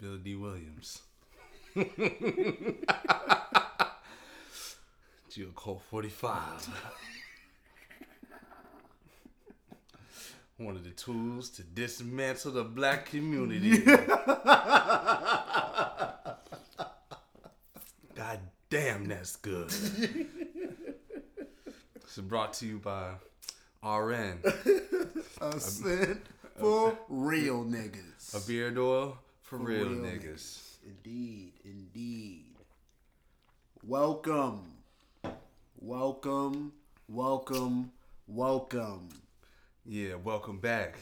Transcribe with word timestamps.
Billy 0.00 0.18
Dee 0.18 0.36
Williams. 0.36 1.02
Geo 5.30 5.48
Colt 5.54 5.82
45. 5.90 6.68
One 10.56 10.74
of 10.76 10.82
the 10.84 10.90
tools 10.90 11.50
to 11.50 11.62
dismantle 11.62 12.52
the 12.52 12.64
black 12.64 13.06
community. 13.06 13.78
God 18.14 18.40
damn, 18.70 19.04
that's 19.06 19.36
good. 19.36 19.72
It's 21.96 22.16
brought 22.18 22.54
to 22.54 22.66
you 22.66 22.78
by 22.78 23.12
RN, 23.84 24.42
A 25.40 25.60
scent 25.60 26.26
for 26.58 26.98
real 27.08 27.64
niggas. 27.64 28.34
a 28.34 28.40
beard 28.48 28.76
oil 28.78 29.18
for, 29.48 29.56
real, 29.56 29.88
real 29.88 30.02
niggas. 30.02 30.76
Indeed, 30.84 31.52
indeed. 31.64 32.54
Welcome, 33.82 34.60
welcome, 35.80 36.72
welcome, 37.08 37.90
welcome. 38.26 39.08
Yeah, 39.86 40.16
welcome 40.16 40.58
back. 40.58 40.98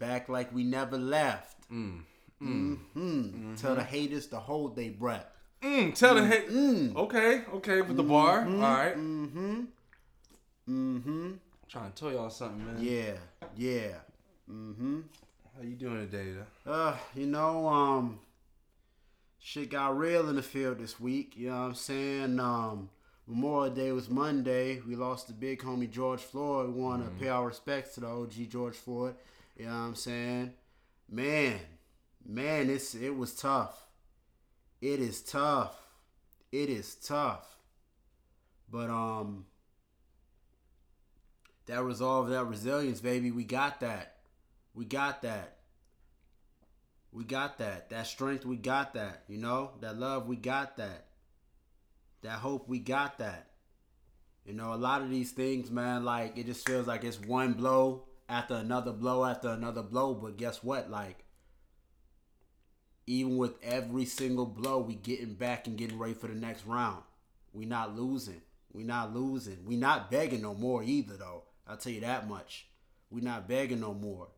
Back 0.00 0.28
like 0.28 0.52
we 0.52 0.64
never 0.64 0.98
left. 0.98 1.56
Mm, 1.70 2.00
hmm 2.40 3.54
Tell 3.54 3.76
the 3.76 3.84
haters 3.84 4.26
to 4.28 4.40
hold 4.40 4.74
their 4.74 4.90
breath. 4.90 5.26
Mm, 5.62 5.94
tell 5.94 6.16
the 6.16 6.26
hate. 6.26 6.96
Okay, 6.96 7.44
okay, 7.54 7.82
with 7.82 7.96
the 7.96 8.02
bar. 8.02 8.40
Mm-hmm. 8.40 8.62
All 8.64 8.72
right. 8.72 8.96
Mm-hmm. 8.96 9.60
Mm-hmm. 10.68 11.30
Trying 11.68 11.92
to 11.92 11.96
tell 11.96 12.12
y'all 12.12 12.30
something, 12.30 12.66
man. 12.66 12.76
Yeah, 12.80 13.12
yeah. 13.56 13.94
Mm-hmm. 14.50 15.00
How 15.58 15.64
you 15.64 15.74
doing 15.74 16.08
today, 16.08 16.30
though? 16.64 16.72
Uh, 16.72 16.96
you 17.16 17.26
know, 17.26 17.66
um, 17.66 18.20
shit 19.40 19.70
got 19.70 19.98
real 19.98 20.28
in 20.28 20.36
the 20.36 20.42
field 20.42 20.78
this 20.78 21.00
week. 21.00 21.36
You 21.36 21.50
know 21.50 21.56
what 21.56 21.66
I'm 21.66 21.74
saying? 21.74 22.38
Um, 22.38 22.90
Memorial 23.26 23.74
Day 23.74 23.90
was 23.90 24.08
Monday. 24.08 24.80
We 24.86 24.94
lost 24.94 25.26
the 25.26 25.32
big 25.32 25.60
homie 25.60 25.90
George 25.90 26.20
Floyd. 26.20 26.72
We 26.72 26.80
want 26.80 27.04
to 27.04 27.10
pay 27.20 27.28
our 27.28 27.44
respects 27.44 27.94
to 27.94 28.00
the 28.00 28.06
OG 28.06 28.50
George 28.50 28.76
Floyd. 28.76 29.16
You 29.56 29.64
know 29.64 29.72
what 29.72 29.78
I'm 29.78 29.94
saying? 29.96 30.52
Man, 31.10 31.58
man, 32.24 32.70
it's 32.70 32.94
it 32.94 33.16
was 33.16 33.34
tough. 33.34 33.84
It 34.80 35.00
is 35.00 35.22
tough. 35.22 35.74
It 36.52 36.68
is 36.68 36.94
tough. 36.94 37.48
But 38.70 38.90
um, 38.90 39.46
that 41.66 41.82
resolve, 41.82 42.28
that 42.28 42.44
resilience, 42.44 43.00
baby, 43.00 43.32
we 43.32 43.42
got 43.42 43.80
that. 43.80 44.17
We 44.78 44.84
got 44.84 45.22
that. 45.22 45.56
We 47.10 47.24
got 47.24 47.58
that. 47.58 47.90
That 47.90 48.06
strength, 48.06 48.46
we 48.46 48.54
got 48.54 48.94
that. 48.94 49.24
You 49.26 49.38
know, 49.38 49.72
that 49.80 49.98
love, 49.98 50.28
we 50.28 50.36
got 50.36 50.76
that. 50.76 51.06
That 52.22 52.38
hope, 52.38 52.68
we 52.68 52.78
got 52.78 53.18
that. 53.18 53.48
You 54.44 54.54
know, 54.54 54.72
a 54.72 54.76
lot 54.76 55.02
of 55.02 55.10
these 55.10 55.32
things, 55.32 55.68
man, 55.68 56.04
like 56.04 56.38
it 56.38 56.46
just 56.46 56.64
feels 56.64 56.86
like 56.86 57.02
it's 57.02 57.20
one 57.20 57.54
blow 57.54 58.04
after 58.28 58.54
another 58.54 58.92
blow 58.92 59.24
after 59.24 59.48
another 59.48 59.82
blow. 59.82 60.14
But 60.14 60.36
guess 60.36 60.62
what? 60.62 60.88
Like, 60.88 61.24
even 63.08 63.36
with 63.36 63.54
every 63.64 64.04
single 64.04 64.46
blow, 64.46 64.78
we 64.78 64.94
getting 64.94 65.34
back 65.34 65.66
and 65.66 65.76
getting 65.76 65.98
ready 65.98 66.14
for 66.14 66.28
the 66.28 66.36
next 66.36 66.64
round. 66.66 67.02
We 67.52 67.64
not 67.64 67.96
losing. 67.96 68.42
We 68.72 68.84
not 68.84 69.12
losing. 69.12 69.64
We 69.66 69.74
not 69.74 70.08
begging 70.08 70.42
no 70.42 70.54
more 70.54 70.84
either, 70.84 71.16
though. 71.16 71.42
I'll 71.66 71.78
tell 71.78 71.92
you 71.92 72.02
that 72.02 72.28
much. 72.28 72.68
We 73.10 73.22
not 73.22 73.48
begging 73.48 73.80
no 73.80 73.92
more. 73.92 74.28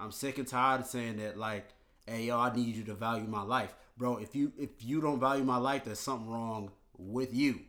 I'm 0.00 0.12
sick 0.12 0.38
and 0.38 0.46
tired 0.48 0.80
of 0.80 0.86
saying 0.86 1.18
that 1.18 1.36
like, 1.38 1.68
hey 2.06 2.24
yo, 2.24 2.38
I 2.38 2.54
need 2.54 2.74
you 2.74 2.84
to 2.84 2.94
value 2.94 3.26
my 3.26 3.42
life. 3.42 3.74
Bro, 3.96 4.16
if 4.18 4.34
you 4.34 4.52
if 4.58 4.70
you 4.80 5.00
don't 5.00 5.20
value 5.20 5.44
my 5.44 5.58
life, 5.58 5.84
there's 5.84 5.98
something 6.00 6.30
wrong 6.30 6.70
with 6.96 7.34
you. 7.34 7.60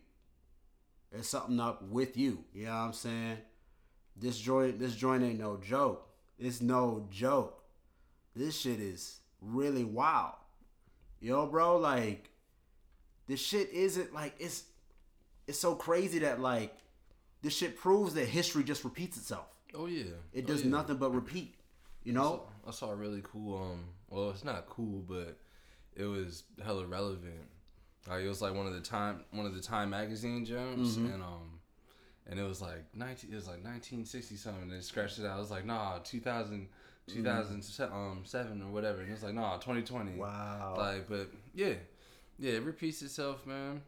There's 1.11 1.27
something 1.27 1.59
up 1.59 1.83
with 1.83 2.15
you. 2.15 2.45
You 2.53 2.65
know 2.65 2.71
what 2.71 2.77
I'm 2.77 2.93
saying? 2.93 3.37
This 4.15 4.39
joint 4.39 4.79
this 4.79 4.95
joint 4.95 5.23
ain't 5.23 5.39
no 5.39 5.57
joke. 5.57 6.07
It's 6.39 6.61
no 6.61 7.07
joke. 7.11 7.63
This 8.35 8.57
shit 8.59 8.79
is 8.79 9.19
really 9.41 9.83
wild. 9.83 10.35
Yo, 11.19 11.45
bro, 11.47 11.77
like 11.77 12.29
this 13.27 13.41
shit 13.41 13.69
isn't 13.71 14.13
like 14.13 14.35
it's 14.39 14.63
it's 15.47 15.59
so 15.59 15.75
crazy 15.75 16.19
that 16.19 16.39
like 16.39 16.77
this 17.41 17.55
shit 17.57 17.77
proves 17.77 18.13
that 18.13 18.27
history 18.27 18.63
just 18.63 18.83
repeats 18.85 19.17
itself. 19.17 19.47
Oh 19.75 19.87
yeah. 19.87 20.03
It 20.33 20.45
Oh, 20.45 20.47
does 20.47 20.63
yeah. 20.63 20.69
nothing 20.69 20.95
but 20.97 21.13
repeat. 21.13 21.55
You 22.03 22.13
know? 22.13 22.43
I 22.67 22.71
saw 22.71 22.91
a 22.91 22.95
really 22.95 23.21
cool. 23.23 23.57
Um, 23.57 23.85
well, 24.09 24.29
it's 24.31 24.43
not 24.43 24.67
cool, 24.67 25.03
but 25.07 25.37
it 25.95 26.05
was 26.05 26.43
hella 26.63 26.85
relevant. 26.85 27.47
Like 28.07 28.23
it 28.23 28.27
was 28.27 28.41
like 28.41 28.53
one 28.55 28.65
of 28.67 28.73
the 28.73 28.79
time, 28.81 29.23
one 29.31 29.45
of 29.45 29.53
the 29.53 29.61
Time 29.61 29.89
magazine 29.91 30.43
gems, 30.45 30.97
Mm-hmm. 30.97 31.13
and 31.13 31.21
um, 31.23 31.59
and 32.27 32.39
it 32.39 32.43
was 32.43 32.61
like 32.61 32.83
nineteen, 32.95 33.31
it 33.31 33.35
was 33.35 33.47
like 33.47 33.63
nineteen 33.63 34.05
sixty 34.05 34.35
something. 34.35 34.63
And 34.63 34.71
they 34.71 34.81
scratched 34.81 35.19
it 35.19 35.25
out. 35.25 35.37
I 35.37 35.39
was 35.39 35.51
like, 35.51 35.65
nah, 35.65 35.99
2000, 35.99 36.67
2007 37.07 37.93
um, 37.95 38.21
seven 38.25 38.61
or 38.61 38.71
whatever. 38.71 39.01
And 39.01 39.09
it 39.09 39.13
was 39.13 39.23
like, 39.23 39.33
nah, 39.33 39.57
twenty 39.57 39.81
twenty. 39.83 40.15
Wow. 40.17 40.75
Like, 40.77 41.07
but 41.07 41.29
yeah, 41.53 41.73
yeah, 42.39 42.53
it 42.53 42.63
repeats 42.63 43.01
itself, 43.01 43.45
man. 43.45 43.81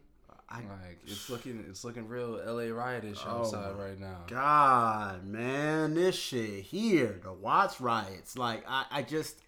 I- 0.48 0.56
like 0.58 0.98
it's 1.06 1.28
looking, 1.30 1.64
it's 1.68 1.84
looking 1.84 2.06
real 2.08 2.40
L.A. 2.44 2.70
riotous 2.70 3.20
Oh 3.26 3.38
outside 3.40 3.76
right 3.76 3.98
now. 3.98 4.18
God, 4.26 5.24
man, 5.24 5.94
this 5.94 6.16
shit 6.16 6.64
here, 6.64 7.18
the 7.22 7.32
Watts 7.32 7.80
riots. 7.80 8.36
Like, 8.38 8.64
I, 8.68 8.84
I 8.90 9.02
just, 9.02 9.40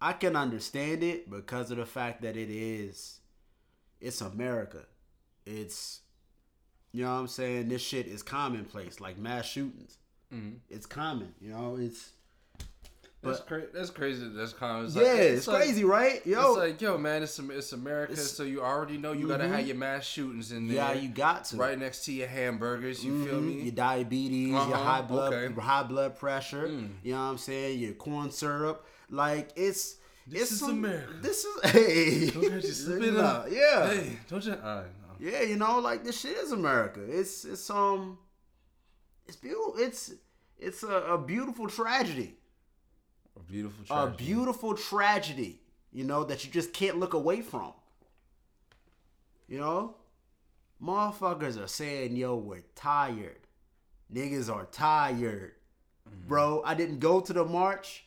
I 0.00 0.12
can 0.12 0.36
understand 0.36 1.02
it 1.02 1.30
because 1.30 1.70
of 1.70 1.78
the 1.78 1.86
fact 1.86 2.22
that 2.22 2.36
it 2.36 2.50
is, 2.50 3.20
it's 4.00 4.20
America. 4.20 4.84
It's, 5.44 6.00
you 6.92 7.04
know 7.04 7.14
what 7.14 7.20
I'm 7.20 7.28
saying? 7.28 7.68
This 7.68 7.82
shit 7.82 8.06
is 8.06 8.22
commonplace, 8.22 9.00
like 9.00 9.18
mass 9.18 9.46
shootings. 9.46 9.98
Mm-hmm. 10.32 10.56
It's 10.68 10.86
common, 10.86 11.34
you 11.40 11.50
know. 11.50 11.76
It's 11.80 12.10
That's 13.20 13.40
crazy. 13.40 13.66
That's 13.74 13.90
crazy. 13.90 14.28
That's 14.32 14.52
kind 14.52 14.86
of 14.86 14.94
yeah, 14.94 15.14
it's, 15.14 15.48
like- 15.48 15.62
crazy, 15.62 15.82
right? 15.84 16.24
Yo, 16.24 16.50
It's 16.50 16.56
like, 16.58 16.80
yo, 16.80 16.96
man, 16.98 17.22
it's 17.24 17.36
it's 17.38 17.72
America, 17.72 18.12
It's- 18.12 18.30
so 18.30 18.44
you 18.44 18.62
already 18.62 18.96
know 18.96 19.10
you 19.12 19.26
gotta 19.26 19.48
have 19.48 19.66
your 19.66 19.76
mass 19.76 20.04
shootings 20.04 20.52
in 20.52 20.68
there. 20.68 20.76
yeah, 20.76 20.92
you 20.92 21.08
got 21.08 21.44
to 21.46 21.56
right 21.56 21.76
next 21.78 22.04
to 22.04 22.12
your 22.12 22.28
hamburgers. 22.28 23.04
You 23.04 23.24
feel 23.24 23.40
Mhm. 23.40 23.46
me? 23.56 23.62
Your 23.62 23.72
diabetes, 23.72 24.48
your 24.50 24.58
Uh-huh, 24.60 24.76
high 24.76 25.02
blood, 25.02 25.32
okay. 25.32 25.52
Mm. 25.52 25.58
high 25.58 25.82
blood 25.82 26.16
pressure. 26.16 26.68
You 26.68 27.12
know 27.12 27.18
what 27.18 27.30
I'm 27.30 27.38
saying? 27.38 27.80
Your 27.80 27.94
corn 27.94 28.30
syrup. 28.30 28.86
Like 29.10 29.50
it's. 29.56 29.96
This 30.26 30.42
it's 30.42 30.52
is 30.52 30.60
some- 30.60 30.70
America. 30.84 31.14
This 31.20 31.44
is 31.44 31.60
hey. 31.72 32.30
Don't 32.30 32.42
you 32.42 32.60
just 32.60 32.84
spit 32.84 33.02
it 33.02 33.14
it 33.14 33.16
up. 33.16 33.46
up. 33.46 33.50
Yeah. 33.50 33.90
Hey, 33.94 34.18
don't 34.28 34.44
you? 34.44 34.52
Uh, 34.52 34.84
no. 35.02 35.14
Yeah, 35.30 35.40
you 35.42 35.56
know, 35.56 35.80
like 35.80 36.04
this 36.04 36.20
shit 36.20 36.36
is 36.36 36.52
America. 36.52 37.00
It's 37.08 37.44
it's 37.44 37.68
um, 37.70 38.18
it's 39.26 39.36
beautiful. 39.36 39.74
It's 39.78 40.12
it's 40.58 40.82
a, 40.84 41.14
a 41.14 41.18
beautiful 41.18 41.66
tragedy. 41.68 42.37
A 43.38 43.42
beautiful. 43.42 43.84
A 43.84 43.86
Tragedy. 43.86 44.24
beautiful 44.24 44.74
tragedy. 44.74 45.60
You 45.92 46.04
know 46.04 46.24
that 46.24 46.44
you 46.44 46.50
just 46.50 46.72
can't 46.72 46.98
look 46.98 47.14
away 47.14 47.40
from. 47.40 47.72
You 49.48 49.58
know, 49.58 49.96
motherfuckers 50.82 51.62
are 51.62 51.68
saying, 51.68 52.16
"Yo, 52.16 52.36
we're 52.36 52.64
tired. 52.74 53.40
Niggas 54.12 54.52
are 54.52 54.66
tired, 54.66 55.52
mm-hmm. 56.08 56.28
bro." 56.28 56.62
I 56.64 56.74
didn't 56.74 56.98
go 56.98 57.20
to 57.20 57.32
the 57.32 57.44
march 57.44 58.04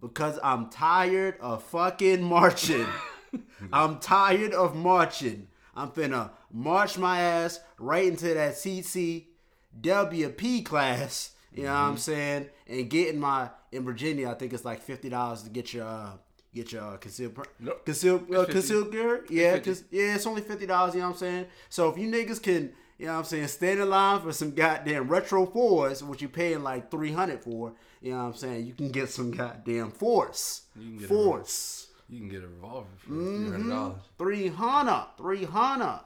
because 0.00 0.38
I'm 0.42 0.70
tired 0.70 1.36
of 1.40 1.62
fucking 1.64 2.22
marching. 2.22 2.86
I'm 3.72 3.98
tired 3.98 4.52
of 4.52 4.74
marching. 4.74 5.48
I'm 5.74 5.90
finna 5.90 6.30
march 6.52 6.98
my 6.98 7.20
ass 7.20 7.60
right 7.78 8.06
into 8.06 8.34
that 8.34 8.54
CCWP 8.54 10.64
class. 10.64 11.32
You 11.54 11.64
know 11.64 11.72
what 11.72 11.78
I'm 11.80 11.96
saying? 11.98 12.46
And 12.68 12.88
getting 12.88 13.18
my 13.20 13.50
in 13.72 13.84
Virginia, 13.84 14.28
I 14.30 14.34
think 14.34 14.52
it's 14.52 14.64
like 14.64 14.80
fifty 14.82 15.08
dollars 15.08 15.42
to 15.42 15.50
get 15.50 15.72
your 15.74 15.84
uh, 15.86 16.10
get 16.54 16.72
your 16.72 16.82
uh, 16.82 16.96
concealed 16.96 17.36
Nope. 17.58 17.84
concealed 17.84 18.32
uh, 18.34 18.44
concealed 18.46 18.92
carry. 18.92 19.20
Yeah, 19.28 19.58
cause 19.58 19.84
yeah, 19.90 20.14
it's 20.14 20.26
only 20.26 20.42
fifty 20.42 20.66
dollars. 20.66 20.94
You 20.94 21.00
know 21.00 21.08
what 21.08 21.14
I'm 21.14 21.18
saying? 21.18 21.46
So 21.68 21.88
if 21.88 21.98
you 21.98 22.08
niggas 22.08 22.40
can, 22.42 22.72
you 22.98 23.06
know 23.06 23.12
what 23.14 23.18
I'm 23.20 23.24
saying, 23.24 23.48
stand 23.48 23.80
in 23.80 23.90
line 23.90 24.20
for 24.20 24.32
some 24.32 24.52
goddamn 24.52 25.08
retro 25.08 25.44
fours, 25.46 26.02
which 26.04 26.22
you 26.22 26.28
paying 26.28 26.62
like 26.62 26.90
three 26.90 27.12
hundred 27.12 27.42
for. 27.42 27.72
You 28.00 28.12
know 28.12 28.18
what 28.18 28.24
I'm 28.24 28.34
saying? 28.34 28.66
You 28.66 28.72
can 28.74 28.90
get 28.90 29.10
some 29.10 29.30
goddamn 29.32 29.90
force. 29.90 30.62
You 30.76 30.82
can 30.88 30.96
get 30.98 31.04
a- 31.04 31.08
force. 31.08 31.88
You 32.08 32.18
can 32.20 32.28
get 32.28 32.42
a 32.42 32.48
revolver 32.48 32.86
for 32.98 33.10
Mm-hmm. 33.10 33.36
three 33.46 33.50
hundred 33.52 33.68
dollars. 33.70 34.02
300. 34.18 35.06
300. 35.18 36.00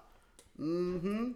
Mm-hmm. 0.61 1.31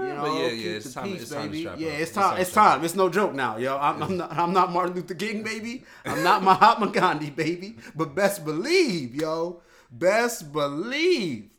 You 0.00 0.14
know, 0.14 0.40
yeah, 0.40 0.48
yeah, 0.48 0.70
it's 0.76 0.94
time. 0.94 1.04
peace, 1.04 1.22
it's 1.22 1.30
time 1.30 1.42
to 1.44 1.48
baby. 1.48 1.60
strap 1.60 1.78
yeah, 1.78 1.88
it's 1.90 2.12
time. 2.12 2.40
It's 2.40 2.52
time. 2.52 2.84
It's 2.84 2.94
no 2.94 3.08
joke 3.08 3.34
now, 3.34 3.58
yo. 3.58 3.76
I'm, 3.76 4.02
I'm 4.02 4.16
not. 4.16 4.32
I'm 4.32 4.52
not 4.52 4.72
Martin 4.72 4.94
Luther 4.94 5.14
King, 5.14 5.42
baby. 5.42 5.84
I'm 6.04 6.22
not 6.22 6.42
Mahatma 6.44 6.88
Gandhi, 6.88 7.30
baby. 7.30 7.76
But 7.94 8.14
best 8.14 8.44
believe, 8.44 9.14
yo. 9.14 9.62
Best 9.90 10.52
believe, 10.52 11.50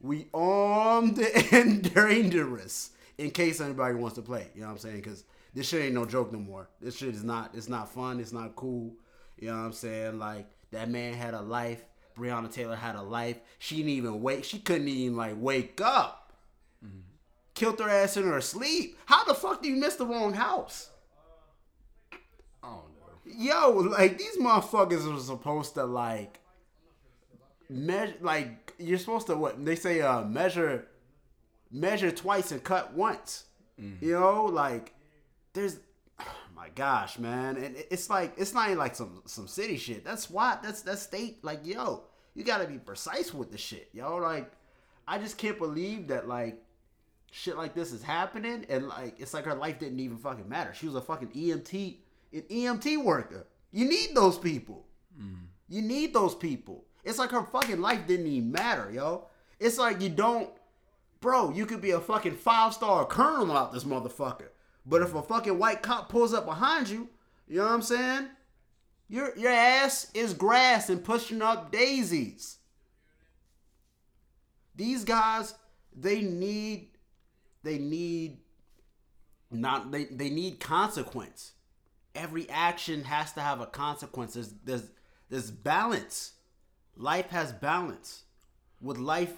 we 0.00 0.28
armed 0.32 1.18
and 1.52 1.94
dangerous. 1.94 2.90
In 3.16 3.32
case 3.32 3.60
anybody 3.60 3.96
wants 3.96 4.14
to 4.14 4.22
play, 4.22 4.48
you 4.54 4.60
know 4.60 4.68
what 4.68 4.74
I'm 4.74 4.78
saying? 4.78 4.96
Because 4.96 5.24
this 5.54 5.68
shit 5.68 5.82
ain't 5.82 5.94
no 5.94 6.04
joke 6.04 6.32
no 6.32 6.38
more. 6.38 6.68
This 6.80 6.96
shit 6.96 7.14
is 7.14 7.24
not. 7.24 7.50
It's 7.54 7.68
not 7.68 7.92
fun. 7.92 8.20
It's 8.20 8.32
not 8.32 8.54
cool. 8.54 8.94
You 9.36 9.48
know 9.48 9.56
what 9.56 9.64
I'm 9.64 9.72
saying? 9.72 10.18
Like 10.18 10.46
that 10.70 10.88
man 10.88 11.14
had 11.14 11.34
a 11.34 11.40
life. 11.40 11.84
Breonna 12.16 12.50
Taylor 12.50 12.76
had 12.76 12.96
a 12.96 13.02
life. 13.02 13.38
She 13.58 13.76
didn't 13.76 13.90
even 13.90 14.22
wake. 14.22 14.44
She 14.44 14.58
couldn't 14.58 14.88
even 14.88 15.16
like 15.16 15.34
wake 15.36 15.80
up. 15.80 16.27
Mm-hmm. 16.84 17.00
Killed 17.54 17.80
her 17.80 17.88
ass 17.88 18.16
in 18.16 18.24
her 18.24 18.40
sleep. 18.40 18.98
How 19.06 19.24
the 19.24 19.34
fuck 19.34 19.62
do 19.62 19.68
you 19.68 19.76
miss 19.76 19.96
the 19.96 20.06
wrong 20.06 20.34
house? 20.34 20.90
I 22.62 22.68
don't 22.68 22.76
know. 22.76 23.44
Yo, 23.44 23.70
like 23.70 24.18
these 24.18 24.36
motherfuckers 24.38 25.14
are 25.14 25.20
supposed 25.20 25.74
to 25.74 25.84
like 25.84 26.40
measure. 27.68 28.14
Like 28.20 28.74
you're 28.78 28.98
supposed 28.98 29.26
to 29.28 29.36
what 29.36 29.64
they 29.64 29.76
say. 29.76 30.00
Uh, 30.00 30.22
measure, 30.22 30.86
measure 31.70 32.10
twice 32.10 32.52
and 32.52 32.62
cut 32.62 32.94
once. 32.94 33.44
Mm-hmm. 33.80 34.04
You 34.04 34.12
know, 34.12 34.44
like 34.44 34.94
there's 35.52 35.78
my 36.54 36.68
gosh, 36.74 37.18
man, 37.18 37.56
and 37.56 37.76
it's 37.90 38.10
like 38.10 38.34
it's 38.36 38.54
not 38.54 38.66
even 38.68 38.78
like 38.78 38.94
some 38.94 39.22
some 39.26 39.48
city 39.48 39.76
shit. 39.76 40.04
That's 40.04 40.30
why 40.30 40.58
that's 40.62 40.82
that's 40.82 41.02
state. 41.02 41.42
Like 41.44 41.60
yo, 41.64 42.04
you 42.34 42.44
gotta 42.44 42.66
be 42.66 42.78
precise 42.78 43.34
with 43.34 43.50
the 43.50 43.58
shit, 43.58 43.88
yo. 43.92 44.16
Like 44.16 44.50
I 45.06 45.18
just 45.18 45.38
can't 45.38 45.58
believe 45.58 46.08
that 46.08 46.28
like 46.28 46.62
shit 47.30 47.56
like 47.56 47.74
this 47.74 47.92
is 47.92 48.02
happening, 48.02 48.66
and 48.68 48.88
like 48.88 49.18
it's 49.18 49.34
like 49.34 49.44
her 49.44 49.54
life 49.54 49.78
didn't 49.78 50.00
even 50.00 50.18
fucking 50.18 50.48
matter. 50.48 50.72
She 50.74 50.86
was 50.86 50.94
a 50.94 51.00
fucking 51.00 51.28
EMT, 51.28 51.96
an 52.32 52.42
EMT 52.50 53.04
worker. 53.04 53.46
You 53.70 53.86
need 53.86 54.14
those 54.14 54.38
people. 54.38 54.86
Mm. 55.20 55.46
You 55.68 55.82
need 55.82 56.14
those 56.14 56.34
people. 56.34 56.84
It's 57.04 57.18
like 57.18 57.30
her 57.30 57.44
fucking 57.44 57.80
life 57.80 58.06
didn't 58.06 58.26
even 58.26 58.52
matter, 58.52 58.90
yo. 58.90 59.26
It's 59.60 59.78
like 59.78 60.00
you 60.00 60.08
don't, 60.08 60.50
bro. 61.20 61.50
You 61.50 61.66
could 61.66 61.80
be 61.80 61.90
a 61.92 62.00
fucking 62.00 62.36
five 62.36 62.74
star 62.74 63.04
colonel 63.04 63.56
out 63.56 63.72
this 63.72 63.84
motherfucker. 63.84 64.48
But 64.86 65.02
if 65.02 65.14
a 65.14 65.22
fucking 65.22 65.58
white 65.58 65.82
cop 65.82 66.08
pulls 66.08 66.32
up 66.32 66.46
behind 66.46 66.88
you, 66.88 67.08
you 67.46 67.58
know 67.58 67.64
what 67.64 67.72
I'm 67.72 67.82
saying? 67.82 68.28
Your 69.08 69.36
your 69.36 69.50
ass 69.50 70.10
is 70.14 70.34
grass 70.34 70.88
and 70.90 71.02
pushing 71.02 71.42
up 71.42 71.72
daisies. 71.72 72.58
These 74.74 75.04
guys, 75.04 75.54
they 75.94 76.22
need 76.22 76.90
they 77.68 77.78
need 77.78 78.38
not 79.50 79.92
they, 79.92 80.04
they 80.04 80.30
need 80.30 80.58
consequence. 80.58 81.52
Every 82.14 82.48
action 82.48 83.04
has 83.04 83.32
to 83.34 83.40
have 83.40 83.60
a 83.60 83.66
consequence. 83.66 84.34
There's 84.34 84.54
there's 84.64 84.90
there's 85.28 85.50
balance. 85.50 86.32
Life 86.96 87.28
has 87.28 87.52
balance. 87.52 88.24
With 88.80 88.96
life 88.96 89.34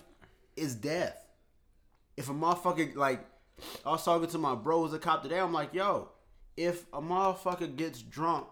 is 0.56 0.76
death. 0.76 1.26
If 2.16 2.28
a 2.28 2.32
motherfucker 2.32 2.94
like 2.94 3.26
I 3.84 3.90
was 3.90 4.04
talking 4.04 4.28
to 4.28 4.38
my 4.38 4.54
bro 4.54 4.82
who's 4.82 4.94
a 4.94 4.98
cop 4.98 5.22
today. 5.22 5.40
I'm 5.40 5.52
like, 5.52 5.74
yo, 5.74 6.10
if 6.56 6.84
a 6.92 7.02
motherfucker 7.02 7.74
gets 7.76 8.00
drunk 8.00 8.46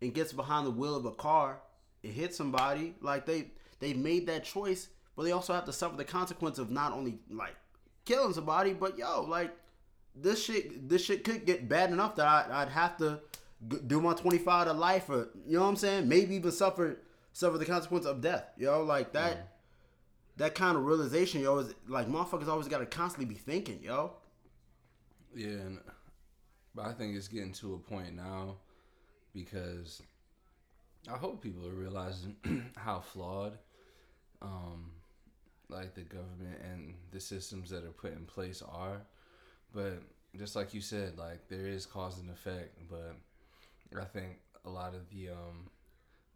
and 0.00 0.14
gets 0.14 0.32
behind 0.32 0.66
the 0.66 0.70
wheel 0.70 0.94
of 0.94 1.04
a 1.06 1.12
car 1.12 1.60
and 2.04 2.12
hits 2.12 2.36
somebody, 2.36 2.94
like 3.00 3.26
they 3.26 3.50
they 3.80 3.94
made 3.94 4.26
that 4.28 4.44
choice, 4.44 4.88
but 5.16 5.24
they 5.24 5.32
also 5.32 5.52
have 5.52 5.64
to 5.64 5.72
suffer 5.72 5.96
the 5.96 6.04
consequence 6.04 6.58
of 6.58 6.70
not 6.70 6.92
only 6.92 7.18
like 7.28 7.56
killing 8.04 8.32
somebody, 8.32 8.72
but 8.72 8.98
yo, 8.98 9.22
like 9.22 9.54
this 10.14 10.44
shit 10.44 10.88
this 10.88 11.04
shit 11.04 11.24
could 11.24 11.44
get 11.44 11.68
bad 11.68 11.90
enough 11.90 12.16
that 12.16 12.26
I, 12.26 12.64
would 12.64 12.72
have 12.72 12.96
to 12.98 13.20
do 13.86 14.00
my 14.00 14.14
25 14.14 14.66
to 14.66 14.72
life, 14.72 15.08
or 15.08 15.28
you 15.46 15.56
know 15.56 15.62
what 15.62 15.68
I'm 15.68 15.76
saying? 15.76 16.08
Maybe 16.08 16.36
even 16.36 16.52
suffer 16.52 16.98
suffer 17.32 17.58
the 17.58 17.66
consequence 17.66 18.06
of 18.06 18.20
death. 18.20 18.44
You 18.56 18.66
know, 18.66 18.82
like 18.82 19.12
that. 19.12 19.50
That 20.36 20.56
kind 20.56 20.76
of 20.76 20.84
realization, 20.84 21.42
yo, 21.42 21.58
is 21.58 21.74
like 21.86 22.08
motherfuckers 22.08 22.48
always 22.48 22.66
got 22.66 22.78
to 22.78 22.86
constantly 22.86 23.32
be 23.32 23.38
thinking, 23.38 23.78
yo. 23.80 24.14
Yeah, 25.32 25.46
and, 25.46 25.78
but 26.74 26.86
I 26.86 26.92
think 26.92 27.14
it's 27.14 27.28
getting 27.28 27.52
to 27.52 27.74
a 27.74 27.78
point 27.78 28.16
now 28.16 28.56
because 29.32 30.02
I 31.12 31.16
hope 31.16 31.42
people 31.42 31.66
are 31.66 31.72
realizing 31.72 32.36
how 32.76 33.00
flawed, 33.00 33.58
um, 34.40 34.90
like 35.68 35.94
the 35.94 36.02
government 36.02 36.60
and 36.62 36.94
the 37.10 37.20
systems 37.20 37.70
that 37.70 37.84
are 37.84 37.90
put 37.90 38.12
in 38.12 38.24
place 38.24 38.62
are. 38.62 39.02
But 39.72 40.02
just 40.36 40.56
like 40.56 40.74
you 40.74 40.80
said, 40.80 41.18
like 41.18 41.48
there 41.48 41.66
is 41.66 41.86
cause 41.86 42.18
and 42.18 42.30
effect, 42.30 42.78
but 42.88 43.16
I 44.00 44.04
think 44.04 44.38
a 44.64 44.70
lot 44.70 44.94
of 44.94 45.08
the 45.10 45.30
um, 45.30 45.70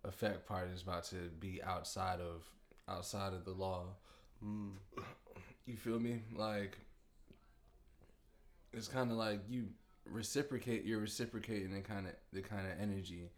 effect 0.05 0.47
part 0.47 0.71
is 0.75 0.83
about 0.83 1.05
to 1.05 1.31
be 1.41 1.63
outside 1.63 2.21
of 2.21 2.45
outside 2.89 3.33
of 3.33 3.45
the 3.45 3.53
law. 3.53 3.85
Mm. 4.45 4.73
You 5.67 5.77
feel 5.77 5.99
me? 5.99 6.21
Like 6.35 6.79
it's 8.73 8.89
kind 8.89 9.11
of 9.11 9.17
like 9.17 9.41
you 9.49 9.69
reciprocate. 10.05 10.85
You're 10.85 11.01
reciprocating 11.01 11.73
the 11.73 11.81
kind 11.81 12.07
of 12.07 12.15
the 12.33 12.43
kind 12.43 12.67
of 12.67 12.81
energy, 12.81 13.31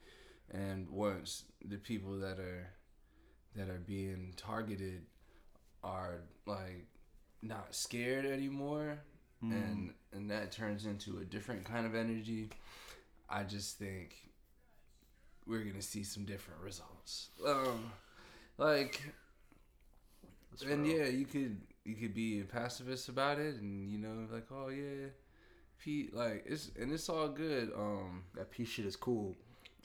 and 0.51 0.89
once 0.89 1.45
the 1.65 1.77
people 1.79 2.19
that 2.19 2.39
are 2.39 2.69
that 3.57 3.69
are 3.69 3.83
being 3.87 4.33
targeted 4.37 5.03
are 5.83 6.21
like 6.47 6.87
not 7.43 7.75
scared 7.75 8.27
anymore, 8.27 8.99
mm. 9.43 9.53
and 9.53 9.95
and 10.13 10.31
that 10.31 10.53
turns 10.53 10.87
into 10.87 11.19
a 11.19 11.25
different 11.25 11.65
kind 11.65 11.87
of 11.87 11.95
energy. 11.95 12.49
I 13.29 13.45
just 13.45 13.79
think 13.79 14.17
we're 15.47 15.65
gonna 15.65 15.83
see 15.83 16.05
some 16.05 16.25
different 16.25 16.61
results. 16.61 17.29
Um, 17.47 17.93
like 18.59 19.01
and 20.69 20.87
yeah, 20.87 21.07
you 21.07 21.25
could 21.25 21.61
you 21.85 21.95
could 21.95 22.15
be 22.15 22.41
a 22.41 22.45
pacifist 22.45 23.09
about 23.09 23.39
it, 23.39 23.57
and 23.57 23.89
you 23.89 23.99
know, 23.99 24.27
like, 24.33 24.47
oh 24.51 24.69
yeah, 24.69 25.09
Pete, 25.79 26.15
like 26.15 26.45
it's 26.47 26.71
and 26.79 26.93
it's 26.93 27.09
all 27.09 27.29
good. 27.29 27.71
Um, 27.77 28.25
that 28.35 28.51
peace 28.51 28.69
shit 28.69 28.87
is 28.87 28.97
cool. 28.97 29.37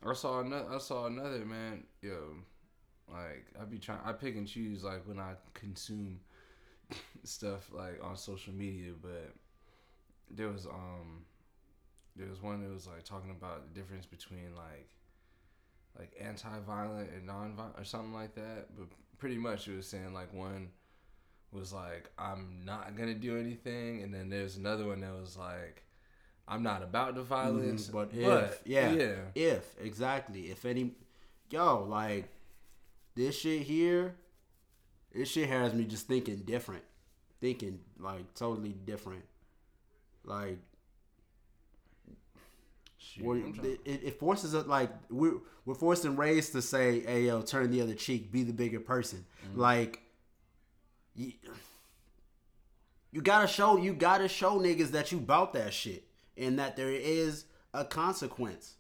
I 0.06 0.13
saw 0.13 0.41
another. 0.41 0.68
I 0.71 0.77
saw 0.80 1.06
another 1.06 1.45
man. 1.45 1.83
Yo, 2.01 2.36
like 3.12 3.46
I 3.60 3.66
be 3.66 3.78
trying. 3.78 4.00
I 4.06 4.13
pick 4.13 4.36
and 4.36 4.48
choose 4.48 4.84
like 4.84 5.07
when 5.07 5.19
I 5.19 5.34
consume 5.54 6.19
stuff 7.24 7.69
like 7.72 8.00
on 8.04 8.18
social 8.18 8.54
media, 8.54 8.94
but 9.02 9.34
there 10.30 10.50
was 10.50 10.66
um 10.66 11.25
there 12.16 12.30
was 12.30 12.42
one 12.42 12.62
that 12.62 12.74
was 12.74 12.88
like 12.88 13.04
talking 13.04 13.31
about 13.31 13.63
the 13.68 13.80
difference 13.80 14.06
between 14.06 14.56
like 14.56 14.90
like 15.98 16.13
anti-violent 16.19 17.10
and 17.12 17.25
non-violent 17.25 17.75
or 17.78 17.84
something 17.84 18.13
like 18.13 18.36
that. 18.36 18.75
But 18.78 18.88
pretty 19.18 19.38
much 19.38 19.68
it 19.68 19.75
was 19.75 19.88
saying 19.88 20.13
like 20.13 20.34
one 20.34 20.69
was 21.51 21.72
like 21.74 22.10
I'm 22.18 22.62
not 22.66 22.96
gonna 22.96 23.13
do 23.13 23.38
anything, 23.38 24.04
and 24.04 24.13
then 24.13 24.30
there's 24.30 24.58
another 24.58 24.86
one 24.86 25.01
that 25.01 25.13
was 25.13 25.38
like 25.38 25.84
I'm 26.48 26.63
not 26.63 26.84
about 26.84 27.16
the 27.16 27.24
violence, 27.24 27.88
mm, 27.88 27.92
but 27.92 28.10
if 28.13 28.25
but, 28.25 28.62
yeah, 28.66 28.92
yeah, 28.92 29.16
if 29.34 29.75
exactly 29.81 30.51
if 30.51 30.66
any 30.66 30.96
yo 31.50 31.84
like 31.84 32.29
this 33.15 33.39
shit 33.39 33.62
here, 33.62 34.15
this 35.13 35.29
shit 35.29 35.50
has 35.50 35.74
me 35.74 35.86
just 35.86 36.07
thinking 36.07 36.38
different, 36.45 36.84
thinking 37.41 37.79
like 38.00 38.34
totally 38.34 38.75
different, 38.86 39.24
like 40.24 40.60
it, 43.17 44.03
it, 44.03 44.19
forces 44.19 44.53
us 44.53 44.65
like 44.67 44.89
we're 45.10 45.36
we're 45.65 45.75
forced 45.75 46.05
and 46.05 46.17
raised 46.17 46.51
to 46.53 46.62
say, 46.62 47.01
"Hey, 47.01 47.25
yo, 47.25 47.41
turn 47.41 47.72
the 47.72 47.81
other 47.81 47.93
cheek, 47.93 48.31
be 48.31 48.43
the 48.43 48.53
bigger 48.53 48.79
person." 48.79 49.25
Mm-hmm. 49.48 49.60
Like, 49.60 50.01
you, 51.15 51.34
you 53.12 53.22
gotta 53.22 53.48
show 53.48 53.77
you 53.77 53.93
gotta 53.93 54.27
show 54.27 54.60
niggas 54.60 54.91
that 54.91 55.12
you 55.12 55.19
bout 55.19 55.53
that 55.53 55.74
shit 55.74 56.05
and 56.38 56.60
that 56.60 56.75
there 56.75 56.91
is 56.91 57.45
a 57.74 57.86
consequence. 57.86 58.75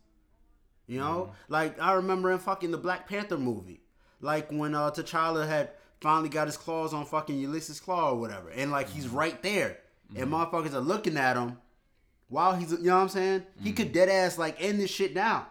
You 0.87 0.99
know, 0.99 1.29
mm-hmm. 1.29 1.53
like 1.53 1.81
I 1.81 1.93
remember 1.93 2.31
in 2.31 2.39
fucking 2.39 2.71
the 2.71 2.77
Black 2.77 3.07
Panther 3.07 3.37
movie, 3.37 3.81
like 4.21 4.51
when 4.51 4.75
uh 4.75 4.91
T'Challa 4.91 5.47
had 5.47 5.71
finally 6.01 6.29
got 6.29 6.47
his 6.47 6.57
claws 6.57 6.93
on 6.93 7.05
fucking 7.05 7.39
Ulysses 7.39 7.79
Klaue 7.79 8.13
or 8.13 8.15
whatever, 8.15 8.49
and 8.49 8.71
like 8.71 8.87
mm-hmm. 8.87 8.95
he's 8.95 9.07
right 9.07 9.41
there, 9.43 9.79
and 10.15 10.27
mm-hmm. 10.27 10.33
motherfuckers 10.33 10.73
are 10.73 10.79
looking 10.79 11.17
at 11.17 11.37
him 11.37 11.57
while 12.27 12.55
he's, 12.55 12.71
you 12.71 12.83
know 12.83 12.95
what 12.95 13.03
I'm 13.03 13.09
saying? 13.09 13.39
Mm-hmm. 13.41 13.65
He 13.65 13.73
could 13.73 13.91
dead 13.91 14.09
ass 14.09 14.37
like 14.37 14.61
end 14.61 14.79
this 14.79 14.91
shit 14.91 15.13
now. 15.13 15.47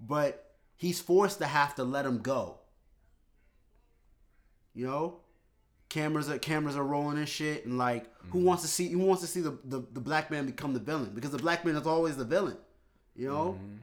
But 0.00 0.54
he's 0.76 1.00
forced 1.00 1.38
to 1.38 1.46
have 1.46 1.74
to 1.76 1.84
let 1.84 2.06
him 2.06 2.18
go. 2.18 2.58
You 4.74 4.86
know? 4.86 5.16
Cameras 5.88 6.30
are 6.30 6.38
cameras 6.38 6.76
are 6.76 6.84
rolling 6.84 7.18
and 7.18 7.28
shit, 7.28 7.66
and 7.66 7.76
like, 7.76 8.04
mm-hmm. 8.04 8.30
who 8.30 8.38
wants 8.44 8.62
to 8.62 8.68
see? 8.68 8.88
Who 8.90 9.00
wants 9.00 9.22
to 9.22 9.28
see 9.28 9.40
the, 9.40 9.58
the, 9.64 9.84
the 9.92 10.00
black 10.00 10.30
man 10.30 10.46
become 10.46 10.72
the 10.72 10.78
villain? 10.78 11.10
Because 11.14 11.32
the 11.32 11.38
black 11.38 11.64
man 11.64 11.74
is 11.74 11.86
always 11.86 12.16
the 12.16 12.24
villain. 12.24 12.56
You 13.16 13.28
know. 13.28 13.58
Mm-hmm. 13.58 13.76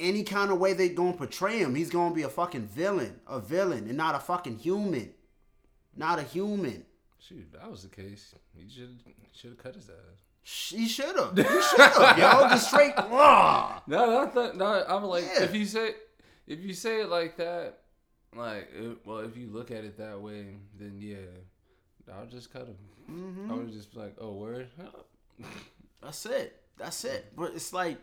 Any 0.00 0.22
kind 0.22 0.50
of 0.50 0.58
way 0.58 0.74
they 0.74 0.88
gonna 0.88 1.12
portray 1.12 1.58
him, 1.58 1.74
he's 1.74 1.90
gonna 1.90 2.14
be 2.14 2.22
a 2.22 2.28
fucking 2.28 2.66
villain, 2.66 3.20
a 3.26 3.40
villain, 3.40 3.88
and 3.88 3.96
not 3.96 4.14
a 4.14 4.20
fucking 4.20 4.58
human, 4.58 5.12
not 5.96 6.18
a 6.18 6.22
human. 6.22 6.84
Shoot, 7.18 7.52
that 7.52 7.68
was 7.70 7.82
the 7.82 7.88
case. 7.88 8.34
He 8.54 8.68
should 8.68 9.00
should 9.32 9.50
have 9.50 9.58
cut 9.58 9.74
his 9.74 9.90
ass. 9.90 10.22
She 10.42 10.88
should 10.88 11.16
have. 11.16 11.36
He 11.36 11.42
should 11.42 11.80
have, 11.80 12.18
yo. 12.18 12.48
Just 12.48 12.68
straight. 12.68 12.96
Raw. 12.96 13.80
No, 13.86 14.06
no, 14.06 14.30
th- 14.30 14.54
no. 14.54 14.84
I'm 14.88 15.04
like, 15.04 15.24
yeah. 15.24 15.42
if 15.42 15.54
you 15.54 15.64
say, 15.64 15.92
if 16.46 16.60
you 16.60 16.72
say 16.72 17.02
it 17.02 17.08
like 17.08 17.36
that, 17.36 17.80
like, 18.34 18.68
it, 18.74 18.98
well, 19.04 19.18
if 19.18 19.36
you 19.36 19.48
look 19.48 19.70
at 19.70 19.84
it 19.84 19.98
that 19.98 20.20
way, 20.20 20.56
then 20.78 20.98
yeah, 21.00 21.16
I'll 22.14 22.26
just 22.26 22.52
cut 22.52 22.66
him. 22.66 22.76
Mm-hmm. 23.10 23.52
I 23.52 23.54
was 23.56 23.74
just 23.74 23.96
like, 23.96 24.14
oh, 24.20 24.32
word. 24.32 24.68
That's 26.02 26.24
it. 26.26 26.60
That's 26.76 27.04
it. 27.04 27.32
But 27.36 27.52
it's 27.54 27.72
like, 27.72 27.98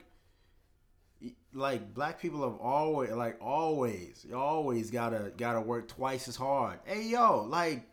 like 1.54 1.94
black 1.94 2.20
people 2.20 2.44
have 2.44 2.60
always, 2.60 3.12
like 3.12 3.38
always, 3.42 4.26
you 4.28 4.36
always 4.36 4.92
gotta 4.92 5.32
gotta 5.38 5.62
work 5.62 5.88
twice 5.88 6.28
as 6.28 6.36
hard. 6.36 6.80
Hey 6.86 7.04
yo, 7.04 7.44
like, 7.44 7.92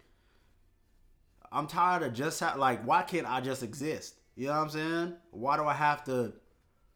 I'm 1.50 1.66
tired 1.66 2.02
of 2.02 2.14
just 2.14 2.40
ha- 2.40 2.54
like, 2.56 2.84
why 2.84 3.02
can't 3.02 3.26
I 3.26 3.40
just 3.40 3.62
exist? 3.62 4.16
You 4.34 4.46
know 4.46 4.54
what 4.54 4.60
I'm 4.60 4.70
saying? 4.70 5.14
Why 5.30 5.56
do 5.56 5.64
I 5.64 5.74
have 5.74 6.04
to 6.04 6.32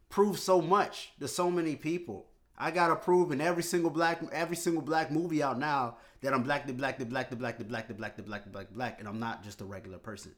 prove 0.09 0.39
so 0.39 0.61
much 0.61 1.13
to 1.21 1.29
so 1.29 1.51
many 1.51 1.77
people? 1.77 2.27
I 2.59 2.71
gotta 2.71 2.97
prove 2.97 3.33
in 3.33 3.41
every 3.41 3.63
single 3.63 3.91
black 3.91 4.21
every 4.33 4.57
single 4.57 4.83
black 4.83 5.11
movie 5.11 5.43
out 5.43 5.59
now 5.59 5.99
that 6.23 6.33
I'm 6.33 6.43
black, 6.43 6.67
the 6.67 6.73
black, 6.73 6.99
the 6.99 7.05
black, 7.07 7.31
the 7.31 7.37
black, 7.37 7.59
the 7.59 7.65
black, 7.65 7.87
the 7.87 7.95
black, 7.95 8.17
the 8.17 8.23
black, 8.23 8.45
the 8.45 8.51
black, 8.51 8.71
black, 8.71 8.99
and 8.99 9.09
I'm 9.09 9.21
not 9.21 9.45
just 9.45 9.61
a 9.61 9.65
regular 9.65 9.99
person. 9.99 10.33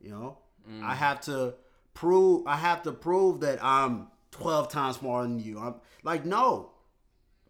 You 0.00 0.10
know, 0.10 0.38
I 0.82 0.94
have 0.94 1.20
to 1.22 1.54
prove. 1.94 2.46
I 2.46 2.56
have 2.56 2.82
to 2.84 2.92
prove 2.92 3.40
that 3.40 3.62
I'm 3.64 4.08
12 4.32 4.68
times 4.70 4.96
smarter 4.96 5.28
than 5.28 5.40
you. 5.40 5.58
I'm 5.58 5.74
like, 6.02 6.24
no, 6.24 6.72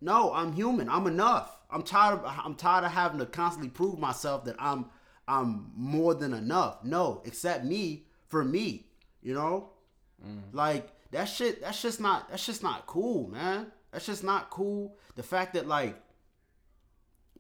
no, 0.00 0.32
I'm 0.32 0.52
human. 0.52 0.88
I'm 0.88 1.06
enough. 1.06 1.58
I'm 1.70 1.82
tired. 1.82 2.20
Of, 2.20 2.40
I'm 2.44 2.54
tired 2.54 2.84
of 2.84 2.92
having 2.92 3.18
to 3.18 3.26
constantly 3.26 3.70
prove 3.70 3.98
myself 3.98 4.44
that 4.44 4.56
I'm 4.58 4.86
I'm 5.28 5.70
more 5.76 6.14
than 6.14 6.32
enough. 6.34 6.82
No, 6.84 7.22
accept 7.26 7.64
me 7.64 8.06
for 8.26 8.44
me. 8.44 8.86
You 9.22 9.34
know, 9.34 9.70
mm. 10.24 10.40
like 10.52 10.90
that 11.12 11.26
shit. 11.26 11.60
That's 11.60 11.82
just 11.82 12.00
not. 12.00 12.30
That's 12.30 12.46
just 12.46 12.62
not 12.62 12.86
cool, 12.86 13.28
man. 13.28 13.66
That's 13.92 14.06
just 14.06 14.24
not 14.24 14.50
cool. 14.50 14.96
The 15.16 15.22
fact 15.22 15.54
that 15.54 15.68
like 15.68 16.00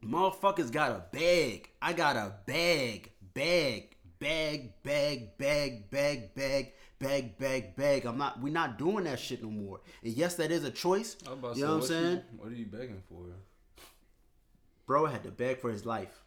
motherfuckers 0.04 0.70
got 0.70 0.92
a 0.92 1.04
bag. 1.12 1.70
I 1.80 1.92
got 1.92 2.16
a 2.16 2.34
bag. 2.46 3.10
bag, 3.34 3.96
bag, 4.18 4.82
bag, 4.82 5.38
bag, 5.38 5.90
bag, 5.90 6.34
bag, 6.34 6.72
bag, 7.00 7.38
bag, 7.38 7.38
bag, 7.38 7.76
bag. 7.76 8.06
I'm 8.06 8.18
not. 8.18 8.40
We're 8.40 8.52
not 8.52 8.78
doing 8.78 9.04
that 9.04 9.18
shit 9.18 9.42
no 9.42 9.50
more. 9.50 9.80
And 10.02 10.12
yes, 10.12 10.34
that 10.36 10.50
is 10.50 10.64
a 10.64 10.70
choice. 10.70 11.16
I 11.26 11.30
was 11.30 11.38
about 11.38 11.56
You 11.56 11.62
say, 11.62 11.66
know 11.66 11.74
what 11.74 11.82
I'm 11.82 11.88
saying? 11.88 12.22
You, 12.32 12.38
what 12.38 12.48
are 12.52 12.54
you 12.54 12.66
begging 12.66 13.02
for? 13.08 13.24
Bro 14.86 15.06
had 15.06 15.22
to 15.24 15.30
beg 15.30 15.58
for 15.58 15.70
his 15.70 15.86
life. 15.86 16.24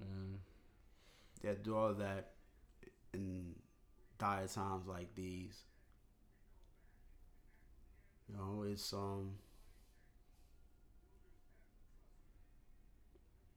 Mm. 0.00 0.38
To 1.42 1.54
do 1.56 1.76
all 1.76 1.94
that 1.94 2.30
in 3.12 3.54
dire 4.18 4.46
times 4.46 4.86
like 4.86 5.14
these. 5.14 5.62
You 8.28 8.36
know, 8.36 8.64
it's 8.70 8.92
um 8.92 9.32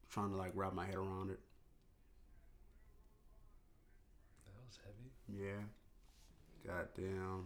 trying 0.10 0.32
to 0.32 0.36
like 0.36 0.52
wrap 0.56 0.74
my 0.74 0.86
head 0.86 0.96
around 0.96 1.30
it. 1.30 1.40
That 4.46 4.66
was 4.66 4.80
heavy. 4.84 5.12
Yeah. 5.36 5.62
Goddamn. 6.66 7.46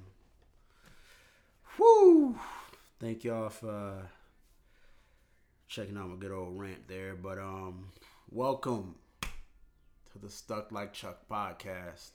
Whoo! 1.77 2.37
Thank 2.99 3.23
y'all 3.23 3.49
for 3.49 4.09
checking 5.67 5.97
out 5.97 6.09
my 6.09 6.15
good 6.15 6.31
old 6.31 6.59
rant 6.59 6.87
there. 6.87 7.15
But 7.15 7.39
um 7.39 7.87
welcome 8.29 8.95
to 9.21 10.19
the 10.21 10.29
Stuck 10.29 10.71
Like 10.71 10.93
Chuck 10.93 11.27
podcast. 11.29 12.11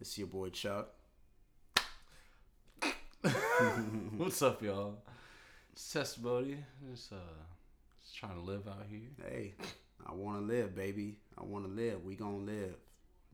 It's 0.00 0.16
your 0.16 0.28
boy 0.28 0.50
Chuck. 0.50 0.90
What's 4.16 4.42
up, 4.42 4.62
y'all? 4.62 4.98
It's 5.72 5.92
testimony. 5.92 6.58
Just 6.88 7.12
uh, 7.12 7.16
just 8.02 8.16
trying 8.16 8.36
to 8.36 8.42
live 8.42 8.68
out 8.68 8.86
here. 8.88 9.08
Hey, 9.28 9.54
I 10.06 10.12
wanna 10.12 10.42
live, 10.42 10.76
baby. 10.76 11.16
I 11.36 11.42
wanna 11.42 11.68
live. 11.68 12.04
We 12.04 12.14
gonna 12.14 12.36
live. 12.36 12.76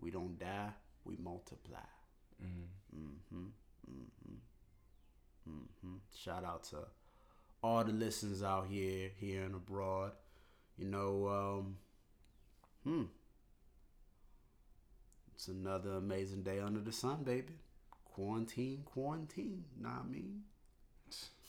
We 0.00 0.10
don't 0.10 0.38
die, 0.38 0.70
we 1.04 1.16
multiply. 1.16 1.78
Mm. 2.42 2.66
Mm-hmm. 2.96 3.46
Mm-hmm. 3.90 4.34
Mm-hmm. 5.48 5.96
Shout 6.16 6.44
out 6.44 6.64
to 6.64 6.78
all 7.62 7.84
the 7.84 7.92
listeners 7.92 8.42
out 8.42 8.66
here, 8.68 9.10
here 9.18 9.44
and 9.44 9.54
abroad. 9.54 10.12
You 10.76 10.86
know, 10.86 11.28
um, 11.28 11.76
hmm. 12.84 13.04
It's 15.34 15.48
another 15.48 15.92
amazing 15.94 16.42
day 16.42 16.60
under 16.60 16.80
the 16.80 16.92
sun, 16.92 17.24
baby. 17.24 17.54
Quarantine, 18.04 18.82
quarantine. 18.84 19.64
Know 19.80 19.88
what 19.88 20.04
I 20.04 20.08
mean? 20.08 20.42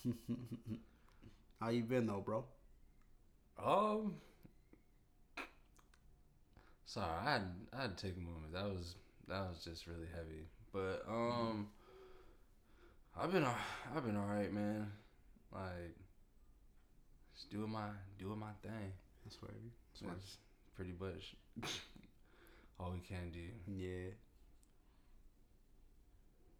How 1.59 1.69
you 1.69 1.83
been 1.83 2.07
though, 2.07 2.21
bro? 2.21 2.45
Um, 3.63 4.15
sorry, 6.85 7.11
I 7.21 7.31
had 7.31 7.41
I 7.77 7.81
had 7.83 7.97
to 7.97 8.07
take 8.07 8.17
a 8.17 8.19
moment. 8.19 8.53
That 8.53 8.65
was 8.65 8.95
that 9.27 9.49
was 9.49 9.63
just 9.63 9.87
really 9.87 10.07
heavy. 10.13 10.47
But 10.71 11.03
um, 11.07 11.67
I've 13.19 13.31
been 13.31 13.43
al- 13.43 13.55
I've 13.95 14.05
been 14.05 14.17
all 14.17 14.25
right, 14.25 14.51
man. 14.51 14.91
Like, 15.51 15.95
just 17.35 17.49
doing 17.51 17.69
my 17.71 17.87
doing 18.17 18.39
my 18.39 18.51
thing. 18.61 18.91
That's 19.23 19.37
right. 19.41 19.51
That's 20.01 20.37
pretty 20.75 20.93
much 20.99 21.35
all 22.79 22.91
we 22.91 22.99
can 22.99 23.31
do. 23.31 23.39
Yeah. 23.67 24.09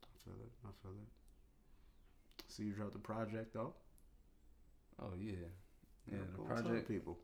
I 0.03 0.15
feel 0.23 0.35
it. 0.41 0.51
I 0.65 0.69
feel 0.81 0.91
it. 0.91 1.07
So 2.47 2.63
you 2.63 2.71
dropped 2.71 2.93
the 2.93 2.99
project 2.99 3.53
though? 3.53 3.73
Oh 5.01 5.09
yeah, 5.19 5.33
yeah. 6.09 6.17
Go 6.37 6.43
The 6.43 6.47
project 6.47 6.87
people. 6.87 7.17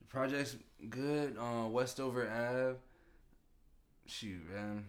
The 0.00 0.06
project's 0.06 0.56
good. 0.88 1.36
Uh, 1.38 1.68
Westover 1.68 2.28
Ave. 2.28 2.78
Shoot, 4.06 4.50
man. 4.52 4.84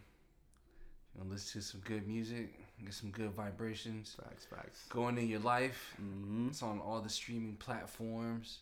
You 1.14 1.22
gonna 1.22 1.34
listen 1.34 1.62
to 1.62 1.68
some 1.68 1.82
good 1.82 2.08
music, 2.08 2.54
get 2.84 2.94
some 2.94 3.12
good 3.12 3.32
vibrations. 3.32 4.16
Facts, 4.22 4.46
facts. 4.46 4.86
Going 4.90 5.18
in 5.18 5.28
your 5.28 5.40
life. 5.40 5.96
Mm-hmm. 6.02 6.50
It's 6.50 6.64
on 6.64 6.80
all 6.80 7.02
the 7.02 7.10
streaming 7.10 7.56
platforms. 7.56 8.60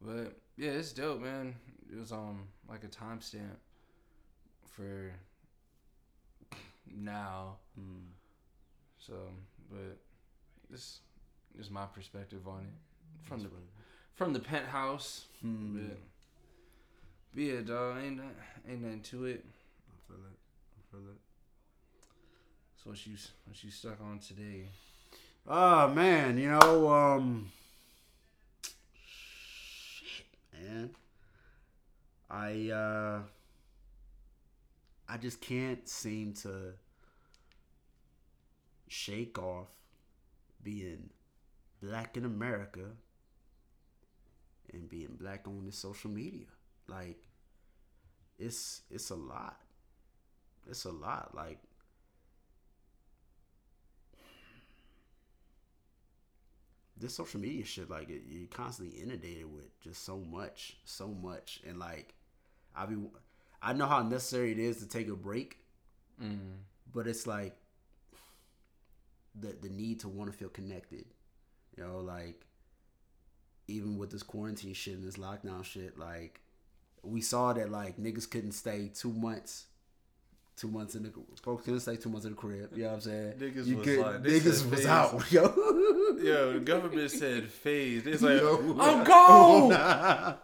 But 0.00 0.36
yeah, 0.56 0.70
it's 0.70 0.92
dope, 0.92 1.20
man. 1.20 1.54
It 1.90 1.98
was 1.98 2.12
um 2.12 2.48
like 2.68 2.84
a 2.84 2.88
timestamp 2.88 3.56
for 4.66 5.12
now. 6.94 7.56
Mm. 7.78 8.06
So, 8.98 9.14
but 9.70 9.98
this 10.70 11.00
is 11.58 11.70
my 11.70 11.86
perspective 11.86 12.46
on 12.48 12.60
it 12.60 13.28
from 13.28 13.38
the 13.38 13.44
That's 13.44 13.60
from 14.14 14.32
the 14.32 14.40
penthouse. 14.40 15.26
Hmm. 15.40 15.76
But, 15.76 15.98
but 17.34 17.42
yeah, 17.42 17.60
dog, 17.60 17.96
ain't 18.02 18.20
ain't 18.68 18.82
nothing 18.82 19.00
to 19.00 19.24
it. 19.26 19.44
I 19.88 19.96
feel 20.06 20.22
it. 20.24 20.38
I 20.76 20.80
feel 20.90 21.08
it. 21.10 21.20
So 22.82 22.90
what 22.90 23.06
you 23.06 23.14
what 23.46 23.64
you 23.64 23.70
stuck 23.70 24.00
on 24.00 24.18
today? 24.18 24.68
Oh 25.46 25.88
man, 25.88 26.38
you 26.38 26.50
know, 26.50 26.88
um 26.92 27.50
shit, 29.04 30.26
man. 30.52 30.90
I 32.30 32.70
uh 32.70 33.20
I 35.08 35.16
just 35.18 35.40
can't 35.40 35.88
seem 35.88 36.32
to 36.42 36.74
shake 38.88 39.38
off 39.38 39.68
being 40.62 41.10
black 41.82 42.16
in 42.16 42.24
America 42.24 42.84
and 44.72 44.88
being 44.88 45.16
black 45.18 45.46
on 45.46 45.64
this 45.64 45.76
social 45.76 46.10
media. 46.10 46.46
Like 46.92 47.22
it's 48.38 48.82
it's 48.90 49.10
a 49.10 49.14
lot. 49.16 49.56
It's 50.68 50.84
a 50.84 50.92
lot. 50.92 51.34
Like 51.34 51.58
this 56.96 57.14
social 57.14 57.40
media 57.40 57.64
shit, 57.64 57.90
like 57.90 58.08
it, 58.10 58.22
you're 58.28 58.46
constantly 58.48 59.00
inundated 59.00 59.52
with 59.52 59.78
just 59.80 60.04
so 60.04 60.18
much, 60.18 60.76
so 60.84 61.08
much, 61.08 61.60
and 61.66 61.78
like 61.78 62.14
I 62.76 62.86
be, 62.86 62.96
I 63.60 63.72
know 63.72 63.86
how 63.86 64.02
necessary 64.02 64.52
it 64.52 64.58
is 64.58 64.78
to 64.78 64.88
take 64.88 65.08
a 65.08 65.16
break, 65.16 65.58
Mm. 66.22 66.58
but 66.92 67.06
it's 67.06 67.26
like 67.26 67.56
the 69.34 69.56
the 69.60 69.70
need 69.70 70.00
to 70.00 70.08
want 70.08 70.30
to 70.30 70.36
feel 70.36 70.50
connected, 70.50 71.06
you 71.76 71.82
know, 71.82 71.98
like 72.00 72.44
even 73.66 73.96
with 73.96 74.10
this 74.10 74.22
quarantine 74.22 74.74
shit 74.74 74.94
and 74.94 75.04
this 75.04 75.16
lockdown 75.16 75.64
shit, 75.64 75.98
like 75.98 76.41
we 77.02 77.20
saw 77.20 77.52
that 77.52 77.70
like 77.70 77.96
niggas 77.98 78.28
couldn't 78.30 78.52
stay 78.52 78.90
two 78.94 79.12
months. 79.12 79.66
Two 80.54 80.68
months 80.68 80.94
in 80.94 81.02
the 81.02 81.10
folks 81.42 81.64
couldn't 81.64 81.80
stay 81.80 81.96
two 81.96 82.10
months 82.10 82.26
in 82.26 82.32
the 82.32 82.36
crib. 82.36 82.70
You 82.76 82.82
know 82.82 82.88
what 82.90 82.94
I'm 82.96 83.00
saying? 83.00 83.32
Niggas 83.38 83.66
you 83.66 83.76
was 83.78 83.86
could- 83.86 83.98
like- 83.98 84.22
niggas 84.22 84.44
was 84.70 84.80
phase. 84.80 84.86
out, 84.86 85.32
yo. 85.32 85.42
Yo, 86.22 86.52
the 86.52 86.60
government 86.60 87.10
said 87.10 87.48
phase. 87.48 88.06
It's 88.06 88.22
like 88.22 88.38
Yo. 88.40 88.76
I'm 88.78 89.02
gone. 89.02 89.72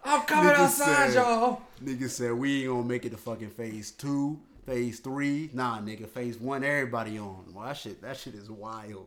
I'm 0.02 0.22
coming 0.22 0.50
Niggas 0.52 0.58
outside, 0.58 1.10
said- 1.10 1.14
y'all. 1.22 1.62
Niggas 1.84 2.10
said 2.10 2.32
we 2.32 2.60
ain't 2.62 2.68
gonna 2.70 2.84
make 2.88 3.04
it 3.04 3.10
to 3.10 3.16
fucking 3.18 3.50
phase 3.50 3.90
two, 3.92 4.40
phase 4.66 4.98
three. 4.98 5.50
Nah, 5.52 5.78
nigga, 5.80 6.08
phase 6.08 6.38
one, 6.38 6.64
everybody 6.64 7.18
on. 7.18 7.44
Well, 7.54 7.66
that 7.66 7.76
shit, 7.76 8.00
that 8.02 8.16
shit 8.16 8.34
is 8.34 8.50
wild. 8.50 9.06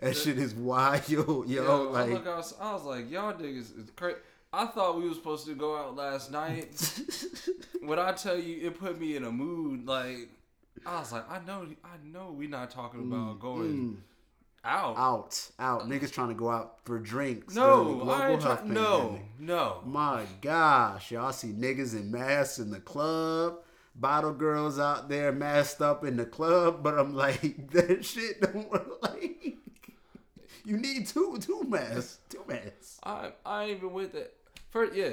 That 0.00 0.16
shit 0.16 0.36
is 0.36 0.52
wild, 0.54 1.08
yo. 1.08 1.44
Yo, 1.46 1.88
I, 1.94 2.02
like 2.02 2.10
look, 2.10 2.26
I, 2.26 2.36
was, 2.36 2.54
I 2.60 2.72
was 2.74 2.84
like, 2.84 3.10
y'all 3.10 3.32
niggas 3.32 3.78
is 3.78 3.90
crazy. 3.96 4.18
I 4.52 4.66
thought 4.66 4.96
we 4.96 5.08
were 5.08 5.14
supposed 5.14 5.46
to 5.46 5.54
go 5.54 5.76
out 5.76 5.96
last 5.96 6.30
night. 6.30 6.70
when 7.82 7.98
I 7.98 8.12
tell 8.12 8.38
you, 8.38 8.66
it 8.66 8.78
put 8.78 8.98
me 8.98 9.16
in 9.16 9.24
a 9.24 9.30
mood. 9.30 9.86
Like 9.86 10.30
I 10.86 11.00
was 11.00 11.12
like, 11.12 11.30
I 11.30 11.40
know, 11.46 11.66
I 11.84 11.96
know, 12.04 12.32
we 12.32 12.46
not 12.46 12.70
talking 12.70 13.00
about 13.00 13.36
mm, 13.36 13.40
going 13.40 13.72
mm. 13.74 13.96
out. 14.64 14.96
out, 14.96 15.50
out. 15.58 15.88
Niggas 15.88 16.12
trying 16.12 16.28
to 16.28 16.34
go 16.34 16.48
out 16.48 16.78
for 16.84 16.98
drinks. 16.98 17.54
No, 17.54 18.08
I 18.08 18.30
ain't 18.30 18.40
try- 18.40 18.60
no, 18.64 19.20
no. 19.38 19.82
My 19.84 20.24
gosh, 20.40 21.10
y'all 21.10 21.32
see 21.32 21.48
niggas 21.48 21.94
in 21.94 22.10
masks 22.10 22.58
in 22.58 22.70
the 22.70 22.80
club, 22.80 23.58
bottle 23.94 24.32
girls 24.32 24.78
out 24.78 25.10
there 25.10 25.30
masked 25.30 25.82
up 25.82 26.04
in 26.04 26.16
the 26.16 26.26
club, 26.26 26.82
but 26.82 26.98
I'm 26.98 27.14
like, 27.14 27.70
that 27.72 28.04
shit 28.04 28.40
don't 28.40 28.70
work. 28.70 28.86
Like, 29.00 29.56
you 30.64 30.76
need 30.76 31.06
two, 31.06 31.38
two 31.40 31.62
masks, 31.62 32.18
two 32.28 32.42
masks. 32.46 32.98
I 33.02 33.32
I 33.44 33.64
ain't 33.64 33.78
even 33.78 33.92
with 33.92 34.12
that. 34.12 34.34
First, 34.70 34.94
yeah, 34.94 35.10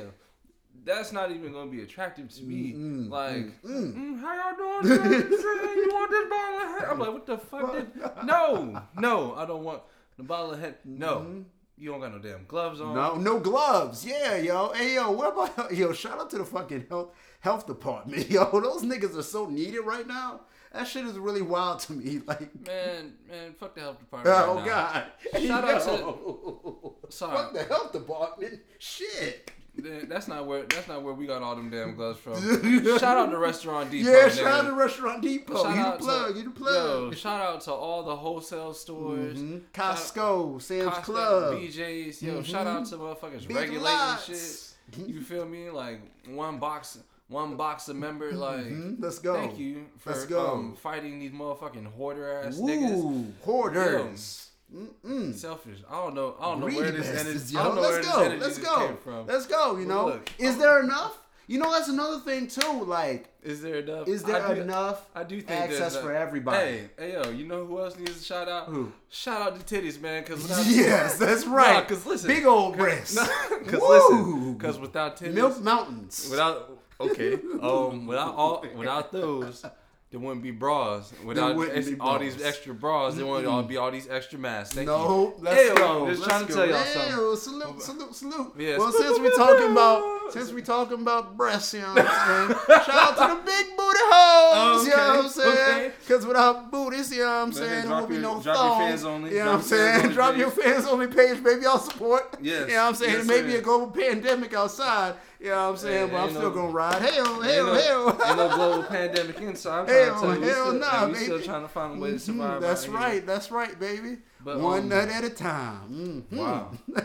that's 0.84 1.12
not 1.12 1.32
even 1.32 1.54
gonna 1.54 1.72
be 1.72 1.82
attractive 1.82 2.30
to 2.36 2.44
me. 2.44 2.74
Mm, 2.74 3.08
mm, 3.08 3.10
like, 3.10 3.62
mm, 3.64 3.94
mm, 3.94 4.20
how 4.20 4.36
y'all 4.36 4.82
doing? 4.82 5.02
you 5.02 5.90
want 5.92 6.12
this 6.12 6.30
bottle 6.30 6.60
of 6.60 6.80
head? 6.80 6.90
I'm 6.90 7.00
like, 7.00 7.14
what 7.14 7.26
the 7.26 7.38
fuck? 7.38 7.74
Did... 7.74 7.88
No, 8.26 8.82
no, 8.98 9.36
I 9.36 9.46
don't 9.46 9.64
want 9.64 9.82
the 10.18 10.24
bottle 10.24 10.52
of 10.52 10.60
head. 10.60 10.76
No, 10.84 11.18
mm-hmm. 11.18 11.42
you 11.78 11.92
don't 11.92 12.02
got 12.02 12.12
no 12.12 12.20
damn 12.20 12.46
gloves 12.46 12.82
on. 12.82 12.94
No, 12.94 13.16
no 13.16 13.40
gloves. 13.40 14.06
Yeah, 14.06 14.36
yo. 14.38 14.74
Hey, 14.74 14.96
yo, 14.96 15.12
what 15.12 15.34
about 15.34 15.74
yo? 15.76 15.94
Shout 15.94 16.20
out 16.20 16.30
to 16.32 16.38
the 16.38 16.46
fucking 16.46 16.88
health 16.90 17.12
health 17.40 17.66
department, 17.66 18.30
yo. 18.30 18.50
Those 18.52 18.84
niggas 18.84 19.18
are 19.18 19.24
so 19.24 19.48
needed 19.48 19.82
right 19.82 20.08
now. 20.08 20.42
That 20.75 20.88
shit 20.88 21.05
is 21.05 21.17
really 21.17 21.41
wild 21.41 21.79
to 21.82 21.94
me. 21.94 22.22
Like, 22.27 22.50
Man, 22.67 23.13
man, 23.29 23.53
fuck 23.60 23.75
the 23.75 23.82
health 23.82 24.00
department. 24.00 24.36
oh 24.38 24.55
right 24.55 24.65
god. 24.65 25.03
Shout 25.41 25.63
out 25.63 25.82
to- 25.84 26.94
Sorry. 27.10 27.38
Fuck 27.38 27.53
the 27.53 27.63
health 27.63 27.91
department. 27.94 28.60
Shit. 28.79 29.51
That's 29.77 30.27
not 30.29 30.48
where. 30.48 30.63
That's 30.63 30.88
not 30.88 31.03
where 31.03 31.13
we 31.13 31.27
got 31.27 31.41
all 31.44 31.55
them 31.55 31.70
damn 31.70 31.96
gloves 31.96 32.17
from. 32.20 32.36
shout 32.98 33.17
out 33.17 33.29
to 33.32 33.38
Restaurant 33.38 33.91
Depot. 33.91 34.10
Yeah, 34.10 34.27
nigga. 34.29 34.36
shout 34.38 34.48
out 34.65 34.70
to 34.70 34.74
Restaurant 34.74 35.22
Depot. 35.22 35.63
Shout 35.63 35.75
you 35.75 35.82
the 35.84 35.88
out 35.88 36.00
plug. 36.00 36.32
to, 36.34 36.38
you 36.39 36.44
the 36.46 36.50
plug. 36.51 36.74
Yo, 36.74 37.12
shout 37.12 37.41
out 37.41 37.62
to 37.62 37.74
all 37.74 38.03
the 38.03 38.15
wholesale 38.15 38.74
stores. 38.74 39.38
Mhm. 39.38 39.63
Shout- 39.75 39.96
Costco, 39.98 40.62
Sam's 40.62 40.91
Costco, 40.94 41.03
Club. 41.03 41.53
BJ's. 41.55 42.22
Yo, 42.24 42.41
shout 42.41 42.67
out 42.67 42.86
to 42.86 42.96
motherfuckers 42.98 43.46
Big 43.48 43.58
regulating 43.58 43.82
lots. 43.84 44.75
shit. 44.96 45.08
You 45.10 45.20
feel 45.22 45.46
me? 45.46 45.70
Like 45.70 46.00
one 46.29 46.58
box, 46.58 46.98
one 47.27 47.55
box 47.55 47.88
of 47.89 47.96
member. 47.96 48.32
Like, 48.32 48.65
Mhm, 48.65 48.98
Let's 49.00 49.20
go. 49.20 49.34
thank 49.36 49.58
you 49.58 49.86
for 49.98 50.12
Let's 50.12 50.25
go. 50.25 50.48
Um, 50.53 50.75
fighting 50.75 51.20
these 51.20 51.32
motherfucking 51.32 51.86
hoarder 51.94 52.32
ass 52.32 52.58
niggas. 52.58 53.32
Hoarders. 53.44 54.50
Mm-mm. 54.74 55.34
Selfish. 55.36 55.79
I 55.89 55.94
don't 56.03 56.15
know. 56.15 56.36
I 56.39 56.46
don't 56.46 56.60
know 56.60 56.65
Greedy 56.65 56.82
where 56.82 56.91
this 56.91 57.08
energy. 57.08 57.55
I 57.58 57.63
don't 57.63 57.75
know 57.75 57.82
Let's 57.82 57.98
this 58.05 58.15
go. 58.15 58.22
energy 58.24 58.41
Let's 58.41 58.58
go. 58.58 58.88
came 58.88 58.98
from. 58.98 59.27
Let's 59.27 59.46
go. 59.46 59.77
You 59.77 59.86
know, 59.86 60.05
look, 60.08 60.29
is 60.39 60.58
there 60.58 60.82
enough? 60.84 61.17
You 61.48 61.60
know, 61.60 61.72
that's 61.72 61.88
another 61.89 62.20
thing 62.22 62.48
too. 62.48 62.84
Like, 62.86 63.27
Is 63.44 63.62
there 63.62 63.75
enough? 63.75 64.08
is 64.08 64.24
there 64.24 64.44
I 64.44 64.55
do, 64.55 64.62
enough 64.62 65.08
I 65.13 65.24
do 65.24 65.39
think 65.39 65.62
access 65.62 65.96
for 65.96 66.12
everybody? 66.12 66.58
Hey, 66.58 66.89
hey, 66.98 67.13
yo, 67.13 67.29
you 67.29 67.46
know 67.46 67.63
who 67.67 67.79
else 67.79 67.96
needs 68.00 68.20
a 68.20 68.24
shout 68.24 68.50
out? 68.50 68.65
Who? 68.67 68.91
Shout 69.12 69.41
out 69.53 69.60
to 69.67 69.75
titties, 69.75 70.01
man. 70.01 70.24
Because 70.24 70.41
without 70.41 70.65
yes, 70.67 71.20
that's 71.20 71.46
right. 71.62 71.88
Because 71.88 72.03
listen, 72.08 72.27
Big 72.29 72.46
old 72.46 72.75
breasts. 72.75 73.15
Because 73.63 73.79
Woo! 73.79 73.88
listen, 73.89 74.53
because 74.55 74.79
without 74.79 75.17
titties, 75.17 75.34
Milk 75.34 75.62
mountains. 75.62 76.27
without 76.32 76.79
okay, 77.00 77.34
um, 77.62 78.08
without 78.08 78.36
all, 78.36 78.66
without 78.75 79.12
those, 79.12 79.66
there 80.12 80.20
wouldn't 80.20 80.44
be 80.44 80.52
bras. 80.52 81.14
Without 81.24 81.60
ex- 81.70 81.90
be 81.90 82.00
all 82.00 82.20
these 82.20 82.42
extra 82.42 82.74
bras, 82.74 83.16
there 83.16 83.25
wouldn't 83.25 83.48
all 83.48 83.64
be 83.64 83.78
all 83.78 83.92
these 83.92 84.10
extra 84.10 84.40
masks. 84.40 84.75
Thank 84.75 84.88
no, 84.88 85.34
you. 85.38 85.44
let's 85.44 85.70
Ew, 85.70 85.75
go. 85.75 86.08
Just 86.10 86.22
let's 86.22 86.32
trying 86.32 86.48
to 86.48 86.54
go. 86.54 86.56
tell 86.56 86.70
y'all 86.70 86.86
something. 86.86 87.12
Ew, 87.12 87.36
salute, 87.36 87.82
salute, 87.82 88.16
salute. 88.16 88.54
Yeah. 88.58 88.78
Well, 88.78 88.92
since 88.92 89.20
we 89.20 89.30
talking 89.36 89.72
about 89.72 90.14
since 90.32 90.51
we 90.51 90.62
talking 90.62 91.01
about 91.01 91.38
breasts, 91.38 91.74
you 91.74 91.82
know 91.82 91.94
what 91.94 92.05
I'm 92.08 92.48
saying? 92.48 92.60
Shout 92.86 92.89
out 92.89 93.17
to 93.29 93.36
the 93.36 93.41
big 93.46 93.65
booty 93.77 94.00
hoes, 94.12 94.86
you 94.86 94.91
know 94.91 94.98
what 94.98 95.20
I'm 95.20 95.20
Okay, 95.25 95.29
saying? 95.29 95.51
okay. 95.86 95.91
Because 96.00 96.25
without 96.25 96.72
booties, 96.72 97.12
you 97.12 97.20
know 97.20 97.25
what 97.25 97.32
I'm 97.32 97.51
saying? 97.53 97.82
There 97.88 97.91
won't 97.91 98.10
be 98.10 98.15
your- 98.15 98.22
no 98.24 98.41
drop 98.41 98.46
your 98.46 98.55
thongs. 98.55 98.77
fans 98.89 99.03
only, 99.05 99.32
You 99.32 99.39
know 99.39 99.46
what 99.46 99.53
I'm 99.55 99.60
drop 99.62 99.70
your 99.70 99.79
fans 99.79 99.91
saying? 99.91 100.04
only 100.04 100.13
Drop 100.15 100.38
your 100.38 100.52
page. 100.52 100.63
fans 100.65 100.88
only 100.88 101.08
page, 101.08 101.43
baby. 101.43 101.62
Y'all 101.63 101.78
support. 101.80 102.38
Yes. 102.41 102.62
You 102.69 102.76
know 102.76 102.82
what 102.84 102.88
I'm 102.89 102.95
saying? 102.95 103.12
Yes, 103.13 103.23
it 103.23 103.28
may 103.28 103.41
be 103.41 103.52
sir. 103.54 103.58
a 103.60 103.62
global 103.62 103.88
pandemic 103.88 104.54
outside. 104.54 105.15
You 105.39 105.47
know 105.52 105.58
what 105.58 105.69
I'm 105.71 105.78
saying? 105.78 106.08
Hey, 106.08 106.13
but 106.13 106.21
I'm 106.23 106.30
still 106.30 106.41
no- 106.43 106.50
gonna 106.52 106.67
ride. 106.69 107.02
Hell, 107.02 107.41
hell, 107.41 107.65
no, 107.67 107.73
hell. 107.76 108.10
ain't 108.26 108.38
no 108.38 108.56
global 108.56 108.84
pandemic 108.89 109.39
inside. 109.41 109.88
Hell, 109.89 110.19
tell 110.21 110.36
you, 110.36 110.41
hell 110.41 110.65
still, 110.69 110.73
nah, 110.80 111.08
we 111.08 111.15
still 111.15 111.41
trying 111.41 111.62
to 111.62 111.67
find 111.67 111.97
a 111.97 112.00
way 112.02 112.10
to 112.12 112.15
Mhm, 112.15 112.19
survive. 112.21 112.62
That's 112.62 112.84
out 112.84 112.89
here. 112.89 112.95
right. 113.00 113.26
That's 113.28 113.52
right, 113.52 113.80
baby. 113.80 114.17
But, 114.43 114.60
One 114.60 114.80
um, 114.84 114.89
nut 114.89 115.10
at 115.10 115.23
a 115.23 115.30
time. 115.30 116.23
Mhm. 116.32 116.38
Wow. 116.38 116.71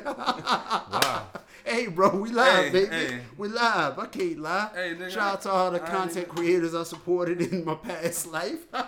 wow. 0.93 1.27
Hey, 1.65 1.87
bro, 1.89 2.11
we 2.17 2.31
live, 2.31 2.65
Hey, 2.67 2.71
baby. 2.73 2.95
hey. 2.95 3.21
We 3.37 3.49
live. 3.49 3.99
I 3.99 4.07
can't 4.07 4.39
lie. 4.39 4.71
Hey, 4.75 4.95
nigga, 4.95 5.11
Shout 5.11 5.33
out 5.35 5.43
to 5.43 5.51
all 5.51 5.71
the 5.71 5.83
I 5.83 5.87
content 5.87 6.29
creators 6.29 6.75
I 6.75 6.83
supported 6.85 7.41
in 7.41 7.65
my 7.65 7.75
past 7.75 8.27
life. 8.27 8.67
Yo, 8.75 8.79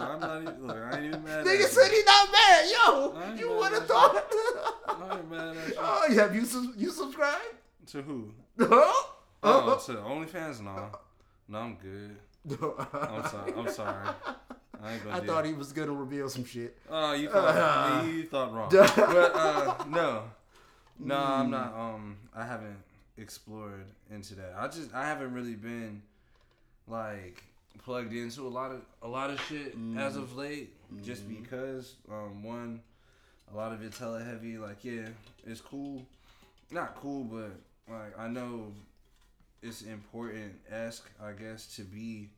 I'm 0.00 0.20
not 0.20 0.42
even. 0.42 0.66
Look, 0.66 0.76
I 0.76 0.96
ain't 0.96 1.04
even 1.06 1.24
mad. 1.24 1.44
Nigga 1.46 1.64
said 1.66 1.90
he 1.90 2.02
not 2.04 2.28
mad. 2.32 2.70
Yo, 2.70 3.34
you 3.36 3.50
would 3.56 3.72
have 3.72 3.86
thought. 3.86 4.24
I 4.88 5.16
ain't 5.16 5.30
mad 5.30 5.56
at 5.56 5.68
you. 5.68 5.74
oh, 5.78 6.06
yeah, 6.10 6.22
have 6.22 6.34
you 6.34 6.44
sub- 6.44 6.74
you 6.76 6.90
subscribed? 6.90 7.54
To 7.88 8.02
who? 8.02 8.32
Huh? 8.58 8.92
Oh, 9.44 9.74
to 9.86 9.92
OnlyFans? 9.94 10.60
No, 10.60 10.90
no, 11.48 11.58
I'm 11.58 11.74
good. 11.74 12.16
I'm 12.92 13.28
sorry. 13.28 13.52
I'm 13.56 13.68
sorry. 13.68 14.08
I 14.80 14.92
ain't. 14.94 15.02
I 15.10 15.18
thought 15.20 15.44
he 15.44 15.52
was 15.52 15.72
gonna 15.72 15.92
reveal 15.92 16.28
some 16.28 16.44
shit. 16.44 16.76
Oh, 16.88 17.12
you 17.14 17.28
thought 17.28 18.06
you 18.06 18.24
thought 18.26 18.52
wrong. 18.52 18.68
but 18.70 19.34
uh, 19.34 19.84
no, 19.88 20.22
no, 21.04 21.16
I'm 21.16 21.50
not. 21.50 21.74
Um, 21.74 22.16
I 22.34 22.44
haven't 22.44 22.76
explored 23.16 23.86
into 24.10 24.34
that. 24.36 24.54
I 24.56 24.66
just 24.68 24.94
I 24.94 25.06
haven't 25.06 25.32
really 25.32 25.54
been 25.54 26.02
like 26.86 27.42
plugged 27.84 28.12
into 28.12 28.46
a 28.46 28.48
lot 28.48 28.70
of 28.70 28.82
a 29.02 29.08
lot 29.08 29.30
of 29.30 29.40
shit 29.42 29.74
as 29.96 30.16
of 30.16 30.36
late. 30.36 30.74
Just 31.02 31.26
because 31.28 31.94
um, 32.10 32.42
one, 32.42 32.80
a 33.52 33.56
lot 33.56 33.72
of 33.72 33.82
it's 33.82 33.98
hella 33.98 34.22
heavy. 34.22 34.58
Like 34.58 34.84
yeah, 34.84 35.08
it's 35.46 35.60
cool, 35.60 36.02
not 36.70 36.96
cool, 36.96 37.24
but 37.24 37.52
like 37.88 38.18
I 38.18 38.28
know 38.28 38.72
it's 39.62 39.82
important. 39.82 40.52
Esque, 40.70 41.08
I 41.22 41.32
guess, 41.32 41.74
to 41.76 41.82
be 41.82 42.28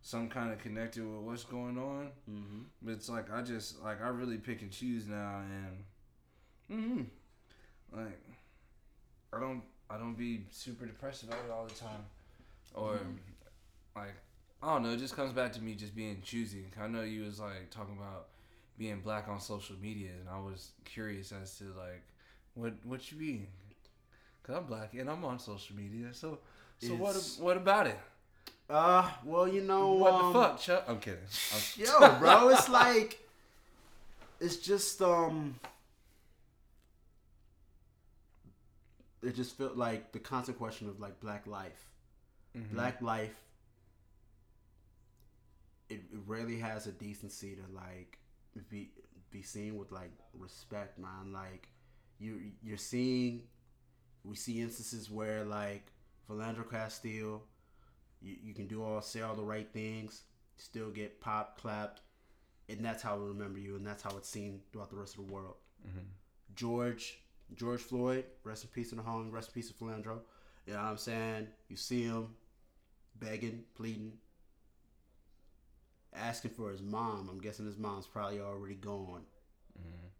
some 0.00 0.28
kind 0.28 0.52
of 0.52 0.58
connected 0.58 1.02
with 1.02 1.20
what's 1.20 1.44
going 1.44 1.76
on. 1.76 2.10
Mm-hmm. 2.30 2.60
But 2.82 2.92
it's 2.92 3.08
like 3.08 3.30
I 3.32 3.42
just 3.42 3.82
like 3.82 4.02
I 4.02 4.08
really 4.08 4.38
pick 4.38 4.62
and 4.62 4.70
choose 4.70 5.06
now, 5.06 5.42
and 6.70 7.00
mm 7.00 7.06
like 7.94 8.20
I 9.32 9.40
don't 9.40 9.62
I 9.90 9.98
don't 9.98 10.14
be 10.14 10.46
super 10.50 10.86
depressed 10.86 11.22
about 11.22 11.38
it 11.46 11.50
all 11.50 11.66
the 11.66 11.74
time, 11.74 12.04
or 12.74 13.00
like 13.96 14.14
I 14.62 14.74
don't 14.74 14.82
know. 14.82 14.90
It 14.90 14.98
just 14.98 15.16
comes 15.16 15.32
back 15.32 15.52
to 15.54 15.62
me 15.62 15.74
just 15.74 15.94
being 15.94 16.20
choosy. 16.22 16.66
I 16.80 16.86
know 16.88 17.02
you 17.02 17.22
was 17.22 17.40
like 17.40 17.70
talking 17.70 17.96
about 17.96 18.28
being 18.76 19.00
black 19.00 19.28
on 19.28 19.40
social 19.40 19.76
media, 19.80 20.10
and 20.20 20.28
I 20.28 20.38
was 20.38 20.72
curious 20.84 21.32
as 21.32 21.56
to 21.58 21.64
like 21.76 22.02
what 22.54 22.74
what 22.84 23.10
you 23.10 23.18
mean. 23.18 23.46
Cause 24.42 24.56
I'm 24.56 24.64
black 24.64 24.94
and 24.94 25.10
I'm 25.10 25.24
on 25.24 25.38
social 25.38 25.76
media, 25.76 26.12
so 26.12 26.38
so 26.78 26.94
what 26.94 27.16
what 27.40 27.56
about 27.56 27.86
it? 27.86 27.98
Uh, 28.70 29.08
well, 29.24 29.48
you 29.48 29.62
know 29.62 29.92
What 29.92 30.12
um, 30.12 30.32
the 30.32 30.38
fuck, 30.40 30.60
Chuck? 30.60 30.84
I'm 30.88 30.98
kidding. 30.98 31.20
I'm, 31.54 31.60
Yo, 31.84 32.18
bro, 32.18 32.48
it's 32.50 32.68
like 32.68 33.18
it's 34.40 34.56
just 34.56 35.00
um 35.02 35.54
it 39.22 39.34
just 39.34 39.56
felt 39.56 39.76
like 39.76 40.12
the 40.12 40.18
constant 40.18 40.58
question 40.58 40.88
of 40.88 41.00
like 41.00 41.20
black 41.20 41.46
life. 41.46 41.90
Mhm. 42.56 42.72
Black 42.72 43.02
life 43.02 43.34
it, 45.88 46.02
it 46.12 46.20
rarely 46.26 46.58
has 46.58 46.86
a 46.86 46.92
decency 46.92 47.54
to 47.56 47.62
like 47.74 48.18
be 48.68 48.90
be 49.30 49.42
seen 49.42 49.76
with 49.76 49.90
like 49.92 50.12
respect, 50.34 50.98
man. 50.98 51.32
Like 51.32 51.68
you 52.18 52.52
you're 52.62 52.76
seeing 52.76 53.42
we 54.24 54.36
see 54.36 54.60
instances 54.60 55.10
where 55.10 55.44
like 55.44 55.92
Philandro 56.28 56.68
Castile 56.70 57.42
you, 58.20 58.36
you 58.42 58.52
can 58.54 58.66
do 58.66 58.82
all 58.82 59.00
say 59.00 59.20
all 59.22 59.36
the 59.36 59.44
right 59.44 59.68
things, 59.72 60.22
still 60.56 60.90
get 60.90 61.20
pop 61.20 61.58
clapped, 61.60 62.00
and 62.68 62.84
that's 62.84 63.02
how 63.02 63.16
we 63.16 63.26
remember 63.28 63.58
you, 63.60 63.76
and 63.76 63.86
that's 63.86 64.02
how 64.02 64.10
it's 64.16 64.28
seen 64.28 64.60
throughout 64.72 64.90
the 64.90 64.96
rest 64.96 65.16
of 65.16 65.26
the 65.26 65.32
world. 65.32 65.54
Mhm. 65.86 66.04
George 66.56 67.20
George 67.54 67.80
Floyd, 67.80 68.24
rest 68.44 68.64
in 68.64 68.70
peace 68.70 68.92
in 68.92 68.98
the 68.98 69.02
home, 69.04 69.30
rest 69.30 69.48
in 69.48 69.54
peace 69.54 69.68
to 69.68 69.74
Philandro. 69.74 70.20
You 70.66 70.74
know 70.74 70.80
what 70.80 70.88
I'm 70.90 70.98
saying? 70.98 71.48
You 71.68 71.76
see 71.76 72.02
him 72.04 72.28
begging, 73.18 73.64
pleading, 73.74 74.18
asking 76.14 76.50
for 76.52 76.70
his 76.70 76.82
mom. 76.82 77.28
I'm 77.30 77.38
guessing 77.40 77.66
his 77.66 77.78
mom's 77.78 78.06
probably 78.06 78.40
already 78.40 78.74
gone. 78.74 79.24
Mhm. 79.78 80.10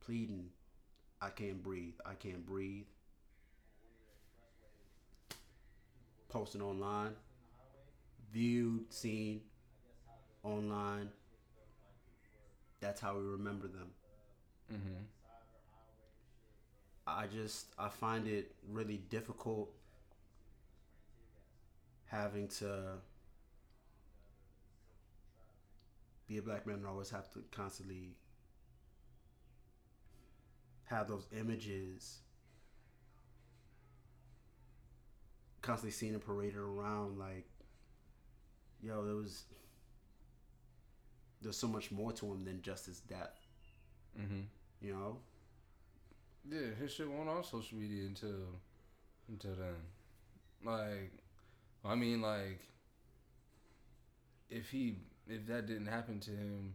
Pleading, 0.00 0.50
I 1.20 1.30
can't 1.30 1.62
breathe. 1.62 1.94
I 2.04 2.14
can't 2.14 2.44
breathe. 2.46 2.86
Posting 6.28 6.62
online, 6.62 7.16
viewed, 8.32 8.92
seen 8.92 9.42
online. 10.42 11.10
That's 12.80 13.00
how 13.00 13.16
we 13.16 13.22
remember 13.22 13.66
them. 13.68 13.92
Mhm. 14.72 15.06
I 17.16 17.26
just 17.32 17.66
I 17.78 17.88
find 17.88 18.26
it 18.26 18.52
really 18.68 18.98
difficult 19.10 19.70
having 22.06 22.48
to 22.48 22.94
be 26.26 26.38
a 26.38 26.42
black 26.42 26.66
man 26.66 26.76
and 26.76 26.86
always 26.86 27.10
have 27.10 27.30
to 27.32 27.42
constantly 27.50 28.16
have 30.84 31.08
those 31.08 31.26
images 31.38 32.18
constantly 35.62 35.92
seeing 35.92 36.14
and 36.14 36.24
paraded 36.24 36.56
around 36.56 37.18
like 37.18 37.46
yo 38.82 39.04
there 39.04 39.14
was 39.14 39.44
there's 41.42 41.56
so 41.56 41.68
much 41.68 41.90
more 41.90 42.12
to 42.12 42.26
him 42.26 42.44
than 42.44 42.60
just 42.62 42.86
his 42.86 43.00
death 43.00 43.46
Mm-hmm. 44.20 44.40
you 44.80 44.92
know 44.92 45.18
Yeah, 46.48 46.74
his 46.80 46.92
shit 46.92 47.08
won't 47.10 47.28
on 47.28 47.44
social 47.44 47.78
media 47.78 48.04
until 48.06 48.58
until 49.28 49.54
then. 49.54 49.76
Like, 50.64 51.12
I 51.84 51.94
mean, 51.94 52.20
like, 52.22 52.60
if 54.50 54.70
he 54.70 54.96
if 55.28 55.46
that 55.46 55.66
didn't 55.66 55.86
happen 55.86 56.20
to 56.20 56.30
him, 56.30 56.74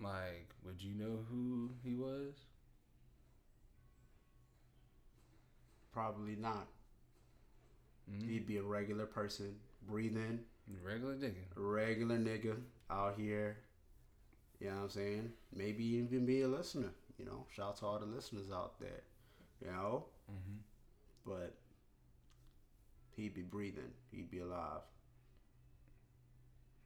like, 0.00 0.48
would 0.64 0.82
you 0.82 0.94
know 0.94 1.18
who 1.30 1.70
he 1.84 1.94
was? 1.94 2.34
probably 5.92 6.36
not 6.36 6.66
Mm-hmm. 8.10 8.28
he'd 8.28 8.46
be 8.46 8.56
a 8.58 8.62
regular 8.62 9.06
person 9.06 9.54
breathing 9.86 10.40
Regular 10.82 11.14
nigga. 11.14 11.44
regular 11.56 12.16
nigga 12.18 12.56
out 12.90 13.14
here. 13.16 13.56
You 14.60 14.68
know 14.70 14.76
what 14.76 14.82
I'm 14.84 14.90
saying? 14.90 15.32
Maybe 15.54 15.84
even 15.84 16.26
be 16.26 16.42
a 16.42 16.48
listener. 16.48 16.90
You 17.20 17.26
know, 17.26 17.46
shout 17.54 17.68
out 17.68 17.76
to 17.78 17.86
all 17.86 17.98
the 17.98 18.06
listeners 18.06 18.50
out 18.52 18.80
there. 18.80 19.02
You 19.62 19.70
know, 19.70 20.04
Mm-hmm. 20.30 20.58
but 21.26 21.54
he'd 23.16 23.34
be 23.34 23.42
breathing. 23.42 23.92
He'd 24.10 24.30
be 24.30 24.38
alive. 24.40 24.82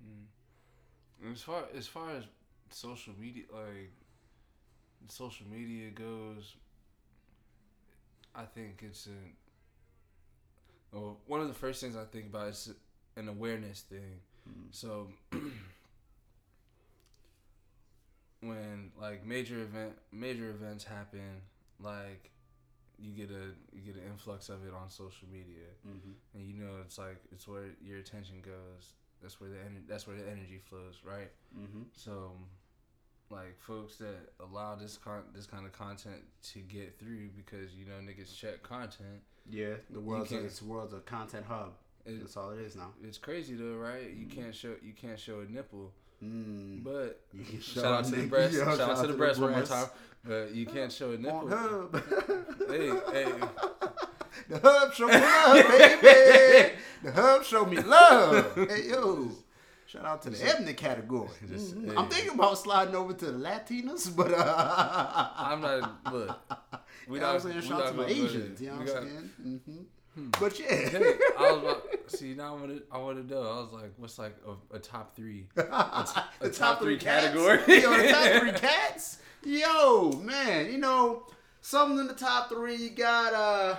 Mm. 0.02 1.32
As 1.32 1.42
far 1.42 1.64
as 1.76 1.86
far 1.86 2.10
as 2.16 2.24
social 2.70 3.14
media, 3.18 3.44
like 3.52 3.92
social 5.08 5.46
media 5.46 5.90
goes, 5.90 6.54
I 8.34 8.44
think 8.44 8.82
it's 8.82 9.06
a. 9.06 9.10
Well, 10.96 11.18
one 11.26 11.40
of 11.40 11.48
the 11.48 11.54
first 11.54 11.80
things 11.80 11.96
I 11.96 12.04
think 12.04 12.26
about 12.26 12.48
is 12.48 12.72
an 13.16 13.28
awareness 13.28 13.80
thing. 13.82 14.20
Mm. 14.48 14.66
So 14.70 15.08
when 18.48 18.90
like 19.00 19.24
major 19.26 19.60
event 19.62 19.92
major 20.12 20.50
events 20.50 20.84
happen, 20.84 21.42
like 21.80 22.30
you 22.98 23.12
get 23.12 23.30
a 23.30 23.50
you 23.76 23.82
get 23.84 23.96
an 23.96 24.02
influx 24.10 24.48
of 24.48 24.64
it 24.66 24.72
on 24.72 24.88
social 24.88 25.26
media 25.32 25.66
Mm-hmm. 25.86 26.12
and 26.34 26.46
you 26.46 26.54
know 26.54 26.76
it's 26.84 26.96
like 26.98 27.18
it's 27.32 27.46
where 27.48 27.64
your 27.82 27.98
attention 27.98 28.36
goes. 28.42 28.92
That's 29.22 29.40
where 29.40 29.50
the 29.50 29.56
ener- 29.56 29.86
that's 29.88 30.06
where 30.06 30.16
the 30.16 30.22
energy 30.26 30.60
flows, 30.68 31.00
right? 31.04 31.30
Mm-hmm. 31.58 31.82
So, 31.94 32.32
like 33.30 33.58
folks 33.60 33.96
that 33.96 34.32
allow 34.40 34.74
this 34.76 34.96
con- 34.98 35.24
this 35.34 35.46
kind 35.46 35.64
of 35.66 35.72
content 35.72 36.22
to 36.52 36.58
get 36.60 36.98
through 36.98 37.30
because 37.36 37.74
you 37.74 37.86
know 37.86 37.94
niggas 38.02 38.36
check 38.36 38.62
content. 38.62 39.22
Yeah, 39.48 39.74
the 39.90 40.00
world's 40.00 40.32
a, 40.32 40.44
it's 40.44 40.62
world's 40.62 40.92
a 40.94 41.00
content 41.00 41.46
hub. 41.48 41.72
It, 42.06 42.20
That's 42.20 42.36
all 42.36 42.50
it 42.50 42.60
is 42.60 42.76
now. 42.76 42.90
it's 43.02 43.16
crazy 43.18 43.54
though, 43.54 43.76
right? 43.76 44.10
You 44.14 44.26
can't 44.26 44.54
show 44.54 44.74
you 44.82 44.92
can't 44.92 45.18
show 45.18 45.40
a 45.40 45.50
nipple, 45.50 45.92
Mm. 46.24 46.82
but 46.84 47.20
You 47.32 47.44
can 47.44 47.60
shout 47.60 47.84
out 47.84 48.04
to 48.06 48.10
the 48.12 48.26
breast. 48.26 48.54
Shout, 48.54 48.80
out 48.80 49.00
to 49.02 49.06
the 49.08 49.12
breast 49.14 49.40
one 49.40 49.52
more 49.52 49.62
time. 49.62 49.86
But 50.24 50.54
you 50.54 50.64
can't 50.66 50.90
show 50.90 51.10
a 51.12 51.18
nipple. 51.18 51.48
Hey, 52.68 52.90
hey. 53.12 53.32
The 54.48 54.58
hub 54.58 54.92
show 54.92 55.06
me 55.06 55.14
love, 55.14 56.02
baby. 56.02 56.72
The 57.04 57.12
hub 57.12 57.44
show 57.44 57.64
me 57.64 57.80
love. 57.80 58.54
Hey 58.68 58.88
yo. 58.88 59.30
Shout 59.86 60.04
out 60.04 60.22
to 60.22 60.30
the 60.30 60.44
ethnic 60.44 60.76
category. 60.76 61.28
Just- 61.48 61.76
Mhm. 61.76 61.90
hey. 61.90 61.96
I'm 61.96 62.08
thinking 62.08 62.34
about 62.34 62.58
sliding 62.58 62.94
over 62.96 63.12
to 63.14 63.26
the 63.26 63.32
Latinas, 63.38 64.14
but 64.14 64.32
uh, 64.34 65.28
I'm 65.36 65.60
not. 65.60 66.12
Look, 66.12 66.38
we 67.08 67.14
you 67.16 67.20
know 67.20 67.26
what 67.28 67.28
I'm 67.28 67.32
not. 67.34 67.42
saying? 67.42 67.60
Shout 67.62 67.82
out 67.82 67.88
to 67.92 67.94
my 67.94 68.02
gonna 68.02 68.14
go 68.14 68.20
there. 68.20 68.24
Asians. 68.26 68.60
You 68.60 68.68
know 68.70 68.74
what 68.74 68.80
I'm 68.80 68.86
saying? 68.88 69.30
Mm-hmm. 69.46 69.82
But 70.40 70.58
yeah, 70.60 70.66
Hey, 70.66 71.14
I 71.38 71.52
was 71.52 71.62
about, 71.62 71.82
see 72.06 72.34
now 72.34 72.54
I 72.56 72.60
want 72.60 72.68
to 72.68 72.82
I 72.92 72.98
want 72.98 73.28
to 73.28 73.34
know. 73.34 73.42
I 73.42 73.60
was 73.60 73.72
like, 73.72 73.92
what's 73.96 74.18
like 74.18 74.36
a, 74.46 74.76
a 74.76 74.78
top 74.78 75.16
three? 75.16 75.46
a 75.56 75.62
top, 76.52 76.80
three, 76.80 76.96
cats? 76.96 77.26
category. 77.26 77.58
Yo, 77.82 77.96
the 77.96 78.08
top 78.12 78.40
three 78.40 78.52
cats. 78.68 79.18
Yo, 79.44 80.12
man, 80.22 80.70
you 80.70 80.78
know 80.78 81.24
something 81.60 81.98
in 81.98 82.06
the 82.06 82.14
top 82.14 82.48
three. 82.48 82.76
You 82.76 82.90
got 82.90 83.34
uh, 83.34 83.76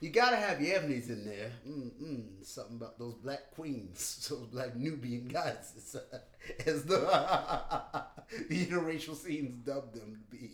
you 0.00 0.10
gotta 0.10 0.36
have 0.36 0.60
your 0.60 0.76
Ebony's 0.76 1.10
in 1.10 1.24
there. 1.26 1.52
Mm-mm, 1.68 2.24
something 2.42 2.76
about 2.76 2.98
those 2.98 3.14
black 3.14 3.50
queens, 3.54 4.26
those 4.30 4.46
black 4.46 4.74
Nubian 4.76 5.28
goddesses, 5.28 5.94
as 6.66 6.84
the 6.84 6.98
the 8.48 8.66
interracial 8.66 9.14
scenes 9.14 9.54
dubbed 9.66 9.94
them 9.94 10.20
to 10.30 10.36
be. 10.36 10.50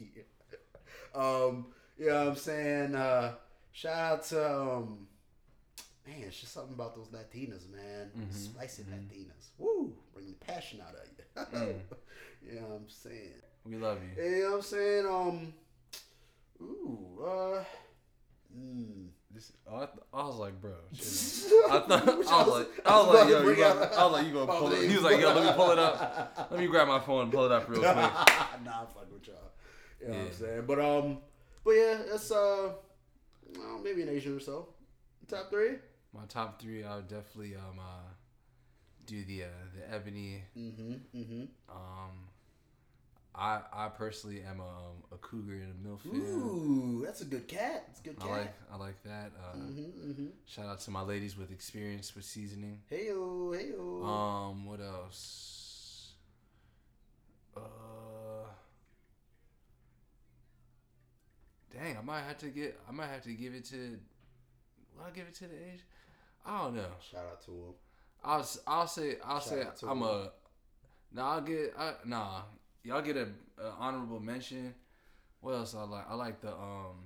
Um, 1.15 1.67
you 1.99 2.07
know 2.07 2.25
what 2.25 2.29
I'm 2.29 2.37
saying? 2.37 2.95
Uh, 2.95 3.35
shout 3.79 4.13
out 4.13 4.25
to 4.25 4.53
um, 4.61 5.07
man, 6.07 6.17
it's 6.27 6.41
just 6.41 6.53
something 6.53 6.75
about 6.75 6.97
those 6.97 7.09
Latinas, 7.09 7.71
man. 7.71 8.11
Mhm, 8.17 8.35
Spicy 8.35 8.83
mhm. 8.83 8.93
Latinas. 8.93 9.51
Woo, 9.59 9.95
bring 10.13 10.27
the 10.27 10.33
passion 10.45 10.81
out 10.81 10.95
of 10.95 11.07
you. 11.07 11.15
Mm. 11.39 11.81
you 12.43 12.61
know 12.61 12.67
what 12.67 12.77
I'm 12.77 12.89
saying? 12.89 13.43
We 13.65 13.77
love 13.77 13.99
you. 14.03 14.25
You 14.25 14.43
know 14.43 14.51
what 14.51 14.57
I'm 14.57 14.63
saying? 14.63 15.07
Um, 15.07 15.55
ooh, 16.61 17.23
uh, 17.23 17.65
mm. 18.57 19.07
This, 19.31 19.53
oh, 19.71 19.77
I, 19.77 19.87
th- 19.87 19.91
I 20.13 20.25
was 20.25 20.37
like, 20.37 20.61
bro. 20.61 20.73
I 21.71 21.79
thought 21.79 22.03
I 22.03 22.15
was 22.17 22.27
like, 22.49 22.87
I 22.87 23.01
was 23.01 23.15
like, 23.15 23.29
yo, 23.29 23.49
you 23.49 23.55
got, 23.57 23.95
I 23.95 24.05
was 24.05 24.13
like, 24.13 24.27
you 24.27 24.33
gonna 24.33 24.47
pull 24.53 24.73
it? 24.73 24.89
He 24.89 24.97
was 24.97 25.05
like, 25.05 25.21
yo, 25.21 25.33
let 25.35 25.45
me 25.45 25.53
pull 25.53 25.71
it 25.71 25.79
up. 25.79 26.49
Let 26.51 26.59
me 26.59 26.67
grab 26.67 26.89
my 26.89 26.99
phone 26.99 27.25
and 27.25 27.33
pull 27.33 27.45
it 27.45 27.53
up 27.53 27.69
real 27.69 27.81
quick. 27.81 27.95
nah, 27.95 28.09
I'm 28.81 28.87
fucking 28.89 29.13
with 29.13 29.29
y'all. 29.29 29.37
You 30.01 30.09
know 30.09 30.15
what 30.15 30.27
I'm 30.27 30.33
saying? 30.33 30.65
But 30.67 30.81
um, 30.81 31.19
but 31.63 31.71
yeah, 31.73 31.99
it's 32.15 32.31
uh, 32.33 32.71
well, 33.57 33.79
maybe 33.83 34.03
an 34.03 34.09
Asian 34.09 34.37
or 34.37 34.41
so. 34.41 34.69
Top 35.29 35.51
three. 35.51 35.77
My 36.15 36.25
top 36.29 36.61
three, 36.61 36.85
I 36.85 36.97
would 36.97 37.09
definitely 37.09 37.55
um 37.55 37.79
uh, 37.79 38.09
do 39.07 39.25
the 39.25 39.45
uh, 39.45 39.47
the 39.77 39.95
ebony. 39.95 40.43
Mm-hmm. 40.57 40.93
Mm-hmm. 41.17 41.43
Um, 41.71 42.13
I 43.35 43.61
I 43.73 43.89
personally 43.91 44.43
am 44.43 44.61
a, 44.61 44.65
um, 44.65 45.03
a 45.13 45.17
cougar 45.19 45.53
and 45.55 45.75
a 45.75 45.89
milf. 45.89 46.07
Ooh, 46.07 47.03
that's 47.05 47.21
a 47.21 47.25
good 47.27 47.47
cat. 47.47 47.85
It's 47.91 48.01
a 48.01 48.03
good 48.05 48.17
I 48.21 48.23
cat. 48.23 48.31
like 48.31 48.55
I 48.73 48.77
like 48.77 49.03
that. 49.05 49.33
Uh, 49.39 49.57
Mm-hmm. 49.57 50.11
Mm-hmm. 50.11 50.27
Shout 50.47 50.67
out 50.67 50.81
to 50.81 50.91
my 50.91 51.03
ladies 51.03 51.37
with 51.37 51.51
experience 51.53 52.15
with 52.17 52.25
seasoning. 52.25 52.81
Hey 52.89 53.09
yo, 53.09 53.53
hey 53.53 53.71
yo. 53.77 54.03
Um, 54.05 54.65
what 54.67 54.81
else? 54.81 56.13
Uh, 57.57 57.61
dang, 61.79 61.97
I 61.97 62.03
might 62.03 62.23
have 62.23 62.39
to 62.39 62.49
get. 62.49 62.79
I 62.89 62.93
might 62.93 63.09
have 63.09 63.23
to 63.23 63.33
give 63.33 63.55
it 63.55 63.65
to. 63.67 63.99
Will 64.97 65.05
I 65.07 65.11
give 65.11 65.27
it 65.27 65.35
to 65.37 65.45
the 65.45 65.55
Asian? 65.55 65.81
I 66.47 66.63
don't 66.63 66.77
know. 66.77 66.87
Shout 67.11 67.25
out 67.31 67.45
to 67.45 67.51
him. 67.51 67.75
I'll 68.25 68.49
I'll 68.67 68.87
say 68.87 69.17
I'll 69.25 69.41
Shout 69.41 69.79
say 69.79 69.87
I'm 69.87 69.99
him. 69.99 70.03
a. 70.03 70.31
Nah, 71.13 71.35
I'll 71.35 71.41
get. 71.41 71.75
I, 71.79 71.93
nah, 72.05 72.43
y'all 72.83 73.03
get 73.03 73.17
a, 73.17 73.29
a 73.63 73.71
honorable 73.79 74.21
mention. 74.21 74.75
What 75.41 75.53
else 75.55 75.75
I 75.75 75.83
like? 75.85 76.05
I 76.09 76.15
like 76.15 76.41
the 76.41 76.53
um. 76.53 77.05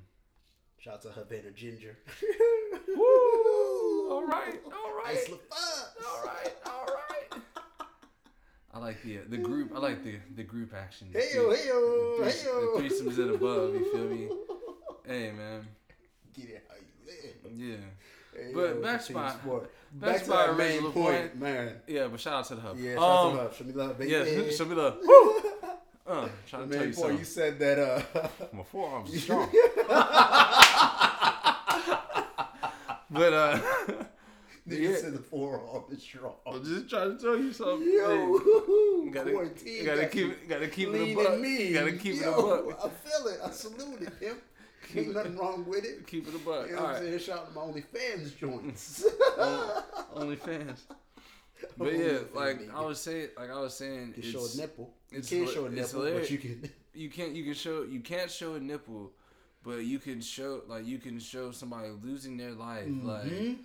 Shout 0.78 0.94
out 0.94 1.02
to 1.02 1.08
Havana 1.10 1.50
Ginger. 1.54 1.96
Woo! 2.96 4.10
All 4.10 4.26
right, 4.26 4.60
all 4.66 4.94
right. 4.96 5.30
All 5.30 6.24
right, 6.24 6.52
all 6.66 6.86
right. 6.86 7.42
I 8.74 8.78
like 8.78 9.02
the 9.02 9.18
the 9.28 9.36
group. 9.36 9.72
I 9.76 9.78
like 9.78 10.02
the 10.02 10.16
the 10.34 10.42
group 10.42 10.72
action. 10.74 11.08
Hey 11.12 11.28
yo, 11.34 11.52
hey 11.52 11.66
yo, 11.68 12.24
hey 12.24 12.34
yo. 12.44 12.78
the 12.78 12.82
threesomes 12.82 13.18
and 13.18 13.34
above. 13.34 13.74
You 13.74 13.92
feel 13.92 14.08
me? 14.08 14.28
Hey 15.06 15.32
man, 15.32 15.66
Get 16.32 16.44
it 16.48 16.64
how 16.68 16.76
you 16.76 17.06
live. 17.06 17.51
Yeah, 17.70 17.76
Hey, 18.34 18.50
But 18.54 18.60
yo, 18.76 18.82
back 18.82 19.08
a 19.08 19.12
my- 19.12 19.22
back 19.28 19.68
Back 19.94 20.18
to 20.20 20.24
to 20.24 20.30
my 20.30 20.36
our 20.46 20.52
main 20.54 20.80
point, 20.82 20.94
point. 20.94 21.36
man. 21.38 21.74
yeah. 21.86 22.06
But 22.08 22.18
shout 22.20 22.32
out 22.34 22.44
to 22.46 22.54
the 22.54 22.60
hub. 22.62 22.78
Yeah, 22.78 22.94
shout 22.94 23.02
um, 23.02 23.08
out 23.08 23.30
to 23.32 23.36
love. 23.42 23.56
Show 23.56 23.64
me 23.64 23.72
love, 23.74 23.98
baby. 23.98 24.10
yeah. 24.10 24.50
Show 24.56 24.64
me 24.64 24.74
love. 24.74 24.98
Woo! 25.02 25.42
Uh, 26.04 26.28
trying 26.48 26.68
to 26.68 26.74
tell 26.74 26.84
you 26.84 26.92
point, 26.92 26.96
something. 26.96 27.18
you 27.18 27.24
said 27.24 27.58
that. 27.60 27.78
Uh, 27.78 28.02
My 28.52 28.64
forearms 28.64 29.14
are 29.14 29.18
strong. 29.18 29.48
but 33.10 33.32
uh, 33.32 33.58
nigga 34.68 34.90
Yeah. 34.90 34.96
said 34.96 35.12
the 35.14 35.18
forearm 35.20 35.84
is 35.92 36.02
strong. 36.02 36.34
I'm 36.46 36.64
just 36.64 36.88
trying 36.90 37.16
to 37.16 37.22
tell 37.22 37.36
you 37.36 37.52
something. 37.52 37.88
Yo, 37.88 38.38
Hey, 38.38 39.10
gotta, 39.10 39.30
quarantine. 39.30 39.84
gotta 39.84 40.02
got 40.02 40.10
keep 40.10 40.20
you 40.24 40.30
it. 40.32 40.48
Gotta 40.48 40.68
keep 40.68 40.88
it 40.88 40.94
a 41.00 41.14
buck. 41.14 41.24
Gotta 41.24 41.92
keep 41.98 42.14
it 42.16 42.26
a 42.26 42.30
buck. 42.32 42.84
I 42.84 42.88
feel 43.08 43.26
it. 43.28 43.38
I 43.44 43.50
salute 43.50 44.02
it, 44.02 44.24
him. 44.26 44.36
Ain't 44.96 45.08
it- 45.08 45.14
nothing 45.14 45.36
wrong 45.36 45.64
with 45.66 45.84
it. 45.84 46.06
Keep 46.06 46.28
it 46.28 46.34
a 46.34 46.38
buck. 46.38 46.66
You 46.68 46.72
know 46.74 46.78
All 46.78 46.84
what 46.84 46.96
I'm 46.96 47.02
right. 47.02 47.02
saying? 47.02 47.18
Shout 47.20 47.38
out 47.38 47.48
to 47.48 47.54
my 47.54 47.60
OnlyFans 47.62 48.36
joints. 48.38 49.04
Only 50.14 50.36
fans. 50.36 50.84
But 51.78 51.92
yeah, 51.96 52.18
like. 52.34 52.68
I 52.74 52.80
was 52.84 53.00
saying, 53.00 53.28
like 53.36 53.50
I 53.50 53.60
was 53.60 53.74
saying, 53.74 54.14
You 54.16 54.22
show 54.22 54.44
a 54.44 54.56
nipple. 54.56 54.90
You 55.10 55.18
it's 55.18 55.30
can't 55.30 55.48
show 55.48 55.66
a 55.66 55.70
nipple, 55.70 56.02
but 56.02 56.30
you 56.30 56.38
can. 56.38 56.70
you 56.94 57.08
can't 57.10 57.32
you 57.32 57.44
can 57.44 57.54
show 57.54 57.82
you 57.84 58.00
can't 58.00 58.30
show 58.30 58.54
a 58.54 58.60
nipple, 58.60 59.12
but 59.62 59.84
you 59.84 59.98
can 59.98 60.20
show 60.20 60.62
like 60.66 60.84
you 60.86 60.98
can 60.98 61.18
show 61.20 61.50
somebody 61.52 61.88
losing 62.02 62.36
their 62.36 62.52
life 62.52 62.86
Mm-hmm. 62.86 63.06
like 63.08 63.56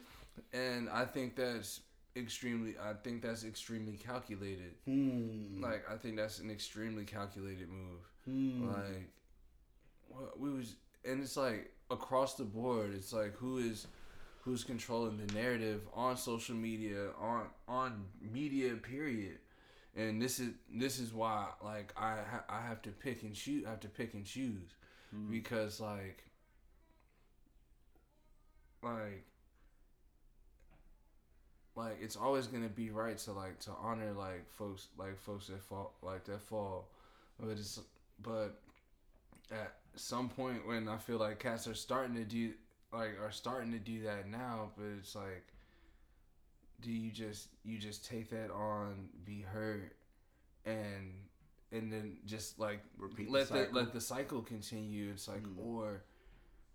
and 0.53 0.87
I 0.89 1.05
think 1.05 1.35
that's 1.35 1.81
extremely 2.15 2.75
I 2.79 2.93
think 3.03 3.23
that's 3.23 3.43
extremely 3.43 3.93
calculated. 3.97 4.75
Hmm. 4.85 5.61
Like 5.61 5.83
I 5.91 5.95
think 5.97 6.17
that's 6.17 6.37
an 6.39 6.51
extremely 6.51 7.03
calculated 7.05 7.67
move. 7.69 8.01
Hmm. 8.25 8.67
Like 8.67 9.09
what 10.09 10.39
we 10.39 10.51
was 10.51 10.75
and 11.05 11.21
it's 11.21 11.37
like 11.37 11.71
across 11.89 12.35
the 12.35 12.43
board 12.43 12.93
it's 12.93 13.13
like 13.13 13.33
who 13.35 13.57
is 13.57 13.87
who's 14.47 14.63
controlling 14.63 15.17
the 15.17 15.33
narrative 15.33 15.81
on 15.93 16.15
social 16.15 16.55
media 16.55 17.09
on 17.19 17.47
on 17.67 18.05
media 18.21 18.73
period. 18.75 19.37
And 19.93 20.21
this 20.21 20.39
is 20.39 20.51
this 20.73 20.99
is 20.99 21.13
why 21.13 21.47
like 21.61 21.93
I 21.97 22.15
ha- 22.31 22.45
I 22.47 22.61
have 22.61 22.81
to 22.83 22.89
pick 22.91 23.23
and 23.23 23.35
choose 23.35 23.65
I 23.65 23.71
have 23.71 23.81
to 23.81 23.89
pick 23.89 24.13
and 24.13 24.25
choose. 24.25 24.73
Mm-hmm. 25.13 25.31
Because 25.31 25.81
like 25.81 26.23
like 28.81 29.25
like 31.75 31.97
it's 32.01 32.15
always 32.15 32.47
gonna 32.47 32.69
be 32.69 32.89
right 32.89 33.17
to 33.17 33.33
like 33.33 33.59
to 33.59 33.71
honor 33.81 34.13
like 34.13 34.49
folks 34.49 34.87
like 34.97 35.19
folks 35.19 35.47
that 35.47 35.61
fall 35.61 35.93
like 36.01 36.23
that 36.25 36.41
fall 36.41 36.87
but 37.39 37.49
it's 37.51 37.79
but 38.21 38.59
at 39.51 39.73
some 39.99 40.29
point 40.29 40.67
when 40.67 40.87
I 40.87 40.97
feel 40.97 41.17
like 41.17 41.39
cats 41.39 41.67
are 41.67 41.73
starting 41.73 42.15
to 42.15 42.23
do 42.23 42.53
like 42.93 43.19
are 43.21 43.31
starting 43.31 43.71
to 43.73 43.79
do 43.79 44.03
that 44.03 44.29
now 44.29 44.71
but 44.77 44.85
it's 44.99 45.15
like 45.15 45.45
do 46.81 46.91
you 46.91 47.11
just 47.11 47.49
you 47.63 47.77
just 47.77 48.05
take 48.05 48.29
that 48.29 48.51
on 48.51 49.09
be 49.25 49.41
hurt 49.41 49.95
and 50.65 51.13
and 51.71 51.91
then 51.91 52.17
just 52.25 52.59
like 52.59 52.81
Repeat 52.97 53.29
let 53.29 53.47
the, 53.49 53.65
cycle. 53.65 53.73
let 53.81 53.93
the 53.93 54.01
cycle 54.01 54.41
continue 54.41 55.09
it's 55.11 55.27
like 55.27 55.43
Mm. 55.43 55.65
or 55.65 56.03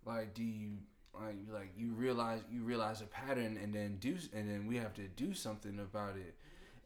like 0.04 0.34
do 0.34 0.42
you 0.42 0.78
like 1.14 1.36
you 1.46 1.52
like 1.52 1.72
you 1.76 1.92
realize 1.92 2.40
you 2.50 2.62
realize 2.62 3.00
a 3.00 3.06
pattern 3.06 3.58
and 3.62 3.72
then 3.72 3.96
do 4.00 4.16
and 4.34 4.50
then 4.50 4.66
we 4.66 4.76
have 4.76 4.94
to 4.94 5.06
do 5.08 5.32
something 5.34 5.78
about 5.78 6.16
it 6.16 6.34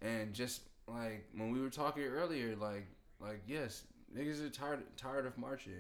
and 0.03 0.35
just 0.35 0.63
like 0.87 1.27
when 1.35 1.51
we 1.51 1.61
were 1.61 1.71
talking 1.71 2.05
earlier 2.05 2.55
like 2.57 2.87
like 3.21 3.41
yes 3.47 3.85
niggas 4.17 4.45
are 4.45 4.51
tired 4.51 4.83
tired 4.97 5.27
of 5.27 5.37
marching 5.39 5.73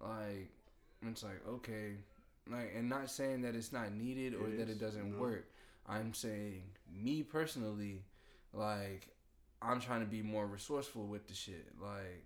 like 0.00 0.50
it's 1.06 1.22
like 1.22 1.40
okay 1.48 1.92
like 2.50 2.72
and 2.76 2.88
not 2.88 3.10
saying 3.10 3.42
that 3.42 3.54
it's 3.54 3.72
not 3.72 3.92
needed 3.92 4.34
or 4.34 4.48
It 4.48 4.58
that 4.58 4.68
is, 4.68 4.76
it 4.76 4.80
doesn't 4.80 5.12
no. 5.16 5.18
work 5.22 5.46
i'm 5.88 6.12
saying 6.14 6.62
me 6.92 7.22
personally 7.22 8.02
like 8.52 9.08
i'm 9.62 9.80
trying 9.80 10.00
to 10.00 10.06
be 10.06 10.22
more 10.22 10.46
resourceful 10.46 11.06
with 11.06 11.26
the 11.28 11.34
shit 11.34 11.66
like 11.80 12.24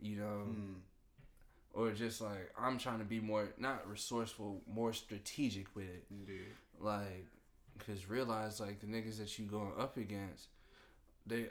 you 0.00 0.16
know 0.16 0.42
Hmm. 0.46 0.72
or 1.72 1.90
just 1.92 2.20
like 2.20 2.52
i'm 2.58 2.78
trying 2.78 2.98
to 2.98 3.04
be 3.04 3.20
more 3.20 3.48
not 3.58 3.88
resourceful 3.90 4.62
more 4.66 4.92
strategic 4.92 5.74
with 5.74 5.86
it 5.86 6.04
Indeed. 6.10 6.46
like 6.80 7.26
because 7.78 8.08
realize 8.08 8.60
like 8.60 8.80
the 8.80 8.86
niggas 8.86 9.18
that 9.18 9.38
you 9.38 9.46
going 9.46 9.72
up 9.78 9.96
against 9.96 10.48
they 11.26 11.46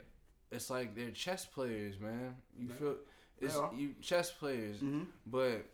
it's 0.52 0.70
like 0.70 0.94
they're 0.94 1.10
chess 1.10 1.44
players 1.44 1.98
man 1.98 2.36
you 2.56 2.68
Yeah. 2.68 2.74
feel 2.74 2.96
it's 3.40 3.58
you 3.76 3.94
chess 4.00 4.30
players 4.30 4.76
Mm-hmm. 4.78 5.02
but 5.26 5.64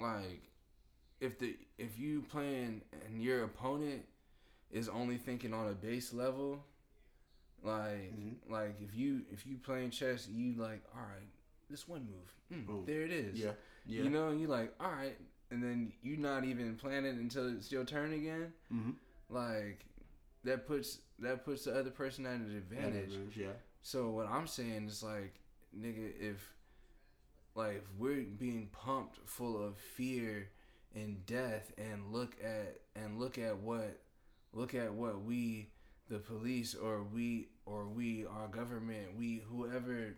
like 0.00 0.42
if 1.20 1.38
the 1.38 1.56
if 1.78 1.98
you 1.98 2.22
playing 2.30 2.82
and 3.06 3.22
your 3.22 3.44
opponent 3.44 4.02
is 4.70 4.88
only 4.88 5.16
thinking 5.16 5.52
on 5.54 5.68
a 5.68 5.72
base 5.72 6.12
level 6.12 6.62
like 7.62 8.12
Mhm. 8.14 8.34
like 8.50 8.76
if 8.80 8.94
you 8.94 9.22
if 9.32 9.46
you 9.46 9.56
playing 9.58 9.90
chess 9.90 10.28
you 10.28 10.54
like 10.54 10.82
all 10.94 11.00
right 11.02 11.28
this 11.70 11.88
one 11.88 12.06
move 12.50 12.66
mm, 12.66 12.86
there 12.86 13.02
it 13.02 13.10
is 13.12 13.38
Yeah. 13.38 13.52
Yeah. 13.86 14.02
you 14.02 14.10
know 14.10 14.30
you 14.30 14.46
like 14.46 14.72
all 14.80 14.90
right 14.92 15.16
and 15.50 15.62
then 15.62 15.92
you 16.02 16.16
not 16.16 16.44
even 16.44 16.76
planning 16.76 17.18
until 17.18 17.48
it's 17.56 17.72
your 17.72 17.84
turn 17.84 18.12
again 18.12 18.52
Mm-hmm. 18.72 18.90
like 19.30 19.84
that 20.44 20.66
puts 20.66 20.98
that 21.18 21.44
puts 21.44 21.64
the 21.64 21.76
other 21.76 21.90
person 21.90 22.26
at 22.26 22.34
an 22.34 22.56
advantage 22.56 23.12
Yeah. 23.34 23.48
so 23.82 24.10
what 24.10 24.26
I'm 24.28 24.46
saying 24.46 24.86
is 24.88 25.02
like, 25.02 25.34
nigga, 25.76 26.12
if 26.20 26.52
like 27.56 27.84
we're 27.98 28.24
being 28.38 28.68
pumped 28.72 29.18
full 29.28 29.62
of 29.62 29.76
fear 29.76 30.50
and 30.94 31.24
death 31.26 31.72
and 31.78 32.12
look 32.12 32.36
at 32.42 32.80
and 32.94 33.18
look 33.18 33.38
at 33.38 33.56
what 33.58 33.98
look 34.52 34.74
at 34.74 34.92
what 34.92 35.22
we 35.22 35.70
the 36.08 36.18
police 36.18 36.74
or 36.74 37.02
we 37.02 37.48
or 37.64 37.86
we 37.88 38.24
our 38.26 38.48
government 38.48 39.16
we 39.16 39.42
whoever 39.50 40.14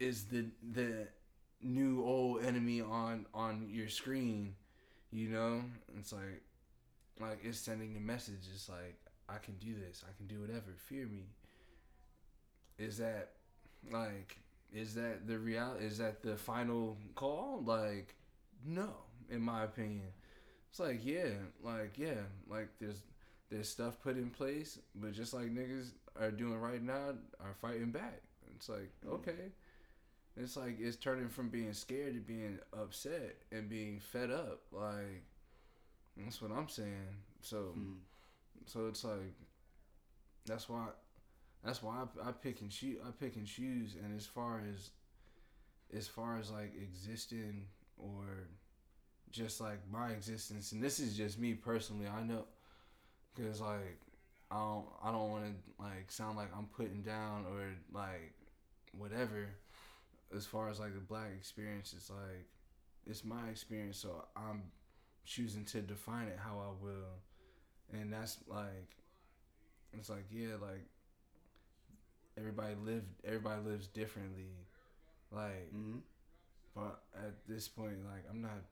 is 0.00 0.24
the 0.24 0.46
the 0.72 1.06
new 1.62 2.04
old 2.04 2.44
enemy 2.44 2.80
on 2.80 3.26
on 3.32 3.68
your 3.70 3.88
screen 3.88 4.54
you 5.12 5.28
know? 5.28 5.62
It's 5.98 6.12
like 6.12 6.42
like 7.20 7.40
it's 7.42 7.58
sending 7.58 7.96
a 7.96 8.00
message 8.00 8.40
it's 8.52 8.68
like 8.68 8.96
i 9.28 9.38
can 9.38 9.54
do 9.54 9.74
this. 9.74 10.04
I 10.06 10.12
can 10.16 10.26
do 10.26 10.40
whatever. 10.40 10.74
Fear 10.76 11.06
me. 11.06 11.26
Is 12.78 12.98
that 12.98 13.30
like 13.90 14.38
is 14.72 14.94
that 14.94 15.26
the 15.26 15.38
real 15.38 15.74
is 15.80 15.98
that 15.98 16.22
the 16.22 16.36
final 16.36 16.96
call? 17.14 17.62
Like 17.64 18.14
no 18.64 18.90
in 19.30 19.40
my 19.42 19.64
opinion. 19.64 20.08
It's 20.70 20.80
like 20.80 21.00
yeah 21.04 21.30
like 21.62 21.94
yeah 21.96 22.20
like 22.48 22.68
there's 22.78 23.02
there's 23.50 23.68
stuff 23.68 24.00
put 24.02 24.16
in 24.16 24.30
place 24.30 24.78
but 24.94 25.12
just 25.12 25.32
like 25.32 25.54
niggas 25.54 25.90
are 26.20 26.30
doing 26.30 26.58
right 26.58 26.82
now 26.82 27.14
are 27.40 27.54
fighting 27.60 27.90
back. 27.90 28.22
It's 28.54 28.68
like 28.68 28.90
okay. 29.08 29.52
It's 30.36 30.56
like 30.56 30.78
it's 30.80 30.96
turning 30.96 31.28
from 31.28 31.48
being 31.48 31.72
scared 31.72 32.14
to 32.14 32.20
being 32.20 32.58
upset 32.78 33.36
and 33.52 33.68
being 33.68 34.00
fed 34.00 34.30
up. 34.30 34.60
Like 34.70 35.22
that's 36.16 36.40
what 36.42 36.50
i'm 36.50 36.68
saying. 36.68 37.08
So 37.40 37.74
Mm. 37.76 37.96
so 38.66 38.86
it's 38.88 39.04
like 39.04 39.34
that's 40.46 40.68
why 40.68 40.86
that's 41.64 41.82
why 41.82 42.04
I, 42.24 42.28
I 42.28 42.32
pick 42.32 42.60
and 42.60 42.70
choose 42.70 42.98
I 43.06 43.10
pick 43.10 43.36
and 43.36 43.46
choose 43.46 43.96
and 44.02 44.16
as 44.16 44.26
far 44.26 44.62
as 44.72 44.90
as 45.96 46.08
far 46.08 46.38
as 46.38 46.50
like 46.50 46.72
existing 46.80 47.66
or 47.98 48.48
just 49.30 49.60
like 49.60 49.80
my 49.90 50.10
existence 50.10 50.72
and 50.72 50.82
this 50.82 51.00
is 51.00 51.16
just 51.16 51.38
me 51.38 51.54
personally 51.54 52.06
I 52.06 52.22
know 52.22 52.44
because 53.34 53.60
like 53.60 54.00
I 54.50 54.56
don't 54.56 54.86
I 55.02 55.10
don't 55.10 55.30
want 55.30 55.44
to 55.44 55.82
like 55.82 56.10
sound 56.10 56.36
like 56.36 56.48
I'm 56.56 56.66
putting 56.66 57.02
down 57.02 57.44
or 57.50 57.68
like 57.92 58.32
whatever 58.96 59.48
as 60.34 60.46
far 60.46 60.68
as 60.68 60.80
like 60.80 60.94
the 60.94 61.00
black 61.00 61.28
experience 61.36 61.94
it's 61.96 62.10
like 62.10 62.46
it's 63.06 63.24
my 63.24 63.48
experience 63.50 63.98
so 63.98 64.24
I'm 64.36 64.62
choosing 65.24 65.64
to 65.66 65.80
define 65.80 66.28
it 66.28 66.38
how 66.42 66.58
I 66.58 66.84
will 66.84 68.00
and 68.00 68.12
that's 68.12 68.38
like 68.48 68.96
it's 69.92 70.08
like 70.08 70.26
yeah 70.30 70.54
like 70.60 70.86
everybody 72.38 72.74
live 72.84 73.02
everybody 73.24 73.62
lives 73.62 73.86
differently. 73.88 74.50
Like 75.32 75.72
Mm-hmm. 75.74 75.98
but 76.74 77.00
at 77.16 77.34
this 77.48 77.68
point 77.68 77.96
like 78.04 78.24
i'm 78.30 78.40
not 78.40 78.62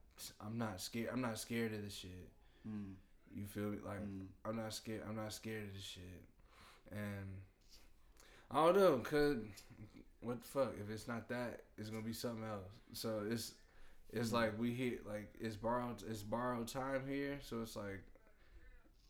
i'm 0.40 0.56
not 0.58 0.80
scared 0.80 1.10
i'm 1.12 1.20
not 1.20 1.38
scared 1.38 1.72
of 1.74 1.82
this 1.82 1.94
shit. 1.94 2.28
Mm. 2.68 2.94
you 3.34 3.46
feel 3.46 3.64
me? 3.70 3.78
Like 3.84 4.00
Mm. 4.00 4.26
i'm 4.44 4.56
not 4.56 4.72
scared 4.72 5.02
i'm 5.08 5.16
not 5.16 5.32
scared 5.32 5.64
of 5.68 5.74
this 5.74 5.82
shit. 5.82 6.22
And 6.92 7.26
i 8.50 8.64
don't 8.64 8.76
know 8.76 8.98
cause 8.98 9.36
what 10.20 10.40
the 10.40 10.48
fuck? 10.48 10.72
If 10.82 10.90
it's 10.90 11.06
not 11.08 11.28
that 11.28 11.64
it's 11.76 11.90
gonna 11.90 12.02
be 12.02 12.12
something 12.14 12.44
else. 12.44 12.70
So 12.92 13.22
it's 13.28 13.52
it's 14.12 14.32
like 14.32 14.58
we 14.58 14.72
hit 14.72 15.06
like 15.06 15.34
it's 15.40 15.56
borrowed 15.56 16.02
it's 16.08 16.22
borrowed 16.22 16.68
time 16.68 17.02
here. 17.08 17.38
So 17.42 17.60
it's 17.62 17.74
like 17.76 18.00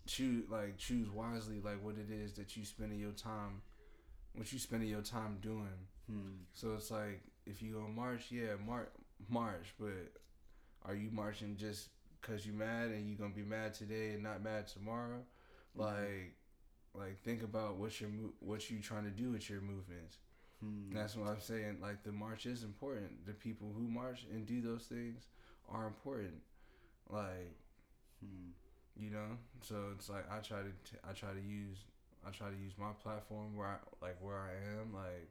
choose 0.07 0.45
like 0.51 0.77
choose 0.77 1.09
wisely 1.11 1.61
like 1.63 1.83
what 1.85 1.97
it 1.97 2.11
is 2.13 2.33
that 2.35 2.57
you 2.57 2.65
spending 2.65 2.99
your 2.99 3.13
time 3.13 3.63
what 4.35 4.53
you 4.53 4.59
spending 4.59 4.89
your 4.89 5.03
time 5.03 5.39
doing 5.41 5.89
Mm. 6.11 6.41
so 6.53 6.75
it's 6.75 6.91
like 6.91 7.23
if 7.47 7.63
you 7.63 7.73
go 7.73 7.89
march 7.89 8.27
yeah 8.31 8.57
mar- 8.67 8.93
march 9.29 9.73
but 9.81 10.13
are 10.85 10.95
you 10.95 11.09
marching 11.11 11.57
just 11.57 11.89
because 12.21 12.45
you 12.47 12.53
mad 12.53 12.89
and 12.91 13.09
you 13.09 13.17
gonna 13.17 13.33
be 13.35 13.43
mad 13.43 13.73
today 13.73 14.11
and 14.11 14.23
not 14.23 14.43
mad 14.43 14.67
tomorrow 14.69 15.25
like 15.75 16.35
like 16.95 17.19
think 17.23 17.43
about 17.43 17.77
what 17.77 17.99
your 18.03 18.11
mo- 18.11 18.35
what 18.41 18.69
you 18.71 18.81
trying 18.81 19.05
to 19.05 19.11
do 19.11 19.31
with 19.31 19.49
your 19.49 19.63
movements 19.63 20.19
Mm. 20.65 20.89
and 20.89 20.97
that's 20.97 21.17
what 21.17 21.29
I'm 21.29 21.41
saying. 21.41 21.79
Like 21.83 22.05
the 22.05 22.13
march 22.13 22.47
is 22.47 22.63
important. 22.63 23.27
The 23.27 23.33
people 23.35 23.73
who 23.77 23.89
march 23.89 24.25
and 24.33 24.47
do 24.47 24.61
those 24.63 24.85
things 24.85 25.27
are 25.69 25.87
important. 25.87 26.41
Like 27.11 27.57
Mm. 28.25 28.51
you 28.97 29.11
know, 29.11 29.37
so 29.63 29.91
it's 29.95 30.09
like 30.09 30.31
I 30.31 30.39
try 30.41 30.61
to 30.63 30.71
t- 30.89 30.99
I 31.03 31.13
try 31.13 31.33
to 31.33 31.41
use 31.41 31.79
I 32.27 32.31
try 32.31 32.49
to 32.51 32.57
use 32.57 32.73
my 32.79 32.93
platform 33.03 33.57
where 33.57 33.69
I 33.69 33.77
like 34.01 34.17
where 34.21 34.39
I 34.39 34.81
am 34.81 34.95
like 34.95 35.29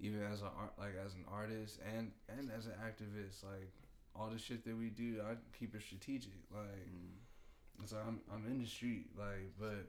even 0.00 0.22
as 0.22 0.42
a 0.42 0.50
like 0.78 0.94
as 1.04 1.14
an 1.14 1.24
artist 1.30 1.80
and 1.96 2.12
and 2.28 2.50
as 2.56 2.66
an 2.66 2.74
activist 2.84 3.44
like 3.44 3.72
all 4.14 4.28
the 4.30 4.38
shit 4.38 4.64
that 4.64 4.76
we 4.76 4.90
do 4.90 5.20
I 5.22 5.34
keep 5.58 5.74
it 5.74 5.82
strategic 5.82 6.32
like 6.52 6.88
Mm. 6.88 7.88
so 7.88 7.96
I'm 8.06 8.20
I'm 8.32 8.44
in 8.46 8.58
the 8.58 8.66
street 8.66 9.10
like 9.16 9.52
but 9.58 9.86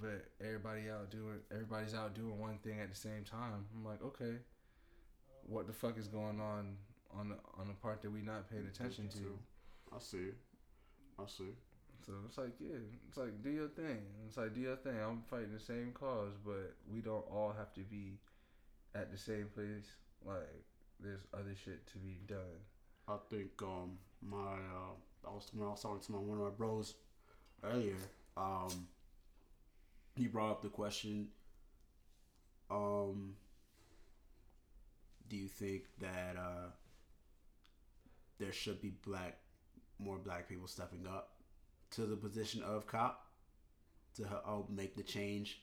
but 0.00 0.26
everybody 0.40 0.90
out 0.90 1.10
doing 1.10 1.38
everybody's 1.50 1.94
out 1.94 2.14
doing 2.14 2.38
one 2.38 2.58
thing 2.58 2.80
at 2.80 2.90
the 2.90 2.96
same 2.96 3.24
time. 3.24 3.64
I'm 3.74 3.84
like, 3.84 4.02
okay, 4.02 4.38
what 5.46 5.66
the 5.66 5.72
fuck 5.72 5.98
is 5.98 6.08
going 6.08 6.40
on 6.40 6.76
on 7.16 7.28
the 7.28 7.36
on 7.58 7.68
the 7.68 7.74
part 7.74 8.02
that 8.02 8.10
we 8.10 8.20
not 8.22 8.50
paying 8.50 8.66
attention 8.66 9.08
to. 9.08 9.38
I 9.94 9.98
see. 10.00 10.30
I 11.18 11.26
see. 11.26 11.54
So 12.04 12.12
it's 12.26 12.36
like, 12.36 12.52
yeah, 12.60 12.76
it's 13.08 13.16
like 13.16 13.42
do 13.42 13.50
your 13.50 13.68
thing. 13.68 13.98
It's 14.26 14.36
like 14.36 14.54
do 14.54 14.60
your 14.60 14.76
thing. 14.76 14.96
I'm 15.02 15.22
fighting 15.30 15.54
the 15.54 15.60
same 15.60 15.92
cause, 15.94 16.32
but 16.44 16.74
we 16.92 17.00
don't 17.00 17.24
all 17.30 17.54
have 17.56 17.72
to 17.74 17.80
be 17.80 18.18
at 18.94 19.10
the 19.10 19.18
same 19.18 19.46
place. 19.54 19.86
Like 20.24 20.64
there's 21.00 21.22
other 21.32 21.54
shit 21.64 21.86
to 21.88 21.98
be 21.98 22.18
done. 22.26 22.60
I 23.08 23.16
think 23.30 23.50
um 23.62 23.98
my 24.20 24.36
uh, 24.36 25.28
I 25.28 25.30
was 25.30 25.48
when 25.52 25.66
I 25.66 25.70
was 25.70 25.82
talking 25.82 26.00
to 26.00 26.12
my 26.12 26.18
one 26.18 26.38
of 26.38 26.44
my 26.44 26.50
bros 26.50 26.94
earlier. 27.62 27.96
Um, 28.36 28.88
he 30.16 30.26
brought 30.26 30.50
up 30.50 30.62
the 30.62 30.68
question. 30.68 31.28
Um, 32.70 33.34
do 35.28 35.36
you 35.36 35.48
think 35.48 35.84
that 36.00 36.36
uh, 36.38 36.70
there 38.38 38.52
should 38.52 38.80
be 38.80 38.92
black, 39.06 39.38
more 39.98 40.18
black 40.18 40.48
people 40.48 40.66
stepping 40.66 41.06
up 41.06 41.33
to 41.94 42.02
the 42.02 42.16
position 42.16 42.62
of 42.62 42.86
cop 42.86 43.26
to 44.16 44.24
help 44.24 44.70
make 44.70 44.96
the 44.96 45.02
change 45.02 45.62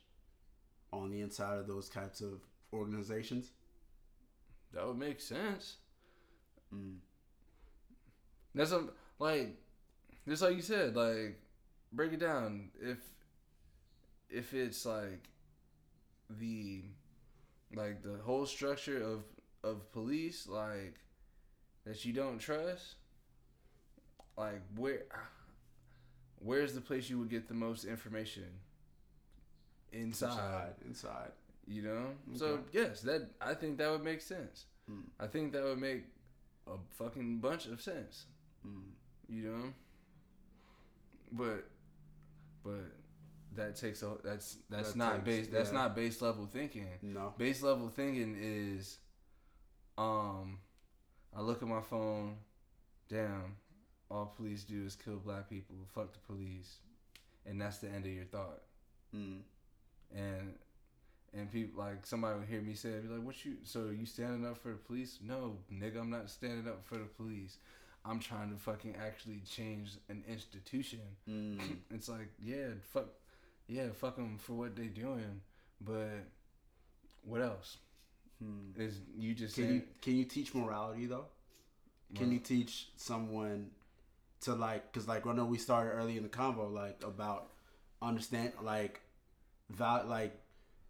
on 0.91 1.09
the 1.09 1.21
inside 1.21 1.57
of 1.57 1.67
those 1.67 1.89
types 1.89 2.21
of 2.21 2.41
organizations? 2.73 3.51
That 4.73 4.87
would 4.87 4.97
make 4.97 5.19
sense. 5.19 5.77
Mm. 6.73 6.97
That's 8.55 8.71
a, 8.71 8.87
like, 9.19 9.57
just 10.27 10.41
like 10.41 10.55
you 10.55 10.61
said, 10.61 10.95
like, 10.95 11.39
break 11.91 12.13
it 12.13 12.19
down. 12.19 12.69
If 12.81 12.97
if 14.29 14.53
it's 14.53 14.85
like 14.85 15.29
the 16.29 16.83
like 17.75 18.01
the 18.01 18.17
whole 18.23 18.45
structure 18.45 19.01
of 19.01 19.23
of 19.63 19.91
police, 19.91 20.47
like 20.47 20.95
that 21.85 22.03
you 22.05 22.13
don't 22.13 22.39
trust, 22.39 22.95
like 24.37 24.61
where 24.75 25.03
where's 26.43 26.73
the 26.73 26.81
place 26.81 27.09
you 27.09 27.19
would 27.19 27.29
get 27.29 27.47
the 27.47 27.53
most 27.53 27.85
information? 27.85 28.45
Inside. 29.91 30.29
Inside. 30.31 30.73
Inside. 30.87 31.31
You 31.67 31.81
know? 31.83 32.05
Okay. 32.29 32.37
So 32.37 32.59
yes, 32.71 33.01
that 33.01 33.29
I 33.39 33.53
think 33.53 33.77
that 33.77 33.89
would 33.91 34.03
make 34.03 34.21
sense. 34.21 34.65
Mm. 34.89 35.03
I 35.19 35.27
think 35.27 35.53
that 35.53 35.63
would 35.63 35.79
make 35.79 36.03
a 36.67 36.71
fucking 36.97 37.39
bunch 37.39 37.65
of 37.67 37.81
sense. 37.81 38.25
Mm. 38.67 38.81
You 39.29 39.43
know? 39.51 39.63
But 41.31 41.65
but 42.63 42.91
that 43.55 43.75
takes 43.75 44.01
a 44.01 44.15
that's 44.23 44.57
that's 44.69 44.91
That 44.93 44.97
not 44.97 45.13
takes- 45.13 45.25
base 45.25 45.47
that's 45.47 45.71
not 45.71 45.95
base 45.95 46.21
level 46.21 46.45
thinking. 46.51 46.87
No. 47.01 47.33
Base 47.37 47.61
level 47.61 47.89
thinking 47.89 48.37
is 48.39 48.97
um 49.97 50.59
I 51.35 51.41
look 51.41 51.61
at 51.61 51.67
my 51.67 51.81
phone, 51.81 52.35
damn, 53.09 53.55
all 54.11 54.33
police 54.37 54.63
do 54.63 54.83
is 54.85 54.95
kill 54.95 55.17
black 55.17 55.49
people, 55.49 55.75
fuck 55.93 56.11
the 56.13 56.19
police. 56.19 56.77
And 57.45 57.59
that's 57.59 57.77
the 57.79 57.87
end 57.89 58.05
of 58.05 58.11
your 58.11 58.25
thought. 58.25 58.61
Mm. 59.15 59.39
And 60.15 60.53
and 61.33 61.51
people 61.51 61.81
like 61.83 62.05
somebody 62.05 62.37
would 62.39 62.47
hear 62.47 62.61
me 62.61 62.73
say 62.75 62.89
it, 62.89 63.07
be 63.07 63.13
like, 63.15 63.23
"What 63.25 63.43
you? 63.45 63.53
So 63.63 63.89
you 63.97 64.05
standing 64.05 64.45
up 64.45 64.57
for 64.57 64.69
the 64.69 64.75
police? 64.77 65.17
No, 65.25 65.57
nigga, 65.73 65.99
I'm 66.01 66.09
not 66.09 66.29
standing 66.29 66.67
up 66.67 66.81
for 66.85 66.95
the 66.95 67.05
police. 67.05 67.57
I'm 68.03 68.19
trying 68.19 68.51
to 68.51 68.57
fucking 68.57 68.95
actually 69.03 69.41
change 69.49 69.91
an 70.09 70.23
institution. 70.27 70.99
Mm. 71.29 71.59
It's 71.91 72.09
like, 72.09 72.29
yeah, 72.43 72.67
fuck, 72.93 73.05
yeah, 73.67 73.87
fuck 73.95 74.15
them 74.17 74.37
for 74.39 74.53
what 74.53 74.75
they 74.75 74.87
doing, 74.87 75.41
but 75.79 76.09
what 77.23 77.41
else? 77.41 77.77
Hmm. 78.43 78.79
Is 78.81 78.99
you 79.17 79.33
just 79.33 79.55
Can 79.55 79.63
saying? 79.63 79.75
you 79.75 79.81
can 80.01 80.15
you 80.17 80.25
teach 80.25 80.53
morality 80.53 81.05
though? 81.05 81.25
Can 82.15 82.25
Well- 82.27 82.33
you 82.33 82.39
teach 82.39 82.89
someone 82.97 83.71
to 84.41 84.53
like? 84.55 84.91
Cause 84.93 85.07
like 85.07 85.25
I 85.27 85.33
know 85.33 85.45
we 85.45 85.57
started 85.57 85.91
early 85.91 86.17
in 86.17 86.23
the 86.23 86.29
convo 86.29 86.71
like 86.71 87.03
about 87.03 87.47
understand 88.01 88.53
like 88.63 89.01
val 89.69 90.05
like 90.07 90.39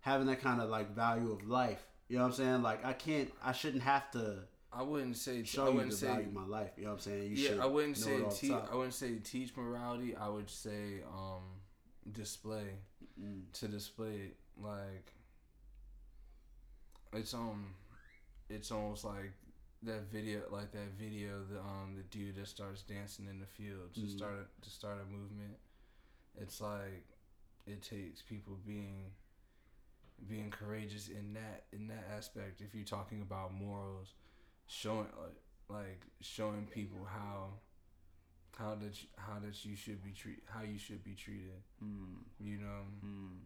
having 0.01 0.27
that 0.27 0.41
kind 0.41 0.61
of 0.61 0.69
like 0.69 0.95
value 0.95 1.31
of 1.31 1.47
life. 1.47 1.83
You 2.07 2.17
know 2.17 2.23
what 2.23 2.29
I'm 2.29 2.35
saying? 2.35 2.61
Like 2.61 2.85
I 2.85 2.93
can't, 2.93 3.31
I 3.43 3.51
shouldn't 3.53 3.83
have 3.83 4.09
to 4.11 4.39
I 4.73 4.83
wouldn't 4.83 5.17
say. 5.17 5.43
show 5.43 5.67
I 5.67 5.83
you 5.83 5.89
the 5.89 5.95
say. 5.95 6.07
value 6.07 6.27
of 6.27 6.33
my 6.33 6.45
life. 6.45 6.71
You 6.77 6.83
know 6.83 6.89
what 6.91 6.95
I'm 6.95 6.99
saying? 7.01 7.35
You 7.35 7.49
yeah, 7.49 7.63
I 7.63 7.65
wouldn't 7.65 7.97
say 7.97 8.15
it 8.15 8.23
off 8.23 8.39
the 8.39 8.47
teach. 8.47 8.57
I 8.71 8.75
wouldn't 8.75 8.93
say 8.93 9.15
teach 9.23 9.55
morality. 9.55 10.15
I 10.15 10.29
would 10.29 10.49
say 10.49 11.01
um 11.13 11.41
display. 12.11 12.67
Mm. 13.21 13.41
to 13.53 13.67
display 13.67 14.15
it 14.15 14.35
like 14.57 15.11
it's 17.13 17.33
um 17.33 17.67
it's 18.49 18.71
almost 18.71 19.03
like 19.03 19.31
that 19.83 20.11
video 20.11 20.41
like 20.51 20.71
that 20.71 20.91
video 20.99 21.43
the 21.51 21.59
um 21.59 21.95
the 21.95 22.03
dude 22.03 22.35
that 22.35 22.47
starts 22.47 22.83
dancing 22.83 23.27
in 23.27 23.39
the 23.39 23.45
field 23.47 23.93
to 23.95 24.01
Mhm. 24.01 24.17
start 24.17 24.33
a, 24.33 24.61
to 24.63 24.69
start 24.69 24.99
a 25.01 25.05
movement 25.05 25.57
it's 26.39 26.61
like 26.61 27.05
it 27.65 27.81
takes 27.81 28.21
people 28.21 28.57
being 28.65 29.11
being 30.27 30.51
courageous 30.51 31.07
in 31.09 31.33
that 31.33 31.65
in 31.71 31.87
that 31.87 32.05
aspect 32.15 32.61
if 32.61 32.75
you're 32.75 32.85
talking 32.85 33.21
about 33.21 33.53
morals 33.53 34.13
showing 34.67 35.07
like 35.19 35.41
like 35.69 36.05
showing 36.21 36.67
people 36.67 37.03
how 37.05 37.53
how 38.57 38.75
that 38.75 39.01
you, 39.01 39.09
how 39.17 39.39
that 39.39 39.65
you 39.65 39.75
should 39.75 40.03
be 40.03 40.11
treat 40.11 40.43
how 40.45 40.61
you 40.61 40.77
should 40.77 41.03
be 41.03 41.15
treated 41.15 41.63
Mm. 41.83 42.17
you 42.39 42.57
know 42.59 42.83
Mm. 43.03 43.39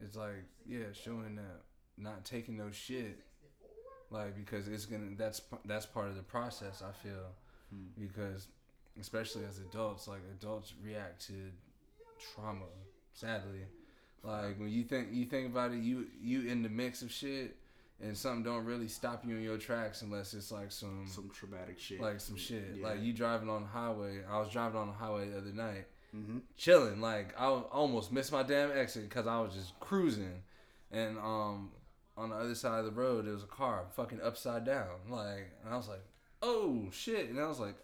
it's 0.00 0.14
like 0.16 0.44
yeah 0.64 0.92
showing 0.92 1.34
that 1.34 1.62
not 1.96 2.24
taking 2.24 2.56
no 2.56 2.70
shit 2.70 3.18
like 4.14 4.34
because 4.36 4.68
it's 4.68 4.86
gonna 4.86 5.10
that's 5.18 5.40
that's 5.66 5.86
part 5.86 6.08
of 6.08 6.16
the 6.16 6.22
process 6.22 6.82
i 6.82 6.92
feel 7.06 7.26
Mm. 7.74 7.86
because 7.98 8.48
especially 9.00 9.44
as 9.46 9.58
adults 9.58 10.06
like 10.06 10.20
adults 10.38 10.74
react 10.84 11.26
to 11.28 11.32
trauma 12.34 12.66
sadly 13.14 13.60
like 14.22 14.58
when 14.60 14.68
you 14.68 14.84
think 14.84 15.08
you 15.12 15.24
think 15.24 15.46
about 15.50 15.72
it 15.72 15.78
you 15.78 16.06
you 16.22 16.42
in 16.48 16.62
the 16.62 16.68
mix 16.68 17.02
of 17.02 17.10
shit 17.10 17.56
and 18.02 18.16
something 18.16 18.42
don't 18.42 18.64
really 18.64 18.86
stop 18.88 19.24
you 19.26 19.36
in 19.36 19.42
your 19.42 19.56
tracks 19.58 20.02
unless 20.02 20.34
it's 20.34 20.52
like 20.52 20.70
some 20.70 21.06
Some 21.08 21.30
traumatic 21.30 21.78
shit. 21.80 22.00
like 22.00 22.20
some 22.20 22.36
shit 22.36 22.76
Yeah. 22.76 22.88
like 22.88 23.02
you 23.02 23.12
driving 23.12 23.48
on 23.48 23.62
the 23.62 23.68
highway 23.68 24.20
i 24.30 24.38
was 24.38 24.50
driving 24.50 24.78
on 24.78 24.88
the 24.88 24.92
highway 24.94 25.28
the 25.30 25.38
other 25.38 25.52
night 25.52 25.86
Mm-hmm. 26.14 26.38
chilling. 26.56 27.00
Like 27.00 27.34
I 27.36 27.46
almost 27.46 28.12
missed 28.12 28.30
my 28.30 28.44
damn 28.44 28.70
exit 28.70 29.08
because 29.08 29.26
I 29.26 29.40
was 29.40 29.52
just 29.52 29.72
cruising, 29.80 30.44
and 30.92 31.18
um 31.18 31.72
on 32.16 32.30
the 32.30 32.36
other 32.36 32.54
side 32.54 32.78
of 32.78 32.84
the 32.84 32.92
road 32.92 33.26
there 33.26 33.34
was 33.34 33.42
a 33.42 33.46
car 33.46 33.84
fucking 33.94 34.20
upside 34.22 34.64
down. 34.64 34.86
Like 35.08 35.50
and 35.64 35.72
I 35.72 35.76
was 35.76 35.88
like, 35.88 36.04
oh 36.42 36.88
shit, 36.92 37.30
and 37.30 37.40
I 37.40 37.46
was 37.48 37.60
like, 37.60 37.76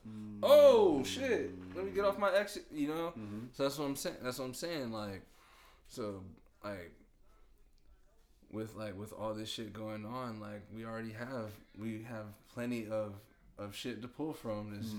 oh 0.42 1.02
shit, 1.04 1.50
let 1.74 1.84
me 1.84 1.90
get 1.92 2.04
off 2.04 2.18
my 2.18 2.32
exit. 2.32 2.64
You 2.72 2.88
know. 2.88 3.12
Mm-hmm. 3.18 3.46
So 3.52 3.62
that's 3.64 3.78
what 3.78 3.86
I'm 3.86 3.96
saying. 3.96 4.16
That's 4.22 4.38
what 4.38 4.44
I'm 4.44 4.54
saying. 4.54 4.92
Like, 4.92 5.22
so 5.88 6.22
like 6.62 6.92
with 8.52 8.74
like 8.76 8.98
with 8.98 9.12
all 9.12 9.34
this 9.34 9.48
shit 9.48 9.72
going 9.72 10.04
on, 10.04 10.40
like 10.40 10.62
we 10.74 10.84
already 10.84 11.12
have 11.12 11.50
we 11.78 12.04
have 12.08 12.26
plenty 12.52 12.86
of 12.88 13.14
of 13.58 13.74
shit 13.74 14.02
to 14.02 14.08
pull 14.08 14.32
from. 14.32 14.72
There's 14.72 14.94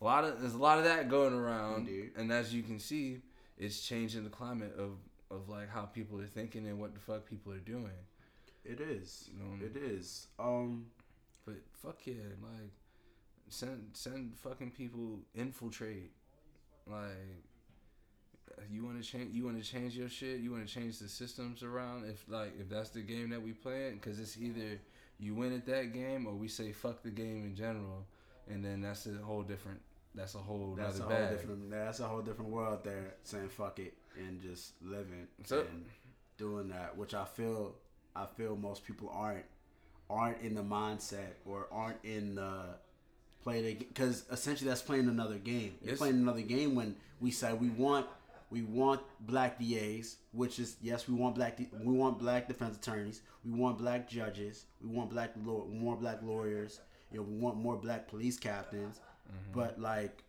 a 0.00 0.04
lot 0.04 0.24
of 0.24 0.40
there's 0.40 0.54
a 0.54 0.58
lot 0.58 0.78
of 0.78 0.84
that 0.84 1.08
going 1.08 1.34
around, 1.34 1.88
Indeed. 1.88 2.10
and 2.16 2.32
as 2.32 2.54
you 2.54 2.62
can 2.62 2.78
see, 2.78 3.20
it's 3.58 3.80
changing 3.80 4.24
the 4.24 4.30
climate 4.30 4.74
of 4.78 4.98
of 5.30 5.48
like 5.48 5.70
how 5.70 5.82
people 5.82 6.20
are 6.20 6.26
thinking 6.26 6.66
and 6.66 6.78
what 6.78 6.94
the 6.94 7.00
fuck 7.00 7.28
people 7.28 7.52
are 7.52 7.58
doing. 7.58 7.90
It 8.64 8.80
is. 8.80 9.28
Um, 9.40 9.60
It 9.62 9.76
is. 9.76 10.28
Um. 10.38 10.86
But 11.44 11.56
fuck 11.82 11.98
yeah, 12.06 12.14
like 12.42 12.70
send 13.48 13.90
send 13.94 14.36
fucking 14.38 14.70
people 14.70 15.18
infiltrate. 15.34 16.12
Like 16.86 17.42
you 18.70 18.84
want 18.84 19.02
to 19.02 19.08
change 19.08 19.34
you 19.34 19.44
want 19.44 19.62
to 19.62 19.68
change 19.68 19.96
your 19.96 20.08
shit. 20.08 20.38
You 20.40 20.52
want 20.52 20.66
to 20.66 20.72
change 20.72 20.98
the 21.00 21.08
systems 21.08 21.62
around. 21.64 22.04
If 22.08 22.24
like 22.28 22.52
if 22.60 22.68
that's 22.68 22.90
the 22.90 23.00
game 23.00 23.30
that 23.30 23.42
we 23.42 23.52
playing, 23.52 23.94
because 23.94 24.20
it's 24.20 24.36
either 24.38 24.78
you 25.18 25.34
win 25.34 25.52
at 25.54 25.66
that 25.66 25.92
game 25.92 26.26
or 26.26 26.34
we 26.34 26.46
say 26.48 26.70
fuck 26.72 27.02
the 27.02 27.10
game 27.10 27.44
in 27.44 27.56
general, 27.56 28.06
and 28.48 28.64
then 28.64 28.80
that's 28.80 29.06
a 29.06 29.14
whole 29.24 29.42
different. 29.42 29.80
That's 30.14 30.34
a 30.34 30.38
whole 30.38 30.74
That's 30.76 30.98
a 30.98 31.02
whole 31.02 31.10
bag. 31.10 31.30
different. 31.30 31.70
That's 31.70 32.00
a 32.00 32.06
whole 32.06 32.20
different 32.22 32.50
world 32.52 32.84
there. 32.84 33.14
Saying 33.24 33.48
fuck 33.48 33.78
it 33.80 33.94
and 34.16 34.40
just 34.42 34.74
living 34.82 35.26
So- 35.44 35.62
and 35.62 35.86
doing 36.36 36.68
that, 36.68 36.96
which 36.96 37.14
I 37.14 37.24
feel, 37.24 37.74
I 38.14 38.26
feel 38.36 38.56
most 38.56 38.84
people 38.84 39.10
aren't, 39.12 39.44
aren't 40.10 40.40
in 40.42 40.54
the 40.54 40.62
mindset 40.62 41.34
or 41.46 41.66
aren't 41.72 42.04
in 42.04 42.34
the 42.34 42.76
play 43.42 43.60
the 43.62 43.74
because 43.74 44.24
essentially 44.30 44.68
that's 44.68 44.82
playing 44.82 45.08
another 45.08 45.38
game. 45.38 45.74
You're 45.80 45.90
Yes. 45.90 45.98
playing 45.98 46.16
another 46.16 46.42
game 46.42 46.74
when 46.74 46.96
we 47.20 47.30
say 47.30 47.52
we 47.52 47.70
want. 47.70 48.06
We 48.50 48.62
want 48.62 49.00
black 49.20 49.58
DAs, 49.58 50.16
which 50.32 50.58
is 50.58 50.76
yes, 50.82 51.08
we 51.08 51.14
want 51.14 51.34
black. 51.34 51.58
We 51.58 51.92
want 51.92 52.18
black 52.18 52.48
defense 52.48 52.76
attorneys. 52.76 53.22
We 53.44 53.52
want 53.58 53.78
black 53.78 54.08
judges. 54.10 54.66
We 54.82 54.90
want 54.90 55.08
black 55.10 55.30
law, 55.42 55.64
more 55.66 55.96
black 55.96 56.22
lawyers. 56.22 56.80
You 57.10 57.18
know, 57.18 57.22
we 57.24 57.34
want 57.38 57.56
more 57.56 57.76
black 57.76 58.08
police 58.08 58.38
captains. 58.38 59.00
Mm-hmm. 59.26 59.58
But 59.58 59.80
like 59.80 60.22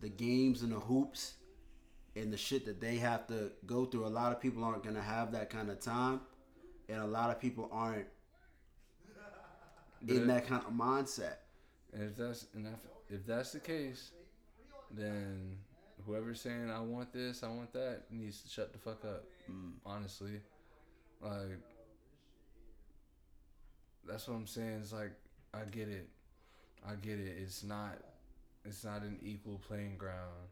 the 0.00 0.08
games 0.10 0.62
and 0.62 0.72
the 0.72 0.80
hoops 0.80 1.34
and 2.16 2.32
the 2.32 2.36
shit 2.36 2.64
that 2.66 2.80
they 2.80 2.96
have 2.96 3.26
to 3.28 3.50
go 3.66 3.84
through, 3.84 4.06
a 4.06 4.08
lot 4.08 4.32
of 4.32 4.40
people 4.40 4.62
aren't 4.64 4.84
gonna 4.84 5.02
have 5.02 5.32
that 5.32 5.50
kind 5.50 5.70
of 5.70 5.80
time, 5.80 6.20
and 6.88 7.00
a 7.00 7.06
lot 7.06 7.30
of 7.30 7.40
people 7.40 7.68
aren't 7.72 8.06
in 10.06 10.26
that 10.26 10.46
kind 10.46 10.62
of 10.64 10.72
mindset. 10.72 11.36
And 11.92 12.02
if 12.02 12.16
that's 12.16 12.46
and 12.54 12.66
if, 12.66 13.18
if 13.20 13.26
that's 13.26 13.52
the 13.52 13.60
case, 13.60 14.10
then 14.90 15.56
whoever's 16.06 16.40
saying 16.40 16.70
I 16.70 16.80
want 16.80 17.12
this, 17.12 17.42
I 17.42 17.48
want 17.48 17.72
that 17.72 18.02
needs 18.10 18.42
to 18.42 18.48
shut 18.48 18.72
the 18.72 18.78
fuck 18.78 19.04
up. 19.04 19.24
Mm. 19.50 19.72
Honestly, 19.84 20.40
like 21.20 21.58
that's 24.06 24.28
what 24.28 24.34
I'm 24.34 24.46
saying. 24.46 24.80
It's 24.82 24.92
like 24.92 25.12
I 25.52 25.64
get 25.70 25.88
it, 25.88 26.08
I 26.86 26.94
get 26.94 27.18
it. 27.18 27.36
It's 27.40 27.62
not, 27.62 27.98
it's 28.64 28.84
not 28.84 29.02
an 29.02 29.18
equal 29.22 29.60
playing 29.66 29.96
ground. 29.96 30.48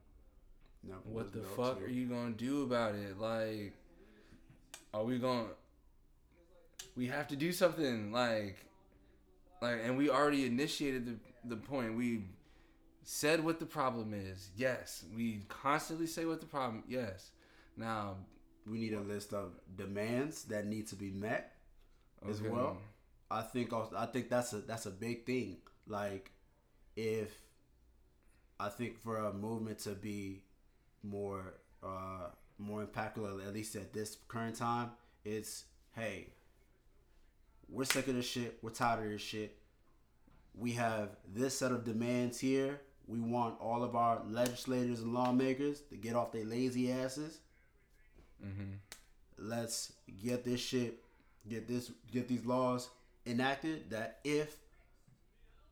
No, 0.83 0.95
What 1.05 1.33
the 1.33 1.41
no 1.41 1.45
fuck 1.45 1.83
are 1.83 1.89
you 1.89 2.07
gonna 2.09 2.33
do 2.33 2.63
about 2.65 2.95
it? 2.95 3.19
Like, 3.19 3.75
are 4.93 5.05
we 5.05 5.19
gonna? 5.19 5.49
We 6.97 7.07
have 7.07 7.29
to 7.29 7.37
do 7.37 7.53
something. 7.53 8.13
Like, 8.13 8.57
like, 9.61 9.81
and 9.85 9.97
we 9.97 10.11
already 10.11 10.47
initiated 10.47 11.07
the 11.07 11.17
the 11.49 11.57
point. 11.57 11.97
We 11.97 12.25
said 13.05 13.45
what 13.45 13.61
the 13.61 13.67
problem 13.67 14.15
is. 14.15 14.51
Yes, 14.57 15.05
we 15.15 15.45
constantly 15.49 16.07
say 16.07 16.25
what 16.27 16.41
the 16.41 16.47
problem. 16.47 16.85
Yes. 16.89 17.33
Now, 17.77 18.17
We 18.67 18.79
need 18.79 18.95
a 18.95 19.01
list 19.01 19.35
of 19.35 19.53
demands 19.77 20.45
that 20.45 20.67
need 20.67 20.87
to 20.89 20.97
be 20.97 21.11
met 21.11 21.57
as 22.29 22.43
well. 22.43 22.79
I 23.31 23.43
think 23.43 23.73
also, 23.73 23.97
I 23.97 24.07
think 24.07 24.31
that's 24.31 24.53
a 24.53 24.59
that's 24.63 24.87
a 24.87 24.91
big 24.91 25.27
thing. 25.27 25.59
Like 25.87 26.33
if 26.97 27.31
I 28.61 28.69
think 28.69 28.99
for 28.99 29.19
a 29.19 29.33
movement 29.33 29.81
to 29.81 29.91
be 29.95 30.43
more 31.03 31.55
uh 31.83 32.29
more 32.59 32.85
impactful 32.85 33.45
at 33.47 33.53
least 33.53 33.75
at 33.77 33.93
this 33.93 34.17
current 34.29 34.57
time, 34.57 34.91
it's 35.25 35.65
hey, 35.97 36.29
we're 37.69 37.85
sick 37.85 38.09
of 38.09 38.15
this 38.15 38.27
shit, 38.29 38.59
we're 38.63 38.71
tired 38.71 39.05
of 39.05 39.11
this 39.13 39.23
shit. 39.23 39.57
We 40.55 40.73
have 40.73 41.11
this 41.35 41.59
set 41.59 41.73
of 41.73 41.85
demands 41.85 42.39
here. 42.39 42.81
We 43.07 43.21
want 43.21 43.61
all 43.61 43.83
of 43.83 43.97
our 43.97 44.21
legislators 44.29 45.01
and 45.01 45.13
lawmakers 45.15 45.81
to 45.91 45.97
get 45.97 46.15
off 46.15 46.33
their 46.33 46.45
lazy 46.45 46.93
asses 46.93 47.39
Mm-hmm. 48.45 48.73
let's 49.39 49.93
get 50.21 50.45
this 50.45 50.61
shit 50.61 50.99
get 51.49 51.69
this 51.69 51.93
get 52.11 52.27
these 52.27 52.45
laws 52.45 52.89
enacted 53.25 53.91
that 53.91 54.19
if 54.25 54.57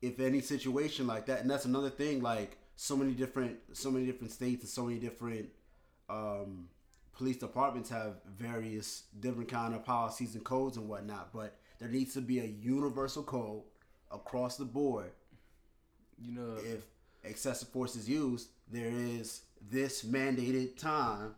if 0.00 0.20
any 0.20 0.40
situation 0.40 1.06
like 1.08 1.26
that 1.26 1.40
and 1.40 1.50
that's 1.50 1.64
another 1.64 1.90
thing 1.90 2.22
like 2.22 2.56
so 2.82 2.96
many 2.96 3.12
different 3.12 3.58
so 3.74 3.90
many 3.90 4.06
different 4.06 4.32
states 4.32 4.62
and 4.62 4.70
so 4.70 4.84
many 4.86 4.98
different 4.98 5.46
um 6.08 6.66
police 7.12 7.36
departments 7.36 7.90
have 7.90 8.14
various 8.38 9.02
different 9.20 9.50
kind 9.50 9.74
of 9.74 9.84
policies 9.84 10.34
and 10.34 10.44
codes 10.44 10.78
and 10.78 10.88
whatnot 10.88 11.28
but 11.32 11.58
there 11.78 11.88
needs 11.90 12.14
to 12.14 12.22
be 12.22 12.38
a 12.40 12.44
universal 12.44 13.22
code 13.22 13.62
across 14.10 14.56
the 14.56 14.64
board 14.64 15.12
You 16.18 16.32
know, 16.32 16.56
if 16.64 16.84
excessive 17.24 17.68
force 17.68 17.96
is 17.96 18.08
used, 18.08 18.48
there 18.70 18.90
is 18.90 19.42
this 19.70 20.04
mandated 20.04 20.76
time, 20.78 21.34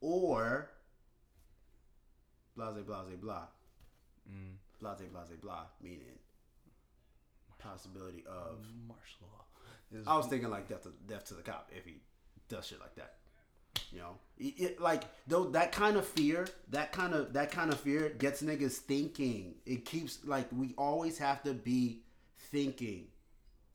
or 0.00 0.70
blase 2.56 2.74
blase 2.86 3.16
blah, 3.20 3.46
mm, 4.30 4.54
blase 4.80 5.08
blase 5.12 5.38
blah, 5.42 5.64
meaning 5.82 6.18
possibility 7.58 8.24
of. 8.26 8.58
martial 8.86 9.28
law. 9.32 9.47
I 10.06 10.16
was 10.16 10.26
thinking 10.26 10.50
like 10.50 10.68
death 10.68 10.82
to 10.82 10.92
death 11.06 11.24
to 11.26 11.34
the 11.34 11.42
cop 11.42 11.70
if 11.76 11.84
he 11.84 12.00
does 12.48 12.66
shit 12.66 12.80
like 12.80 12.94
that. 12.96 13.14
You 13.92 14.00
know, 14.00 14.18
it, 14.38 14.54
it- 14.60 14.80
like 14.80 15.04
though 15.26 15.44
that 15.50 15.72
kind 15.72 15.96
of 15.96 16.06
fear, 16.06 16.46
that 16.70 16.92
kind 16.92 17.14
of 17.14 17.32
that 17.32 17.50
kind 17.50 17.72
of 17.72 17.80
fear 17.80 18.10
gets 18.10 18.42
niggas 18.42 18.72
thinking. 18.78 19.54
It 19.66 19.84
keeps 19.84 20.18
like 20.24 20.46
we 20.52 20.74
always 20.76 21.16
have 21.18 21.42
to 21.44 21.54
be 21.54 22.00
thinking, 22.50 23.06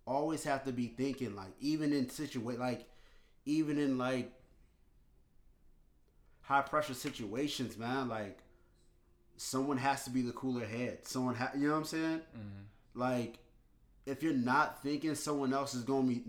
always 0.06 0.44
have 0.44 0.64
to 0.66 0.72
be 0.72 0.88
thinking. 0.88 1.36
Like 1.36 1.54
even 1.60 1.94
in 1.94 2.10
situation, 2.10 2.60
like 2.60 2.88
even 3.46 3.78
in 3.80 3.98
like 3.98 4.32
high 6.42 6.62
pressure 6.62 6.94
situations, 6.94 7.78
man. 7.78 8.08
Like 8.10 8.40
someone 9.38 9.78
has 9.78 10.04
to 10.04 10.10
be 10.10 10.22
the 10.22 10.32
cooler 10.34 10.66
head. 10.66 11.08
Someone, 11.08 11.36
ha- 11.36 11.52
you 11.56 11.68
know 11.68 11.74
what 11.74 11.80
I'm 11.80 11.86
saying? 11.86 12.22
Mhm. 12.38 12.64
Like 12.94 13.40
if 14.06 14.22
you're 14.24 14.34
not 14.34 14.82
thinking, 14.84 15.16
someone 15.16 15.54
else 15.54 15.74
is 15.74 15.84
gonna 15.84 16.08
be 16.08 16.24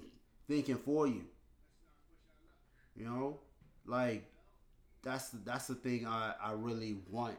thinking 0.49 0.77
for 0.77 1.07
you. 1.07 1.25
You 2.97 3.05
know, 3.07 3.41
like 3.87 4.25
that's 5.03 5.31
the, 5.31 5.39
that's 5.39 5.67
the 5.67 5.75
thing 5.75 6.07
I 6.07 6.35
I 6.43 6.53
really 6.53 6.97
want 7.11 7.37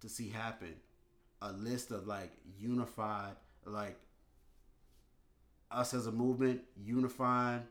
to 0.00 0.08
see 0.08 0.28
happen. 0.30 0.74
A 1.42 1.52
list 1.52 1.90
of 1.90 2.06
like 2.06 2.32
unified, 2.58 3.36
like 3.66 3.98
us 5.70 5.92
as 5.94 6.06
a 6.06 6.12
movement 6.12 6.62
unifying 6.82 7.62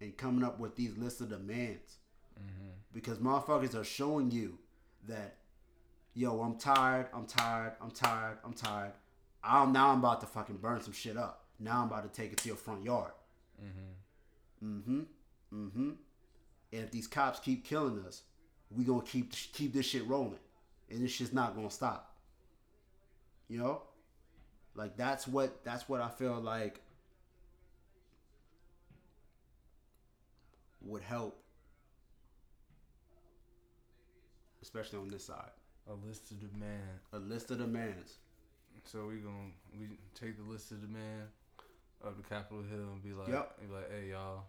and 0.00 0.16
coming 0.16 0.42
up 0.42 0.58
with 0.58 0.74
these 0.76 0.96
lists 0.96 1.20
of 1.20 1.28
demands 1.28 1.98
Mhm. 2.40 2.70
because 2.92 3.18
motherfuckers 3.18 3.74
are 3.74 3.84
showing 3.84 4.30
you 4.30 4.58
that 5.06 5.36
yo 6.14 6.40
i'm 6.40 6.56
tired 6.56 7.06
i'm 7.12 7.26
tired 7.26 7.74
i'm 7.82 7.90
tired 7.90 8.38
i'm 8.44 8.54
tired 8.54 8.92
i'm 9.48 9.72
now 9.72 9.90
i'm 9.90 9.98
about 9.98 10.20
to 10.20 10.26
fucking 10.26 10.56
burn 10.56 10.80
some 10.80 10.92
shit 10.92 11.16
up. 11.16 11.44
Now 11.58 11.80
i'm 11.80 11.88
about 11.88 12.12
to 12.12 12.20
take 12.20 12.32
it 12.32 12.38
to 12.38 12.48
your 12.48 12.56
front 12.56 12.84
yard. 12.84 13.12
Mm-hmm. 13.62 14.66
mm-hmm. 14.66 15.00
Mm-hmm. 15.54 15.90
And 16.72 16.84
if 16.84 16.90
these 16.90 17.06
cops 17.06 17.40
keep 17.40 17.64
killing 17.64 18.04
us 18.06 18.22
we 18.70 18.84
gonna 18.84 19.02
keep 19.02 19.32
keep 19.52 19.72
this 19.72 19.86
shit 19.86 20.06
rolling. 20.06 20.38
And 20.90 21.02
this 21.02 21.12
shit's 21.12 21.32
not 21.32 21.54
gonna 21.54 21.70
stop. 21.70 22.14
You 23.48 23.58
know? 23.58 23.82
Like 24.74 24.96
that's 24.96 25.26
what 25.26 25.64
that's 25.64 25.88
what 25.88 26.00
i 26.00 26.08
feel 26.08 26.40
like 26.40 26.80
would 30.82 31.02
help. 31.02 31.42
Especially 34.62 34.98
on 34.98 35.08
this 35.08 35.24
side. 35.24 35.50
A 35.88 35.94
list 36.06 36.30
of 36.30 36.40
demands. 36.40 37.02
a 37.12 37.18
list 37.18 37.50
of 37.50 37.58
demands 37.58 38.16
So 38.90 39.06
we 39.06 39.16
gonna 39.16 39.52
we 39.78 39.98
take 40.18 40.38
the 40.38 40.50
list 40.50 40.70
of 40.72 40.80
demand 40.80 41.24
of 42.02 42.16
the 42.16 42.22
Capitol 42.22 42.62
Hill 42.62 42.88
and 42.92 43.02
be 43.02 43.12
like, 43.12 43.28
Yep. 43.28 43.58
and 43.60 43.68
be 43.68 43.74
like, 43.74 43.90
hey 43.90 44.10
y'all, 44.10 44.44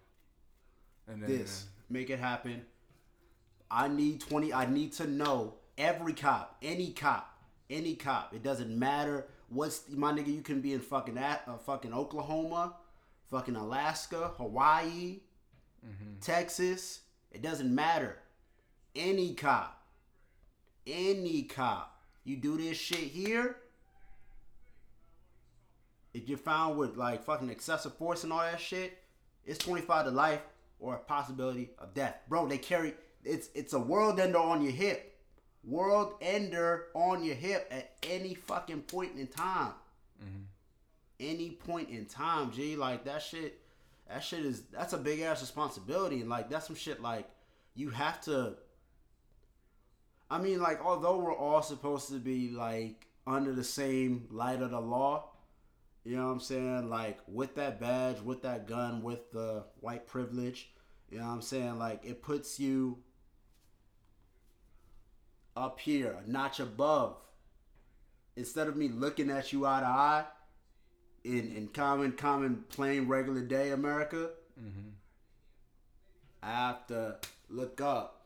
and 1.08 1.22
then 1.22 1.30
this. 1.30 1.66
make 1.90 2.10
it 2.10 2.20
happen. 2.20 2.62
I 3.72 3.88
need 3.88 4.22
20 4.22 4.52
i 4.54 4.66
need 4.66 4.94
to 4.94 5.06
know 5.06 5.54
every 5.78 6.14
cop 6.14 6.58
any 6.62 6.92
cop 6.92 7.38
any 7.70 7.96
cop. 7.96 8.34
It 8.34 8.42
doesn't 8.42 8.72
matter 8.78 9.28
what's 9.50 9.90
my 9.90 10.12
nigga 10.14 10.34
you 10.34 10.42
can 10.42 10.62
be 10.62 10.74
in 10.74 10.80
fucking 10.80 11.18
at 11.18 11.44
uh, 11.46 11.58
fucking 11.58 11.94
oklahoma 11.94 12.76
fucking 13.30 13.56
alaska 13.56 14.32
hawaii 14.38 15.20
Mhm. 15.86 16.20
texas. 16.22 17.02
It 17.32 17.42
doesn't 17.44 17.74
matter. 17.74 18.18
Any 18.96 19.34
cop 19.36 19.86
any 20.88 21.44
cop. 21.44 22.02
You 22.24 22.38
do 22.38 22.58
this 22.58 22.78
shit 22.78 23.00
here 23.00 23.58
if 26.20 26.28
you're 26.30 26.38
found 26.38 26.78
with 26.78 26.98
like 26.98 27.24
fucking 27.24 27.50
excessive 27.50 27.94
force 27.96 28.24
and 28.24 28.34
all 28.34 28.40
that 28.40 28.60
shit, 28.60 28.98
it's 29.46 29.58
25 29.60 30.06
to 30.06 30.12
life 30.12 30.42
or 30.80 30.96
a 30.96 31.00
possibility 31.00 31.70
of 31.80 31.94
death. 31.94 32.18
Bro, 32.28 32.48
they 32.48 32.58
carry 32.58 32.94
it's 33.24 33.50
it's 33.56 33.74
a 33.74 33.80
world 33.80 34.20
ender 34.20 34.38
on 34.38 34.62
your 34.62 34.72
hip. 34.72 35.18
World 35.64 36.14
ender 36.22 36.88
on 36.94 37.24
your 37.24 37.36
hip 37.36 37.68
at 37.72 37.92
any 38.04 38.34
fucking 38.34 38.82
point 38.84 39.18
in 39.18 39.28
time. 39.28 39.74
Mhm. 40.24 40.44
Any 41.20 41.52
point 41.52 41.90
in 41.90 42.06
time, 42.06 42.52
G. 42.52 42.76
Like 42.76 43.06
that 43.06 43.22
shit 43.22 43.62
that 44.08 44.24
shit 44.24 44.46
is 44.46 44.64
that's 44.72 44.94
a 44.94 44.98
big 44.98 45.22
ass 45.22 45.42
responsibility 45.42 46.20
and 46.22 46.30
like 46.30 46.50
that's 46.50 46.68
some 46.68 46.76
shit 46.76 47.02
like 47.02 47.30
you 47.76 47.92
have 47.92 48.20
to 48.22 48.56
I 50.32 50.40
mean 50.40 50.60
like 50.60 50.84
although 50.84 51.18
we're 51.18 51.36
all 51.36 51.62
supposed 51.62 52.10
to 52.10 52.16
be 52.20 52.50
like 52.50 53.06
under 53.28 53.54
the 53.54 53.64
same 53.64 54.28
light 54.32 54.62
of 54.62 54.72
the 54.72 54.80
law, 54.80 55.30
you 56.10 56.16
know 56.16 56.26
what 56.26 56.32
I'm 56.32 56.40
saying? 56.40 56.90
Like 56.90 57.20
with 57.28 57.54
that 57.56 57.80
badge, 57.80 58.20
with 58.22 58.42
that 58.42 58.66
gun, 58.66 59.04
with 59.04 59.32
the 59.32 59.66
white 59.80 60.08
privilege, 60.08 60.72
you 61.12 61.20
know 61.20 61.26
what 61.28 61.34
I'm 61.34 61.42
saying? 61.44 61.78
Like 61.78 62.04
it 62.04 62.24
puts 62.24 62.60
you 62.60 62.98
up 65.56 65.80
here, 65.80 66.18
a 66.26 66.28
notch 66.28 66.60
above. 66.60 67.18
Instead 68.36 68.68
of 68.68 68.76
me 68.76 68.88
looking 68.88 69.30
at 69.30 69.54
you 69.54 69.68
eye 69.68 69.82
to 69.82 69.86
eye 69.86 70.26
in, 71.24 71.56
in 71.56 71.68
common, 71.68 72.14
common, 72.14 72.64
plain, 72.70 73.08
regular 73.08 73.42
day 73.42 73.70
America, 73.70 74.32
Mhm. 74.60 74.94
I 76.42 76.52
have 76.52 76.88
to 76.88 77.20
look 77.50 77.82
up 77.82 78.26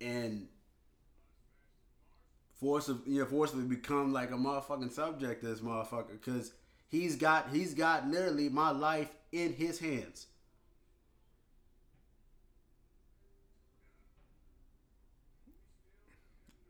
and 0.00 0.48
you 2.62 3.20
know 3.20 3.26
forcibly 3.26 3.64
become 3.64 4.12
like 4.12 4.30
a 4.30 4.34
motherfucking 4.34 4.92
subject 4.92 5.42
to 5.42 5.48
this 5.48 5.60
motherfucker 5.60 6.12
because 6.12 6.52
he's 6.88 7.16
got 7.16 7.48
he's 7.52 7.74
got 7.74 8.08
literally 8.08 8.48
my 8.48 8.70
life 8.70 9.08
in 9.32 9.52
his 9.52 9.78
hands. 9.80 10.26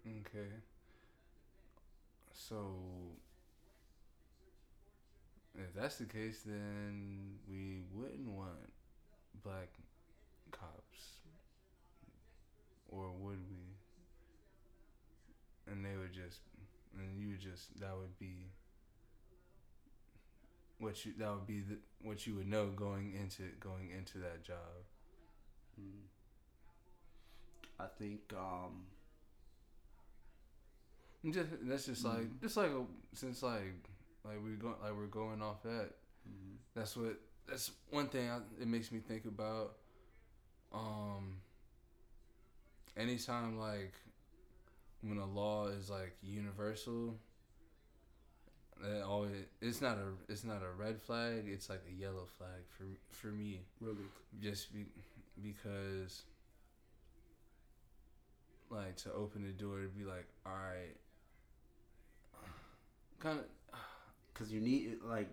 Okay. 0.06 0.62
So, 2.32 2.56
if 5.54 5.74
that's 5.74 5.96
the 5.96 6.04
case, 6.04 6.42
then 6.44 7.38
we 7.50 7.82
wouldn't 7.94 8.28
want 8.28 8.72
black 9.44 9.68
cops, 10.50 11.20
or 12.88 13.10
would? 13.12 13.38
And 15.72 15.84
they 15.84 15.96
would 15.96 16.12
just, 16.12 16.40
and 16.98 17.18
you 17.18 17.30
would 17.30 17.40
just 17.40 17.80
that 17.80 17.96
would 17.96 18.18
be 18.20 18.52
what 20.78 21.04
you 21.06 21.12
that 21.18 21.30
would 21.32 21.46
be 21.46 21.60
the, 21.60 21.78
what 22.02 22.26
you 22.26 22.34
would 22.36 22.48
know 22.48 22.68
going 22.68 23.12
into 23.18 23.44
going 23.60 23.90
into 23.96 24.18
that 24.18 24.42
job. 24.44 24.84
Mm. 25.80 26.02
I 27.80 27.86
think 27.98 28.20
um, 28.36 28.86
Just 31.30 31.50
that's 31.62 31.86
just 31.86 32.04
like 32.04 32.26
Mhm. 32.28 32.40
just 32.42 32.56
like 32.56 32.70
a, 32.70 32.84
since 33.14 33.42
like 33.44 33.74
like 34.24 34.38
we're 34.42 34.56
going 34.56 34.74
like 34.82 34.92
we're 34.92 35.06
going 35.06 35.40
off 35.40 35.62
that. 35.62 35.90
mhm. 36.28 36.56
That's 36.74 36.96
what 36.96 37.20
that's 37.46 37.70
one 37.90 38.08
thing 38.08 38.28
I, 38.28 38.38
it 38.60 38.66
makes 38.66 38.90
me 38.90 38.98
think 39.00 39.24
about. 39.26 39.76
Um. 40.72 41.40
Anytime 42.96 43.58
like 43.58 43.94
when 45.02 45.18
a 45.18 45.26
law 45.26 45.66
is 45.66 45.90
like 45.90 46.16
universal, 46.22 47.16
that 48.82 49.02
always 49.02 49.32
it's 49.60 49.80
not 49.80 49.98
a 49.98 50.32
it's 50.32 50.44
not 50.44 50.62
a 50.62 50.70
red 50.76 51.00
flag. 51.00 51.44
It's 51.46 51.68
like 51.68 51.82
a 51.88 51.92
yellow 51.92 52.26
flag 52.38 52.62
for 52.68 52.84
for 53.10 53.28
me. 53.28 53.60
really, 53.80 53.96
just 54.40 54.72
be, 54.72 54.86
because 55.42 56.22
like 58.70 58.96
to 58.96 59.12
open 59.12 59.42
the 59.42 59.52
door 59.52 59.80
to 59.80 59.88
be 59.88 60.04
like 60.04 60.26
all 60.46 60.52
right 60.52 60.96
kind 63.20 63.38
of 63.38 63.44
because 64.32 64.50
you 64.50 64.60
need 64.60 64.96
like 65.04 65.28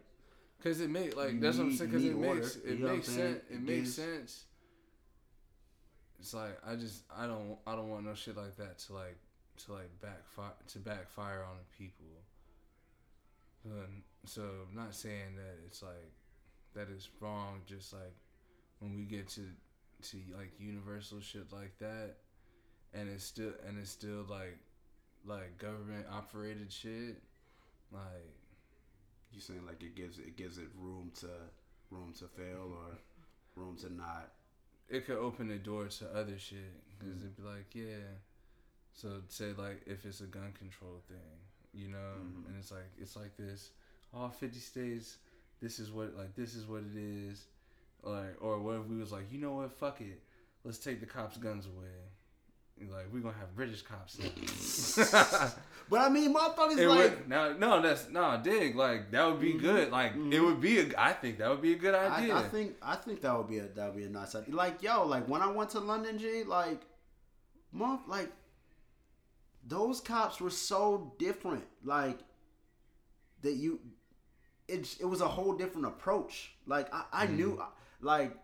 because 0.58 0.82
it 0.82 0.90
make 0.90 1.16
like 1.16 1.40
that's 1.40 1.58
what 1.58 1.68
i'm 1.68 1.74
saying 1.76 1.90
because 1.90 2.06
it 2.06 2.16
need 2.16 2.28
order, 2.28 2.42
makes 2.42 2.56
it 2.58 2.80
makes 2.80 3.08
sense 3.08 3.40
it 3.50 3.54
It 3.54 3.62
makes 3.62 3.94
sense 3.94 4.44
it's 6.20 6.34
like 6.34 6.58
i 6.68 6.76
just 6.76 7.04
i 7.18 7.26
don't 7.26 7.58
i 7.66 7.76
don't 7.76 7.90
want 7.90 8.06
no 8.06 8.14
shit 8.14 8.36
like 8.36 8.58
that 8.58 8.78
to 8.80 8.94
like 8.94 9.18
to 9.66 9.74
like 9.74 9.90
backfire 10.02 10.54
to 10.68 10.80
backfire 10.80 11.44
on 11.50 11.58
the 11.58 11.78
people 11.78 12.06
but, 13.66 13.90
so 14.26 14.42
not 14.74 14.96
saying 14.96 15.36
that 15.36 15.58
it's 15.66 15.82
like 15.84 16.12
that 16.76 16.90
is 16.90 17.10
wrong 17.20 17.62
just 17.66 17.94
like 17.94 18.14
when 18.80 18.96
we 18.96 19.04
get 19.04 19.28
to 19.28 19.42
to 20.02 20.18
like 20.38 20.52
universal 20.60 21.20
shit 21.20 21.52
like 21.52 21.78
that 21.80 22.16
and 22.94 23.10
it's 23.10 23.24
still 23.24 23.52
and 23.68 23.78
it's 23.78 23.90
still 23.92 24.26
like 24.30 24.58
like 25.26 25.58
government 25.58 26.06
operated 26.12 26.72
shit 26.72 27.22
like 27.92 28.34
you 29.34 29.42
saying 29.42 29.66
like 29.68 29.82
it 29.84 29.96
gives 29.96 30.20
it 30.20 30.38
gives 30.38 30.58
it 30.58 30.68
room 30.78 31.12
to 31.20 31.28
room 31.92 32.14
to 32.18 32.26
fail 32.28 32.72
or 32.74 32.98
room 33.56 33.76
to 33.76 33.92
not. 33.94 34.32
it 34.90 35.06
could 35.06 35.18
open 35.18 35.48
the 35.50 35.58
door 35.58 35.88
to 35.88 36.06
other 36.16 36.38
shit 36.38 36.58
because 36.98 37.16
Mhm. 37.16 37.22
it'd 37.24 37.38
be 37.38 37.44
like 37.44 37.76
yeah 37.76 38.08
so 39.00 39.08
say 39.30 39.52
like 39.58 39.82
if 39.86 40.06
it's 40.06 40.22
a 40.22 40.26
gun 40.26 40.52
control 40.58 41.00
thing 41.08 41.38
you 41.74 41.88
know 41.88 42.14
Mhm. 42.20 42.48
and 42.48 42.56
it's 42.60 42.72
like 42.72 42.90
it's 42.98 43.16
like 43.16 43.36
this 43.38 43.70
all 44.14 44.30
50 44.30 44.60
states 44.60 45.18
this 45.62 45.80
is 45.80 45.92
what 45.92 46.16
like 46.18 46.36
this 46.36 46.56
is 46.56 46.66
what 46.66 46.82
it 46.84 46.98
is 46.98 47.46
like 48.04 48.36
or 48.42 48.60
what 48.60 48.76
if 48.82 48.86
we 48.88 48.98
was 48.98 49.12
like 49.12 49.32
you 49.32 49.40
know 49.40 49.54
what 49.54 49.72
fuck 49.72 50.02
it 50.02 50.22
let's 50.64 50.80
take 50.80 51.00
the 51.00 51.06
cops 51.06 51.38
guns 51.38 51.66
away 51.68 52.88
like 52.92 53.08
we're 53.14 53.20
gonna 53.20 53.38
have 53.38 53.54
british 53.56 53.82
cops 53.84 54.18
now 54.20 55.52
But 55.90 56.02
I 56.02 56.10
mean, 56.10 56.36
motherfuckers 56.36 56.78
It 56.78 56.88
like 56.88 56.98
would, 57.18 57.28
now, 57.30 57.52
no, 57.54 57.82
that's 57.82 58.10
no 58.12 58.40
dig. 58.44 58.76
Like 58.76 59.10
that 59.10 59.26
would 59.26 59.40
be 59.40 59.54
Mhm. 59.56 59.60
good. 59.60 59.92
Like 59.92 60.12
it 60.12 60.18
Mhm. 60.20 60.46
would 60.46 60.62
be. 60.62 60.80
A, 60.82 60.94
I 60.96 61.14
think 61.14 61.40
that 61.40 61.50
would 61.50 61.64
be 61.64 61.74
a 61.74 61.78
good 61.78 61.96
I, 61.96 62.18
idea. 62.20 62.36
I 62.36 62.44
think 62.48 62.76
I 62.80 62.96
think 62.96 63.22
that 63.22 63.36
would 63.36 63.48
be 63.50 63.58
a 63.58 63.64
that 63.70 63.88
would 63.88 63.98
be 63.98 64.04
a 64.04 64.10
nice 64.10 64.36
idea. 64.36 64.54
Like 64.54 64.84
yo, 64.84 65.08
like 65.08 65.28
when 65.28 65.42
I 65.42 65.48
went 65.48 65.72
to 65.72 65.80
London, 65.80 66.20
G, 66.20 66.44
like, 66.44 66.82
month 67.72 68.02
like 68.08 68.32
those 69.70 70.02
cops 70.02 70.42
were 70.42 70.50
so 70.50 71.14
different. 71.18 71.64
Like 71.84 72.20
that 73.42 73.54
you, 73.54 73.80
it 74.68 74.96
it 75.00 75.06
was 75.06 75.22
a 75.22 75.28
whole 75.28 75.54
different 75.54 75.88
approach. 75.88 76.52
Like 76.66 76.94
I, 76.94 77.04
I 77.14 77.28
knew, 77.28 77.62
like 78.02 78.36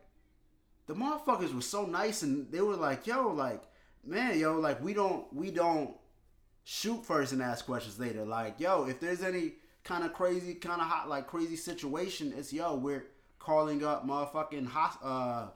the 0.88 0.93
motherfuckers 0.93 1.53
were 1.53 1.61
so 1.61 1.86
nice, 1.86 2.21
and 2.21 2.51
they 2.51 2.61
were 2.61 2.76
like, 2.76 3.05
yo, 3.07 3.28
like 3.30 3.63
man, 4.05 4.39
yo, 4.39 4.59
like 4.59 4.82
we 4.84 4.93
don't 4.93 5.32
we 5.34 5.51
don't 5.51 5.95
shoot 6.63 7.05
first 7.05 7.34
and 7.34 7.41
ask 7.41 7.65
questions 7.65 7.99
later. 7.99 8.26
Like, 8.26 8.59
yo, 8.59 8.86
if 8.86 8.99
there's 8.99 9.23
any 9.23 9.53
kind 9.84 10.03
of 10.03 10.13
crazy, 10.13 10.55
kind 10.55 10.82
of 10.82 10.88
hot, 10.88 11.09
like 11.09 11.28
crazy 11.28 11.55
situation, 11.55 12.34
it's 12.38 12.53
yo, 12.53 12.76
we're 12.76 13.05
calling 13.39 13.84
up 13.84 14.07
motherfucking 14.07 14.67
hos- 14.67 15.03
uh, 15.03 15.47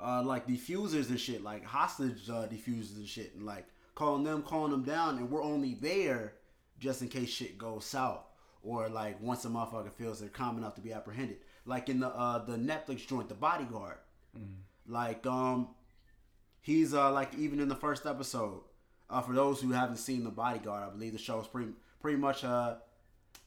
uh, 0.00 0.22
like 0.22 0.46
diffusers 0.46 1.10
and 1.10 1.20
shit, 1.20 1.42
like 1.42 1.64
hostage 1.64 2.28
uh, 2.28 2.46
diffusers 2.46 2.96
and 2.96 3.06
shit, 3.06 3.34
and 3.34 3.44
like 3.46 3.66
calling 4.00 4.24
them, 4.24 4.42
calling 4.42 4.70
them 4.70 4.82
down, 4.82 5.18
and 5.18 5.30
we're 5.30 5.42
only 5.42 5.74
there 5.74 6.32
just 6.78 7.02
in 7.02 7.08
case 7.08 7.28
shit 7.28 7.58
goes 7.58 7.84
south, 7.84 8.24
or 8.62 8.88
like 8.88 9.20
once 9.20 9.44
a 9.44 9.48
motherfucker 9.48 9.92
feels 9.92 10.18
they're 10.18 10.30
calm 10.30 10.56
enough 10.56 10.74
to 10.74 10.80
be 10.80 10.90
apprehended, 10.90 11.36
like 11.66 11.90
in 11.90 12.00
the 12.00 12.08
uh, 12.08 12.42
the 12.42 12.56
Netflix 12.56 13.06
joint, 13.06 13.28
The 13.28 13.34
Bodyguard, 13.34 13.98
like 14.86 15.26
um, 15.26 15.68
he's 16.62 16.94
uh 16.94 17.12
like 17.12 17.34
even 17.34 17.60
in 17.60 17.68
the 17.68 17.74
first 17.74 18.06
episode, 18.06 18.62
uh, 19.10 19.20
for 19.20 19.34
those 19.34 19.60
who 19.60 19.72
haven't 19.72 19.98
seen 19.98 20.24
The 20.24 20.30
Bodyguard, 20.30 20.82
I 20.82 20.90
believe 20.90 21.12
the 21.12 21.18
show 21.18 21.38
is 21.38 21.46
pretty 21.46 21.72
pretty 22.00 22.16
much 22.16 22.42
a, 22.42 22.78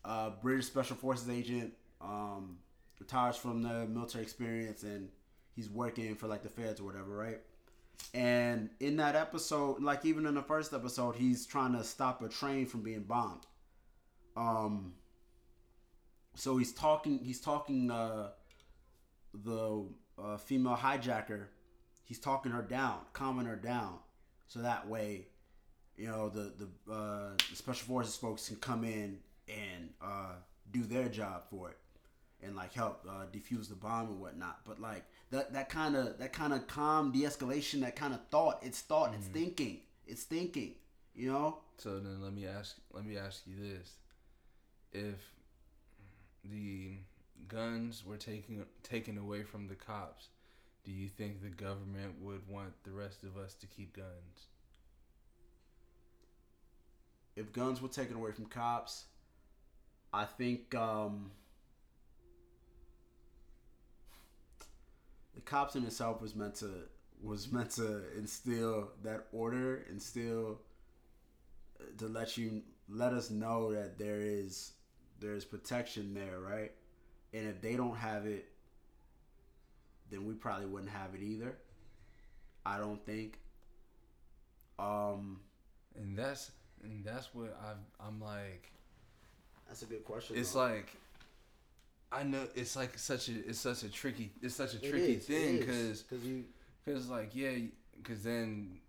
a 0.06 0.34
British 0.40 0.68
Special 0.68 0.96
Forces 0.96 1.30
agent, 1.30 1.74
um, 2.00 2.60
retires 3.00 3.38
from 3.38 3.64
the 3.64 3.88
military 3.88 4.24
experience, 4.24 4.84
and 4.84 5.10
he's 5.56 5.68
working 5.68 6.14
for 6.16 6.28
like 6.28 6.44
the 6.44 6.50
feds 6.50 6.80
or 6.80 6.84
whatever, 6.84 7.18
right? 7.18 7.42
And 8.14 8.70
in 8.80 8.98
that 8.98 9.16
episode, 9.16 9.82
like 9.82 10.06
even 10.06 10.26
in 10.26 10.36
the 10.36 10.42
first 10.44 10.74
episode, 10.74 11.16
he's 11.16 11.46
trying 11.46 11.74
to 11.74 11.84
stop 11.84 12.22
a 12.22 12.30
train 12.30 12.66
from 12.66 12.82
being 12.82 13.04
bombed. 13.04 13.46
Um. 14.38 14.94
So 16.36 16.58
he's 16.58 16.74
talking. 16.74 17.20
He's 17.24 17.40
talking. 17.42 17.92
Uh, 17.92 18.30
the 19.34 19.86
uh, 20.22 20.38
female 20.38 20.76
hijacker. 20.76 21.46
He's 22.04 22.20
talking 22.20 22.52
her 22.52 22.62
down, 22.62 23.00
calming 23.14 23.46
her 23.46 23.56
down, 23.56 23.98
so 24.48 24.62
that 24.62 24.88
way, 24.88 25.28
you 25.98 26.08
know, 26.08 26.30
the 26.30 26.54
the, 26.58 26.94
uh, 26.94 27.30
the 27.50 27.56
special 27.56 27.88
forces 27.88 28.16
folks 28.16 28.48
can 28.48 28.58
come 28.58 28.84
in 28.84 29.20
and 29.48 29.90
uh, 30.02 30.36
do 30.72 30.84
their 30.84 31.08
job 31.08 31.44
for 31.50 31.70
it, 31.70 31.78
and 32.46 32.56
like 32.56 32.74
help 32.74 33.06
uh, 33.10 33.26
defuse 33.32 33.70
the 33.70 33.76
bomb 33.76 34.08
and 34.08 34.20
whatnot. 34.20 34.60
But 34.66 34.80
like 34.80 35.04
that 35.32 35.54
that 35.54 35.70
kind 35.70 35.96
of 35.96 36.18
that 36.20 36.34
kind 36.34 36.54
of 36.54 36.68
calm 36.68 37.12
de-escalation, 37.12 37.82
that 37.82 37.96
kind 37.96 38.14
of 38.14 38.20
thought. 38.30 38.60
It's 38.62 38.82
thought. 38.82 39.14
It's 39.16 39.28
thinking. 39.28 39.80
It's 40.08 40.24
thinking. 40.24 40.76
You 41.16 41.32
know. 41.32 41.58
So 41.78 42.00
then 42.00 42.22
let 42.22 42.34
me 42.34 42.46
ask 42.46 42.76
let 42.92 43.06
me 43.06 43.18
ask 43.18 43.42
you 43.46 43.56
this. 43.60 43.94
If 44.92 45.20
the 46.44 46.98
guns 47.48 48.04
were 48.06 48.18
taken 48.18 48.66
taken 48.84 49.18
away 49.18 49.44
from 49.44 49.68
the 49.68 49.76
cops, 49.76 50.28
do 50.84 50.92
you 50.92 51.10
think 51.10 51.42
the 51.42 51.50
government 51.50 52.16
would 52.22 52.48
want 52.48 52.74
the 52.84 52.92
rest 52.92 53.24
of 53.24 53.38
us 53.38 53.54
to 53.56 53.68
keep 53.68 53.96
guns? 53.96 54.48
if 57.36 57.52
guns 57.52 57.82
were 57.82 57.88
taken 57.88 58.16
away 58.16 58.32
from 58.32 58.46
cops, 58.46 59.06
I 60.14 60.26
think 60.26 60.76
um, 60.76 61.32
the 65.36 65.42
cops 65.42 65.76
in 65.76 65.84
itself 65.86 66.22
was 66.22 66.36
meant 66.36 66.56
to 66.56 66.70
was 67.22 67.52
meant 67.52 67.72
to 67.72 68.02
instill 68.18 68.90
that 69.04 69.28
order, 69.32 69.86
instill 69.90 70.60
to 71.98 72.08
let 72.08 72.38
you 72.38 72.62
let 72.90 73.14
us 73.14 73.30
know 73.30 73.72
that 73.74 73.98
there 73.98 74.20
is 74.22 74.74
there's 75.20 75.46
protection 75.46 76.14
there, 76.14 76.40
right? 76.40 76.72
And 77.34 77.48
if 77.48 77.62
they 77.62 77.76
don't 77.76 77.96
have 77.96 78.26
it, 78.26 78.46
then 80.12 80.26
we 80.26 80.34
probably 80.34 80.66
wouldn't 80.68 80.92
have 80.92 81.16
it 81.16 81.22
either. 81.24 81.58
I 82.66 82.78
don't 82.78 83.04
think. 83.06 83.40
Um, 84.80 85.40
And 85.98 86.18
that's 86.18 86.52
and 86.84 87.06
that's 87.06 87.34
what 87.34 87.58
I 87.64 88.06
I'm 88.06 88.20
like 88.22 88.72
that's 89.68 89.82
a 89.84 89.86
good 89.86 90.04
question. 90.04 90.36
it's 90.38 90.52
though. 90.54 90.60
like 90.60 90.90
I 92.14 92.24
know 92.24 92.48
it's 92.56 92.76
like 92.76 92.98
such 92.98 93.30
a 93.30 93.50
it's 93.50 93.60
such 93.60 93.84
a 93.84 93.90
tricky 93.90 94.32
it's 94.42 94.56
such 94.56 94.74
a 94.74 94.78
It 94.78 94.90
tricky 94.90 95.14
is, 95.14 95.26
thing 95.26 95.58
because 95.60 96.04
Cause 96.04 96.24
you 96.24 96.46
Cause 96.86 97.10
like 97.10 97.30
yeah, 97.34 97.52
cause 98.04 98.24
then, 98.24 98.80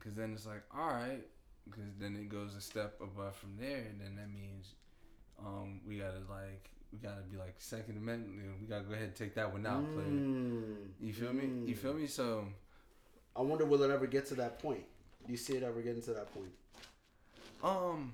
cause 0.00 0.12
then 0.14 0.32
it's 0.34 0.46
like 0.46 0.62
all 0.76 0.88
right, 0.88 1.24
cause 1.70 1.80
then 1.98 2.14
it 2.14 2.28
goes 2.28 2.54
a 2.54 2.60
step 2.60 3.00
above 3.00 3.34
from 3.36 3.56
there, 3.58 3.84
and 3.88 3.98
then 3.98 4.16
that 4.16 4.28
means, 4.28 4.74
um, 5.40 5.80
we 5.88 5.96
gotta 5.96 6.20
like 6.28 6.68
we 6.92 6.98
gotta 6.98 7.22
be 7.22 7.38
like 7.38 7.54
Second 7.56 7.96
Amendment. 7.96 8.36
you 8.36 8.42
know, 8.42 8.54
We 8.60 8.66
gotta 8.66 8.84
go 8.84 8.92
ahead 8.92 9.06
and 9.06 9.14
take 9.14 9.34
that 9.34 9.50
one 9.50 9.66
out, 9.66 9.82
player. 9.94 10.06
Mm, 10.06 10.74
You 11.00 11.12
feel 11.14 11.32
me? 11.32 11.48
You 11.66 11.74
mm. 11.74 11.78
feel 11.78 11.94
me? 11.94 12.06
So 12.06 12.44
I 13.34 13.40
wonder 13.40 13.64
will 13.64 13.82
it 13.82 13.90
ever 13.90 14.06
get 14.06 14.26
to 14.26 14.34
that 14.34 14.58
point? 14.58 14.84
Do 15.24 15.32
you 15.32 15.38
see 15.38 15.56
it 15.56 15.62
ever 15.62 15.80
getting 15.80 16.02
to 16.02 16.12
that 16.12 16.34
point? 16.34 16.52
Um, 17.62 18.12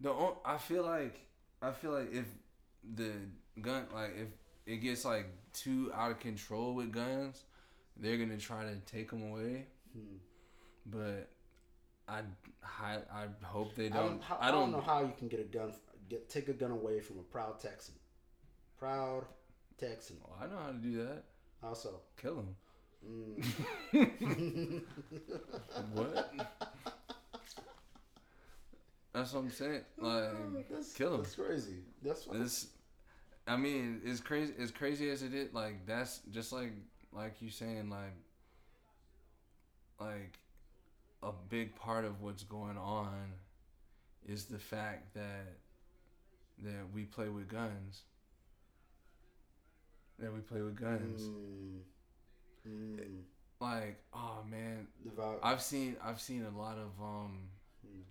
the 0.00 0.12
I 0.44 0.58
feel 0.58 0.82
like 0.84 1.20
I 1.62 1.70
feel 1.70 1.92
like 1.92 2.12
if 2.12 2.24
the 2.94 3.12
gun 3.60 3.86
like 3.94 4.14
if 4.16 4.28
it 4.66 4.76
gets 4.78 5.04
like 5.04 5.26
too 5.52 5.90
out 5.94 6.10
of 6.10 6.20
control 6.20 6.74
with 6.74 6.92
guns, 6.92 7.44
they're 7.96 8.16
gonna 8.18 8.36
try 8.38 8.64
to 8.64 8.76
take 8.86 9.10
them 9.10 9.30
away. 9.30 9.66
Hmm. 9.92 10.16
But 10.86 11.28
I 12.08 12.20
I, 12.62 12.96
I 13.12 13.26
hope 13.44 13.74
they 13.74 13.86
I 13.86 13.90
don't. 13.90 14.06
don't, 14.06 14.22
how, 14.22 14.38
I 14.40 14.50
don't. 14.50 14.72
know 14.72 14.80
how 14.80 15.00
you 15.02 15.12
can 15.18 15.28
get 15.28 15.40
a 15.40 15.44
gun, 15.44 15.72
get 16.08 16.28
take 16.28 16.48
a 16.48 16.52
gun 16.52 16.70
away 16.70 17.00
from 17.00 17.18
a 17.18 17.22
proud 17.22 17.60
Texan. 17.60 17.94
Proud 18.78 19.24
Texan. 19.78 20.16
Oh, 20.24 20.32
I 20.42 20.46
know 20.46 20.58
how 20.62 20.68
to 20.72 20.78
do 20.78 20.96
that. 21.04 21.24
Also, 21.62 22.00
Kill 22.20 22.36
him. 22.40 22.56
mm. 23.92 24.82
What? 25.92 26.32
That's 29.12 29.32
what 29.32 29.40
I'm 29.40 29.50
saying. 29.50 29.80
Like, 29.96 30.68
that's, 30.70 30.92
kill 30.92 31.14
'em. 31.14 31.22
That's 31.22 31.34
crazy. 31.34 31.78
That's 32.02 32.26
what 32.26 32.38
this. 32.38 32.68
I 33.46 33.56
mean, 33.56 34.02
as 34.06 34.20
crazy 34.20 34.52
as 34.58 34.70
crazy 34.70 35.10
as 35.10 35.22
it 35.22 35.34
is, 35.34 35.52
like 35.54 35.86
that's 35.86 36.20
just 36.30 36.52
like 36.52 36.72
like 37.12 37.40
you 37.40 37.50
saying 37.50 37.88
like 37.88 38.14
like 39.98 40.38
a 41.22 41.32
big 41.48 41.74
part 41.74 42.04
of 42.04 42.20
what's 42.20 42.44
going 42.44 42.76
on 42.76 43.32
is 44.26 44.44
the 44.44 44.58
fact 44.58 45.14
that 45.14 45.56
that 46.62 46.92
we 46.94 47.04
play 47.04 47.28
with 47.28 47.48
guns. 47.48 48.02
That 50.18 50.32
we 50.32 50.40
play 50.40 50.60
with 50.60 50.76
guns. 50.78 51.22
Mm. 51.22 51.78
Mm. 52.68 53.22
Like, 53.60 53.98
oh 54.12 54.44
man, 54.48 54.86
I've 55.42 55.62
seen 55.62 55.96
I've 56.04 56.20
seen 56.20 56.44
a 56.44 56.56
lot 56.56 56.76
of 56.76 56.90
um 57.02 57.48
Mm. 57.86 58.02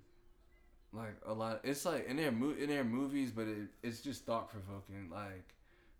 Like 0.93 1.15
a 1.25 1.33
lot 1.33 1.59
it's 1.63 1.85
like 1.85 2.07
in 2.07 2.17
their 2.17 2.31
mo- 2.31 2.55
in 2.57 2.69
their 2.69 2.83
movies 2.83 3.31
but 3.31 3.47
it, 3.47 3.67
it's 3.83 4.01
just 4.01 4.25
thought 4.25 4.49
provoking 4.49 5.09
like 5.11 5.53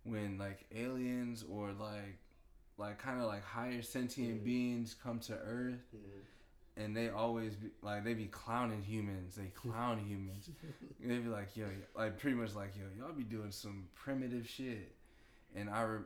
when 0.04 0.38
like 0.38 0.66
aliens 0.76 1.44
or 1.50 1.72
like 1.74 2.18
like 2.78 2.98
kind 2.98 3.20
of 3.20 3.26
like 3.28 3.44
higher 3.44 3.82
sentient 3.82 4.42
Mhm. 4.42 4.46
beings 4.46 4.96
come 5.04 5.20
to 5.20 5.34
earth 5.34 5.84
Mm. 5.96 6.84
and 6.84 6.96
they 6.96 7.10
always 7.10 7.56
be 7.56 7.70
like 7.82 8.04
they 8.06 8.14
be 8.14 8.28
clowning 8.28 8.84
humans. 8.84 9.36
They 9.36 9.48
clown 9.48 9.98
humans. 10.00 10.50
They 11.04 11.18
be 11.18 11.28
like 11.30 11.56
yo 11.58 11.66
like 11.96 12.18
pretty 12.20 12.38
much 12.38 12.54
like 12.56 12.74
yo 12.78 12.84
y'all 12.98 13.14
be 13.14 13.24
doing 13.24 13.52
some 13.52 13.88
primitive 13.96 14.48
shit. 14.48 14.92
And 15.56 15.70
i 15.70 15.82
re- 15.82 16.00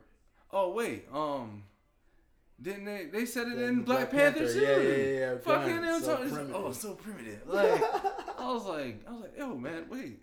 oh 0.50 0.72
wait 0.72 1.06
um 1.12 1.62
didn't 2.60 2.84
they 2.84 3.06
they 3.12 3.26
said 3.26 3.48
it 3.48 3.58
Yeah, 3.58 3.68
in 3.68 3.82
black, 3.82 4.10
Black 4.10 4.10
panther, 4.10 4.40
Panther, 4.40 4.54
too? 4.54 4.60
yeah, 4.60 4.78
yeah, 4.78 5.18
yeah, 5.32 5.38
fucking 5.38 5.80
them 5.82 6.00
so 6.02 6.16
talking- 6.16 6.50
oh 6.54 6.72
so 6.72 6.94
primitive. 6.94 7.40
Like 7.46 7.80
i 8.42 8.52
was 8.52 8.64
like 8.66 9.00
i 9.08 9.12
was 9.12 9.20
like 9.22 9.36
yo 9.38 9.54
man 9.56 9.84
wait 9.90 10.18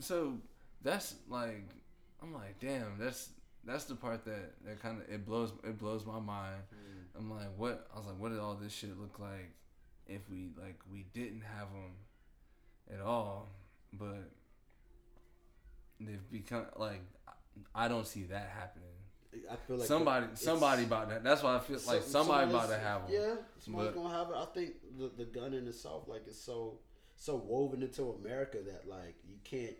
so 0.00 0.38
that's 0.82 1.14
like 1.28 1.64
i'm 2.22 2.32
like 2.34 2.58
damn 2.60 2.98
that's 2.98 3.30
that's 3.64 3.84
the 3.84 3.94
part 3.94 4.24
that 4.24 4.54
that 4.64 4.80
kind 4.82 5.00
of 5.00 5.08
it 5.08 5.24
blows 5.24 5.52
it 5.64 5.78
blows 5.78 6.04
my 6.06 6.18
mind 6.20 6.62
Mm. 6.72 7.18
I'm 7.18 7.30
like, 7.30 7.48
what? 7.58 7.86
I 7.94 7.98
was 7.98 8.06
like, 8.06 8.18
what 8.18 8.30
did 8.30 8.38
all 8.40 8.54
this 8.54 8.72
shit 8.72 8.98
look 8.98 9.18
like 9.18 9.52
if 10.06 10.22
we 10.30 10.48
like 10.58 10.78
we 10.90 11.04
didn't 11.12 11.42
have 11.42 11.68
them 11.70 11.92
at 12.90 13.04
all? 13.04 13.50
But 13.92 14.30
they've 16.00 16.30
become 16.30 16.64
like 16.76 17.02
I 17.74 17.88
don't 17.88 18.06
see 18.06 18.22
that 18.24 18.50
happening. 18.58 18.88
I 19.50 19.56
feel 19.56 19.76
like 19.76 19.86
somebody, 19.86 20.24
it's- 20.24 20.42
somebody 20.42 20.84
about 20.84 21.08
that. 21.10 21.22
That's 21.22 21.42
why 21.42 21.56
I 21.56 21.58
feel 21.60 21.78
like 21.86 22.02
somebody 22.02 22.50
about 22.50 22.68
to 22.70 22.78
have 22.78 23.02
them. 23.06 23.10
Yeah, 23.12 23.34
somebody's 23.58 23.94
But- 23.94 24.02
gonna 24.02 24.14
have 24.14 24.30
it. 24.30 24.36
I 24.36 24.44
think 24.54 24.74
the 24.98 25.08
the 25.16 25.24
gun 25.26 25.52
in 25.54 25.66
itself, 25.68 26.08
like, 26.08 26.26
is 26.26 26.40
so 26.40 26.78
so 27.22 27.36
woven 27.36 27.82
into 27.82 28.10
America 28.20 28.58
that 28.66 28.88
like 28.88 29.14
you 29.28 29.36
can't 29.44 29.76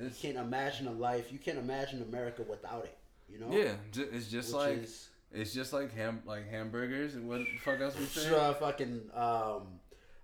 you 0.00 0.10
can't 0.20 0.36
imagine 0.36 0.88
a 0.88 0.92
life. 0.92 1.30
You 1.30 1.38
can't 1.38 1.58
imagine 1.58 2.02
America 2.02 2.42
without 2.42 2.84
it. 2.84 2.98
You 3.30 3.38
know? 3.38 3.50
yeah, 3.56 3.74
it's 3.94 4.26
just 4.28 4.48
Which 4.52 4.56
like 4.60 4.82
is, 4.82 5.08
it's 5.30 5.54
just 5.54 5.72
like 5.72 5.94
ham 5.94 6.22
like 6.26 6.50
hamburgers 6.50 7.14
and 7.14 7.28
what 7.28 7.38
the 7.38 7.46
fuck 7.64 7.80
else 7.80 7.96
we 7.96 8.04
say? 8.06 8.34
uh, 8.34 8.52
fucking 8.54 9.00
um, 9.14 9.62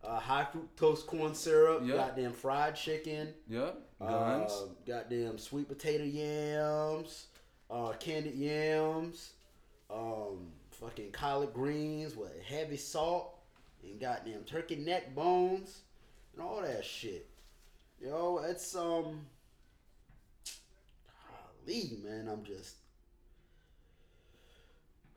uh, 0.02 0.18
high 0.18 0.48
fructose 0.52 1.06
corn 1.06 1.32
syrup, 1.34 1.82
Yeah. 1.84 1.94
goddamn 1.94 2.32
fried 2.32 2.74
chicken, 2.74 3.32
Yep, 3.48 3.80
guns. 4.00 4.50
uh, 4.52 4.66
goddamn 4.84 5.38
sweet 5.38 5.68
potato 5.68 6.02
yams, 6.04 7.28
uh, 7.70 7.92
candied 8.00 8.34
yams, 8.34 9.34
um, 9.90 10.50
fucking 10.72 11.12
collard 11.12 11.52
greens 11.54 12.16
with 12.16 12.32
heavy 12.42 12.76
salt, 12.76 13.38
and 13.84 14.00
goddamn 14.00 14.42
turkey 14.42 14.76
neck 14.76 15.14
bones, 15.14 15.82
and 16.38 16.46
all 16.46 16.62
that 16.62 16.84
shit. 16.84 17.28
Yo, 18.00 18.40
it's 18.48 18.76
um, 18.76 19.26
golly, 21.66 21.98
man, 22.04 22.28
I'm 22.28 22.44
just. 22.44 22.76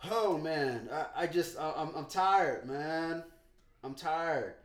Oh 0.09 0.37
man, 0.37 0.89
I, 0.91 1.23
I 1.23 1.27
just 1.27 1.59
I, 1.59 1.73
I'm 1.77 1.95
I'm 1.95 2.05
tired, 2.05 2.67
man. 2.67 3.23
I'm 3.83 3.93
tired. 3.93 4.55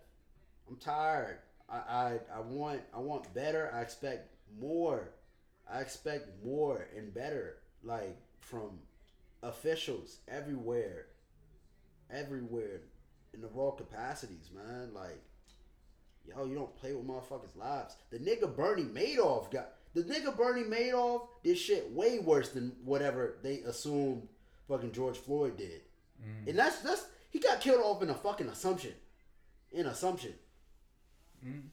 I'm 0.69 0.77
tired. 0.77 1.39
I, 1.69 1.77
I 1.77 2.19
I 2.35 2.41
want 2.41 2.81
I 2.95 3.01
want 3.01 3.33
better. 3.35 3.71
I 3.75 3.83
expect 3.83 4.31
more. 4.59 5.11
I 5.71 5.81
expect 5.81 6.43
more 6.45 6.89
and 6.97 7.13
better, 7.13 7.57
like 7.83 8.17
from 8.41 8.79
officials 9.43 10.21
everywhere, 10.29 11.07
everywhere, 12.11 12.83
in 13.35 13.43
the 13.43 13.49
raw 13.49 13.73
capacities, 13.73 14.51
man. 14.55 14.95
Like, 14.95 15.21
yo, 16.29 16.45
you 16.47 16.55
don't 16.55 16.75
play 16.77 16.93
with 16.93 17.07
motherfuckers' 17.07 17.57
lives. 17.57 17.97
The 18.11 18.19
nigga 18.19 18.55
Bernie 18.55 18.83
Madoff 18.85 19.51
got 19.51 19.73
the 19.95 20.03
nigga 20.03 20.37
Bernie 20.37 20.63
Madoff 20.65 21.29
did 21.43 21.57
shit 21.59 21.91
way 21.93 22.19
worse 22.19 22.51
than 22.51 22.73
whatever 22.85 23.37
they 23.43 23.61
assumed 23.61 24.29
fucking 24.69 24.93
George 24.93 25.17
Floyd 25.19 25.57
did, 25.57 25.83
Mm. 26.23 26.49
and 26.49 26.59
that's 26.59 26.81
that's 26.81 27.07
he 27.31 27.39
got 27.39 27.61
killed 27.61 27.83
off 27.83 28.03
in 28.03 28.11
a 28.11 28.15
fucking 28.15 28.49
assumption, 28.49 28.95
in 29.73 29.87
assumption 29.87 30.35
Mm. 31.45 31.69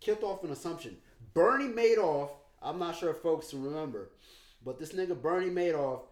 killed 0.00 0.22
off 0.24 0.42
an 0.44 0.50
assumption. 0.50 0.96
Bernie 1.34 1.68
Madoff, 1.68 2.30
I'm 2.62 2.78
not 2.78 2.96
sure 2.96 3.10
if 3.10 3.18
folks 3.18 3.52
remember, 3.52 4.10
but 4.64 4.78
this 4.78 4.92
nigga 4.92 5.20
Bernie 5.20 5.50
Madoff 5.50 6.02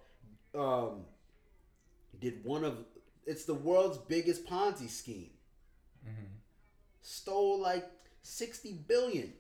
um, 0.54 1.04
did 2.20 2.44
one 2.44 2.64
of 2.64 2.84
it's 3.26 3.44
the 3.44 3.54
world's 3.54 3.98
biggest 3.98 4.44
Ponzi 4.46 4.88
scheme. 4.88 5.30
Mhm. 6.06 6.26
Stole 7.06 7.60
like 7.60 7.84
60 8.22 8.72
billion. 8.88 9.34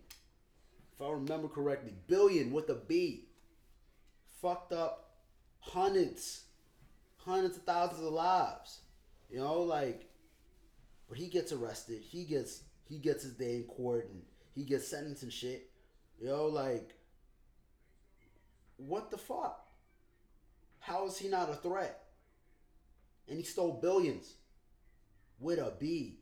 If 0.92 1.00
I 1.00 1.10
remember 1.10 1.48
correctly, 1.48 1.94
billion 2.06 2.52
with 2.52 2.68
a 2.68 2.74
B. 2.74 3.24
Fucked 4.42 4.74
up 4.74 5.14
hundreds, 5.60 6.44
hundreds 7.16 7.56
of 7.56 7.62
thousands 7.62 8.06
of 8.06 8.12
lives. 8.12 8.80
You 9.30 9.38
know, 9.38 9.62
like 9.62 10.10
but 11.08 11.16
he 11.16 11.28
gets 11.28 11.52
arrested. 11.52 12.02
He 12.02 12.24
gets 12.24 12.60
he 12.86 12.98
gets 12.98 13.22
his 13.24 13.32
day 13.32 13.56
in 13.56 13.62
court 13.64 14.10
and 14.12 14.22
he 14.54 14.64
gets 14.64 14.86
sentenced 14.86 15.22
and 15.22 15.32
shit. 15.32 15.70
You 16.20 16.28
know, 16.28 16.44
like 16.46 16.94
what 18.76 19.10
the 19.10 19.16
fuck? 19.16 19.66
How 20.80 21.06
is 21.06 21.16
he 21.16 21.28
not 21.28 21.48
a 21.48 21.54
threat? 21.54 22.04
And 23.26 23.38
he 23.38 23.42
stole 23.42 23.78
billions 23.80 24.34
with 25.40 25.58
a 25.58 25.72
B. 25.80 26.18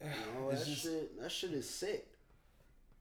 Know, 0.00 0.50
that 0.50 0.64
just- 0.64 0.82
shit 0.82 1.20
that 1.20 1.30
shit 1.30 1.52
is 1.52 1.68
sick. 1.68 2.06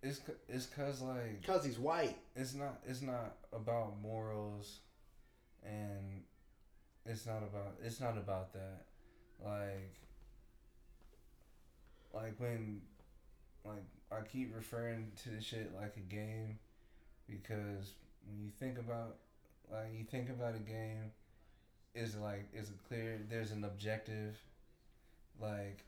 It's 0.02 0.22
it's 0.48 0.66
cause 0.66 1.02
like 1.02 1.42
Because 1.42 1.66
he's 1.66 1.78
white. 1.80 2.18
it's 2.36 2.54
not 2.54 2.80
it's 2.88 3.02
not 3.02 3.36
about 3.52 4.00
morals 4.02 4.80
and 5.64 6.24
it's 7.06 7.26
not 7.26 7.40
about 7.44 7.76
it's 7.84 8.00
not 8.00 8.18
about 8.18 8.54
that 8.54 8.86
like 9.44 9.94
like 12.14 12.34
when 12.40 12.82
like 13.66 13.84
i 14.12 14.22
keep 14.22 14.56
referring 14.56 15.12
to 15.22 15.30
the 15.30 15.42
shit 15.42 15.72
like 15.76 15.96
a 15.98 16.14
game 16.14 16.58
because 17.28 17.94
when 18.26 18.40
you 18.42 18.50
think 18.60 18.78
about 18.78 19.18
like 19.72 19.88
you 19.98 20.04
think 20.06 20.30
about 20.30 20.56
a 20.56 20.60
game 20.60 21.12
is 21.94 22.16
like 22.16 22.48
is 22.54 22.70
it 22.70 22.76
clear 22.88 23.20
there's 23.30 23.52
an 23.52 23.64
objective 23.66 24.38
like 25.42 25.84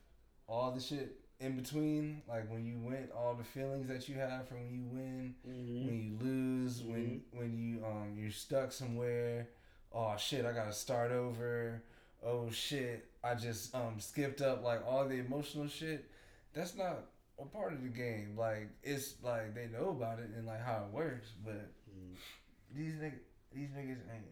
all 0.52 0.72
the 0.72 0.82
shit 0.82 1.16
in 1.40 1.56
between 1.56 2.22
like 2.28 2.52
when 2.52 2.66
you 2.66 2.78
win 2.78 3.08
all 3.18 3.34
the 3.34 3.44
feelings 3.44 3.88
that 3.88 4.08
you 4.10 4.16
have 4.16 4.48
from 4.48 4.58
when 4.58 4.74
you 4.74 4.84
win 4.92 5.36
Mm-hmm. 5.48 5.86
when 5.88 6.00
you 6.04 6.26
lose, 6.26 6.84
when 6.84 7.22
when 7.32 7.58
you 7.58 7.84
um 7.86 8.14
you're 8.18 8.32
stuck 8.32 8.72
somewhere. 8.72 9.48
Oh 9.94 10.16
shit, 10.18 10.46
I 10.46 10.52
gotta 10.52 10.74
start 10.74 11.12
over. 11.12 11.82
Oh 12.24 12.50
shit, 12.52 13.06
I 13.24 13.34
just 13.36 13.74
um 13.74 13.96
skipped 14.00 14.42
up 14.42 14.64
like 14.64 14.86
all 14.86 15.08
the 15.08 15.16
emotional 15.16 15.68
shit. 15.68 16.10
That's 16.54 16.76
not 16.76 17.06
a 17.40 17.46
part 17.46 17.72
of 17.74 17.82
the 17.82 17.90
game. 17.90 18.36
Like 18.38 18.70
it's 18.84 19.16
like 19.24 19.56
they 19.56 19.68
know 19.68 19.90
about 19.90 20.20
it 20.20 20.30
and 20.36 20.46
like 20.46 20.64
how 20.64 20.86
it 20.88 20.94
works, 20.94 21.30
but 21.46 21.72
Mm-hmm. 21.92 22.78
these 22.78 22.94
niggas, 22.96 23.24
these 23.54 23.70
niggas 23.70 24.04
ain't. 24.14 24.32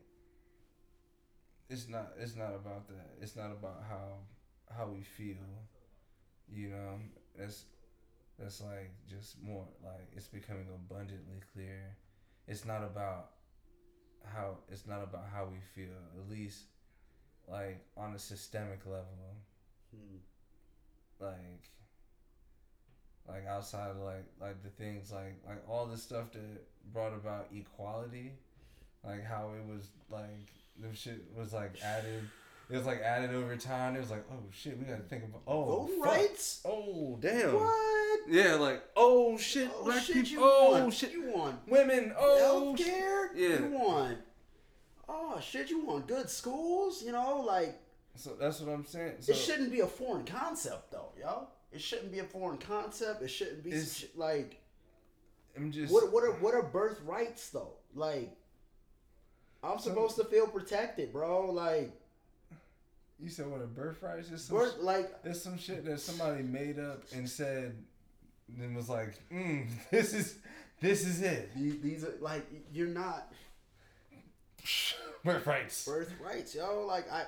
It's 1.69 1.87
not. 1.87 2.13
It's 2.19 2.35
not 2.35 2.53
about 2.55 2.87
that. 2.87 3.09
It's 3.21 3.35
not 3.35 3.51
about 3.51 3.83
how 3.89 4.19
how 4.77 4.87
we 4.87 5.01
feel. 5.03 5.35
You 6.53 6.69
know, 6.69 6.99
that's 7.37 7.65
that's 8.37 8.61
like 8.61 8.91
just 9.09 9.41
more 9.41 9.65
like 9.83 10.07
it's 10.15 10.27
becoming 10.27 10.67
abundantly 10.73 11.41
clear. 11.53 11.95
It's 12.47 12.65
not 12.65 12.83
about 12.83 13.31
how 14.25 14.57
it's 14.69 14.87
not 14.87 15.03
about 15.03 15.25
how 15.33 15.45
we 15.45 15.59
feel. 15.75 15.93
At 16.17 16.29
least 16.29 16.63
like 17.47 17.85
on 17.97 18.13
a 18.13 18.19
systemic 18.19 18.85
level. 18.85 19.35
Hmm. 19.91 20.17
Like 21.19 21.69
like 23.27 23.45
outside 23.47 23.91
of 23.91 23.97
like 23.97 24.25
like 24.39 24.63
the 24.63 24.69
things 24.69 25.11
like 25.11 25.35
like 25.47 25.61
all 25.69 25.85
the 25.85 25.97
stuff 25.97 26.31
that 26.33 26.93
brought 26.93 27.13
about 27.13 27.47
equality, 27.53 28.33
like 29.03 29.23
how 29.23 29.51
it 29.55 29.65
was 29.71 29.89
like 30.09 30.49
the 30.79 30.95
shit 30.95 31.23
was 31.35 31.53
like 31.53 31.75
added. 31.83 32.27
It 32.69 32.77
was 32.77 32.85
like 32.85 33.01
added 33.01 33.33
over 33.33 33.55
time. 33.55 33.95
It 33.95 33.99
was 33.99 34.11
like, 34.11 34.23
oh 34.31 34.43
shit, 34.51 34.77
we 34.77 34.85
gotta 34.85 35.01
think 35.01 35.23
about 35.23 35.41
oh 35.47 35.65
Voting 35.87 36.01
rights? 36.01 36.61
Oh 36.65 37.17
damn. 37.19 37.53
What? 37.55 38.19
Yeah, 38.29 38.55
like 38.55 38.83
oh 38.95 39.37
shit, 39.37 39.69
Oh 39.75 39.85
black 39.85 40.03
shit, 40.03 40.15
people. 40.17 40.31
you 40.31 40.39
Oh 40.43 40.71
want? 40.81 40.93
shit, 40.93 41.11
You 41.11 41.31
want 41.31 41.67
women. 41.67 42.13
Oh 42.17 42.75
shit. 42.75 42.87
Oh, 42.87 43.31
healthcare? 43.33 43.35
Yeah. 43.35 43.59
You 43.59 43.77
want? 43.77 44.17
Oh 45.07 45.39
shit, 45.41 45.69
you 45.71 45.83
want 45.83 46.07
good 46.07 46.29
schools? 46.29 47.01
You 47.03 47.11
know, 47.11 47.41
like 47.41 47.75
So 48.15 48.35
that's 48.39 48.59
what 48.59 48.71
I'm 48.71 48.85
saying. 48.85 49.13
So 49.21 49.31
it 49.31 49.35
shouldn't 49.37 49.71
be 49.71 49.79
a 49.79 49.87
foreign 49.87 50.25
concept 50.25 50.91
though, 50.91 51.09
yo. 51.19 51.47
It 51.71 51.81
shouldn't 51.81 52.11
be 52.11 52.19
a 52.19 52.23
foreign 52.23 52.59
concept. 52.59 53.23
It 53.23 53.29
shouldn't 53.29 53.63
be 53.63 53.71
shit, 53.83 54.15
like 54.15 54.61
I'm 55.57 55.71
just 55.71 55.91
what 55.91 56.11
what 56.11 56.23
are 56.23 56.33
what 56.33 56.53
are 56.53 56.61
birthrights 56.61 57.49
though? 57.49 57.73
Like 57.95 58.35
I'm 59.63 59.79
supposed 59.79 60.15
to 60.17 60.23
feel 60.25 60.45
protected, 60.47 61.11
bro. 61.11 61.49
Like 61.51 61.98
you 63.21 63.29
said 63.29 63.47
what 63.47 63.61
a 63.61 63.65
birthright 63.67 64.19
is 64.19 64.29
just 64.29 64.47
some 64.47 64.57
birth, 64.57 64.77
like 64.81 65.11
It's 65.23 65.41
some 65.41 65.57
shit 65.57 65.85
that 65.85 65.99
somebody 65.99 66.43
made 66.43 66.79
up 66.79 67.03
and 67.13 67.29
said, 67.29 67.75
and 68.59 68.75
was 68.75 68.89
like, 68.89 69.13
mm, 69.31 69.67
"This 69.91 70.13
is, 70.13 70.35
this 70.81 71.05
is 71.05 71.21
it." 71.21 71.51
these, 71.55 71.79
these 71.81 72.03
are 72.03 72.13
like 72.21 72.45
you're 72.73 72.87
not 72.87 73.31
Birthrights. 75.23 75.85
birthrights, 75.85 76.55
yo. 76.55 76.85
Like 76.87 77.11
I 77.11 77.25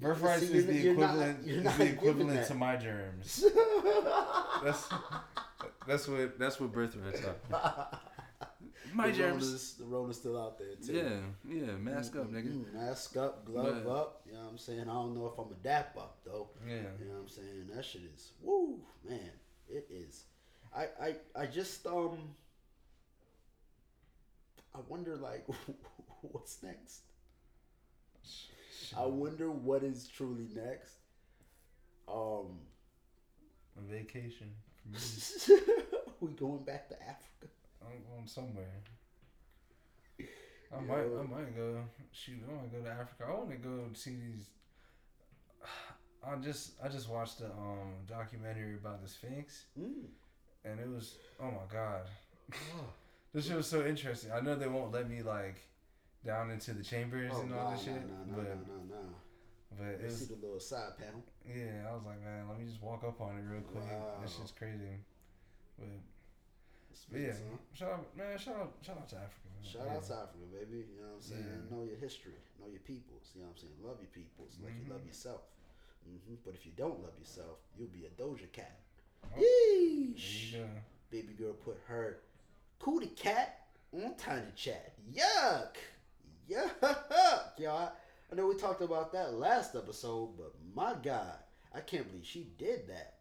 Birthrights 0.00 0.46
See, 0.48 0.54
is 0.54 0.66
the 0.66 0.74
you're 0.74 0.94
not- 0.94 1.14
equivalent. 1.16 1.46
is 1.48 1.76
the 1.78 1.84
equivalent 1.92 2.46
to 2.48 2.54
my 2.54 2.76
germs. 2.76 3.44
That's 4.64 4.88
that's 5.86 6.08
what 6.08 6.38
that's 6.38 6.58
what 6.60 6.72
birthrights 6.72 7.20
are. 7.52 7.88
My 8.96 9.08
the 9.08 9.12
germs. 9.16 9.44
Rona's, 9.46 9.74
the 9.74 9.84
Rona's 9.84 10.16
still 10.18 10.40
out 10.40 10.58
there 10.58 10.74
too. 10.84 10.92
Yeah, 10.92 11.56
yeah. 11.66 11.72
Mask 11.76 12.14
up, 12.16 12.30
nigga. 12.32 12.72
Mask 12.72 13.16
up, 13.16 13.44
glove 13.44 13.82
But- 13.84 13.90
up. 13.90 14.22
You 14.26 14.32
know 14.34 14.40
what 14.40 14.50
I'm 14.52 14.58
saying? 14.58 14.80
I 14.82 14.84
don't 14.92 15.14
know 15.14 15.26
if 15.26 15.38
I'm 15.38 15.50
a 15.52 15.56
dap 15.62 15.96
up 15.96 16.18
though. 16.24 16.50
Yeah. 16.66 16.74
You 17.00 17.06
know 17.08 17.14
what 17.14 17.22
I'm 17.22 17.28
saying? 17.28 17.66
That 17.74 17.84
shit 17.84 18.02
is 18.14 18.32
woo, 18.42 18.80
man. 19.08 19.30
It 19.68 19.86
is. 19.90 20.24
I 20.76 20.88
I 21.00 21.14
I 21.34 21.46
just 21.46 21.86
um. 21.86 22.18
I 24.74 24.78
wonder 24.88 25.16
like 25.16 25.46
what's 26.22 26.62
next. 26.62 27.02
I 28.96 29.06
wonder 29.06 29.50
what 29.50 29.82
is 29.82 30.08
truly 30.08 30.46
next. 30.54 30.94
Um, 32.08 32.58
A 33.78 33.80
vacation 33.90 34.50
we 36.20 36.30
going 36.32 36.62
back 36.64 36.88
to 36.90 36.94
Africa. 37.02 37.48
I'm 37.86 38.02
going 38.14 38.26
somewhere. 38.26 38.82
I 40.76 40.80
might, 40.80 41.04
I 41.04 41.22
might 41.22 41.54
go. 41.56 41.78
Shoot, 42.12 42.40
I 42.48 42.52
want 42.52 42.72
to 42.72 42.78
go 42.78 42.84
to 42.84 42.90
Africa. 42.90 43.24
I 43.28 43.32
want 43.32 43.50
to 43.50 43.56
go 43.56 43.84
see 43.92 44.16
these. 44.16 44.46
I 46.26 46.36
just, 46.36 46.72
I 46.82 46.88
just 46.88 47.08
watched 47.08 47.38
the 47.40 47.46
um 47.46 47.92
documentary 48.08 48.74
about 48.76 49.02
the 49.02 49.08
Sphinx, 49.08 49.64
Mm. 49.78 50.06
and 50.64 50.80
it 50.80 50.88
was, 50.88 51.16
oh 51.40 51.50
my 51.50 51.66
god, 51.70 52.02
this 53.34 53.46
shit 53.46 53.56
was 53.56 53.66
so 53.66 53.84
interesting. 53.84 54.32
I 54.32 54.40
know 54.40 54.54
they 54.56 54.66
won't 54.68 54.90
let 54.92 55.08
me 55.08 55.22
like 55.22 55.56
down 56.24 56.50
into 56.50 56.72
the 56.72 56.82
chambers 56.82 57.30
Oh, 57.34 57.42
and 57.42 57.52
all 57.54 57.70
no, 57.70 57.76
this 57.76 57.84
shit, 57.84 57.94
no, 57.94 58.36
no, 58.36 58.36
but 58.36 58.44
no, 58.44 58.74
no, 58.74 59.02
no. 59.02 59.08
but 59.78 59.86
it 59.86 60.04
was, 60.06 60.18
see 60.20 60.24
the 60.34 60.40
little 60.40 60.58
side 60.58 60.96
panel. 60.98 61.22
yeah. 61.46 61.86
I 61.90 61.92
was 61.94 62.02
like, 62.06 62.24
man, 62.24 62.48
let 62.48 62.58
me 62.58 62.64
just 62.64 62.82
walk 62.82 63.04
up 63.04 63.20
on 63.20 63.36
it 63.36 63.44
real 63.46 63.60
quick. 63.60 63.84
Wow. 63.84 64.14
That 64.22 64.30
shit's 64.30 64.52
crazy. 64.52 64.96
But, 65.78 65.88
But 67.10 67.20
yeah, 67.20 67.32
shout 67.74 67.90
out, 67.92 68.06
man, 68.16 68.38
shout 68.38 68.56
out, 68.56 68.72
shout 68.82 68.96
out 68.98 69.08
to 69.10 69.16
Africa. 69.16 69.48
Man. 69.50 69.64
Shout 69.72 69.82
yeah. 69.86 69.96
out 69.96 70.04
to 70.04 70.14
Africa, 70.14 70.46
baby. 70.52 70.84
You 70.94 71.00
know 71.02 71.08
what 71.14 71.16
I'm 71.16 71.22
saying? 71.22 71.46
Yeah. 71.46 71.76
Know 71.76 71.82
your 71.84 71.96
history. 71.98 72.38
Know 72.60 72.68
your 72.70 72.80
peoples. 72.80 73.30
You 73.34 73.42
know 73.42 73.48
what 73.48 73.56
I'm 73.56 73.62
saying? 73.62 73.78
Love 73.82 73.98
your 74.00 74.12
peoples 74.12 74.58
like 74.62 74.74
you 74.78 74.84
Mhm. 74.86 74.90
love 74.92 75.06
yourself. 75.06 75.42
hmm 76.04 76.34
But 76.44 76.54
if 76.54 76.66
you 76.66 76.72
don't 76.76 77.00
love 77.02 77.18
yourself, 77.18 77.58
you'll 77.76 77.88
be 77.88 78.04
a 78.06 78.10
Doja 78.10 78.50
Cat. 78.52 78.78
Oh, 79.24 79.40
Yeesh. 79.40 80.54
Baby 81.10 81.32
girl 81.34 81.54
put 81.54 81.78
her 81.86 82.20
cootie 82.78 83.06
cat 83.16 83.66
on 83.92 84.14
Tiny 84.16 84.52
Chat. 84.54 84.94
Yuck. 85.12 85.76
Yuck. 86.50 87.58
Y'all, 87.58 87.92
I 88.30 88.34
know 88.34 88.46
we 88.48 88.54
talked 88.56 88.82
about 88.82 89.12
that 89.12 89.34
last 89.34 89.74
episode, 89.74 90.36
but 90.36 90.52
my 90.74 90.94
God, 91.02 91.38
I 91.74 91.80
can't 91.80 92.06
believe 92.08 92.26
she 92.26 92.48
did 92.58 92.88
that. 92.88 93.14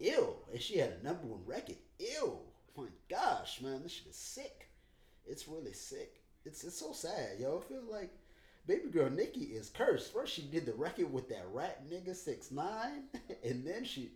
Ew. 0.00 0.34
And 0.52 0.60
she 0.60 0.78
had 0.78 0.92
a 1.00 1.04
number 1.04 1.26
one 1.26 1.44
record. 1.46 1.76
Ew. 1.98 2.38
My 2.78 2.84
gosh, 3.08 3.60
man, 3.60 3.82
this 3.82 3.92
shit 3.92 4.06
is 4.06 4.16
sick. 4.16 4.68
It's 5.26 5.48
really 5.48 5.72
sick. 5.72 6.20
It's 6.44 6.62
it's 6.62 6.78
so 6.78 6.92
sad, 6.92 7.40
yo. 7.40 7.58
I 7.58 7.68
feel 7.68 7.82
like 7.90 8.10
baby 8.68 8.88
girl 8.88 9.10
Nicki 9.10 9.40
is 9.40 9.68
cursed. 9.68 10.12
First 10.12 10.32
she 10.32 10.42
did 10.42 10.64
the 10.64 10.74
record 10.74 11.12
with 11.12 11.28
that 11.30 11.46
rat 11.52 11.82
nigga 11.90 12.14
six 12.14 12.52
nine, 12.52 13.04
and 13.44 13.66
then 13.66 13.84
she 13.84 14.12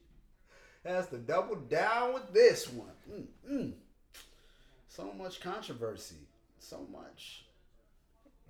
has 0.85 1.09
to 1.09 1.19
double 1.19 1.57
down 1.57 2.15
with 2.15 2.33
this 2.33 2.69
one. 2.73 3.27
Mm-mm. 3.51 3.73
So 4.89 5.13
much 5.13 5.41
controversy. 5.41 6.29
So 6.61 6.87
much. 6.93 7.47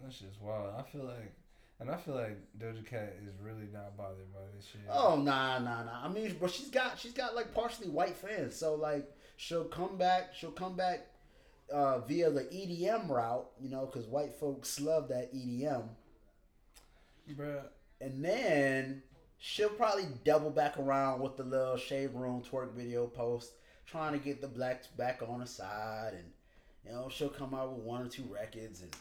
That's 0.02 0.18
just 0.18 0.42
wild. 0.42 0.74
I 0.78 0.82
feel 0.82 1.04
like, 1.04 1.32
and 1.80 1.90
I 1.90 1.96
feel 1.96 2.16
like 2.16 2.36
Doja 2.58 2.84
Cat 2.84 3.16
is 3.26 3.32
really 3.42 3.68
not 3.72 3.96
bothered 3.96 4.32
by 4.32 4.40
this 4.54 4.66
shit. 4.66 4.82
Oh 4.90 5.16
nah 5.16 5.58
nah 5.58 5.84
nah. 5.84 6.04
I 6.04 6.08
mean, 6.08 6.36
but 6.38 6.50
she's 6.50 6.68
got 6.68 6.98
she's 6.98 7.14
got 7.14 7.34
like 7.34 7.54
partially 7.54 7.88
white 7.88 8.16
fans, 8.16 8.54
so 8.54 8.74
like 8.74 9.10
she'll 9.42 9.64
come 9.64 9.96
back. 9.98 10.34
She'll 10.34 10.52
come 10.52 10.76
back 10.76 11.06
uh, 11.72 11.98
via 12.00 12.30
the 12.30 12.42
EDM 12.44 13.08
route, 13.08 13.46
you 13.60 13.68
know, 13.68 13.86
because 13.86 14.06
white 14.06 14.34
folks 14.34 14.80
love 14.80 15.08
that 15.08 15.32
EDM, 15.34 15.88
bruh. 17.36 17.62
and 18.00 18.24
then 18.24 19.02
she'll 19.38 19.68
probably 19.70 20.06
double 20.24 20.50
back 20.50 20.78
around 20.78 21.20
with 21.20 21.36
the 21.36 21.44
little 21.44 21.76
shave 21.76 22.14
room 22.14 22.42
twerk 22.42 22.72
video 22.74 23.06
post, 23.06 23.52
trying 23.86 24.12
to 24.12 24.18
get 24.18 24.40
the 24.40 24.48
blacks 24.48 24.86
back 24.86 25.22
on 25.26 25.40
her 25.40 25.46
side, 25.46 26.12
and 26.14 26.30
you 26.84 26.92
know 26.92 27.08
she'll 27.08 27.28
come 27.28 27.54
out 27.54 27.72
with 27.72 27.84
one 27.84 28.02
or 28.02 28.08
two 28.08 28.24
records, 28.30 28.82
and 28.82 28.94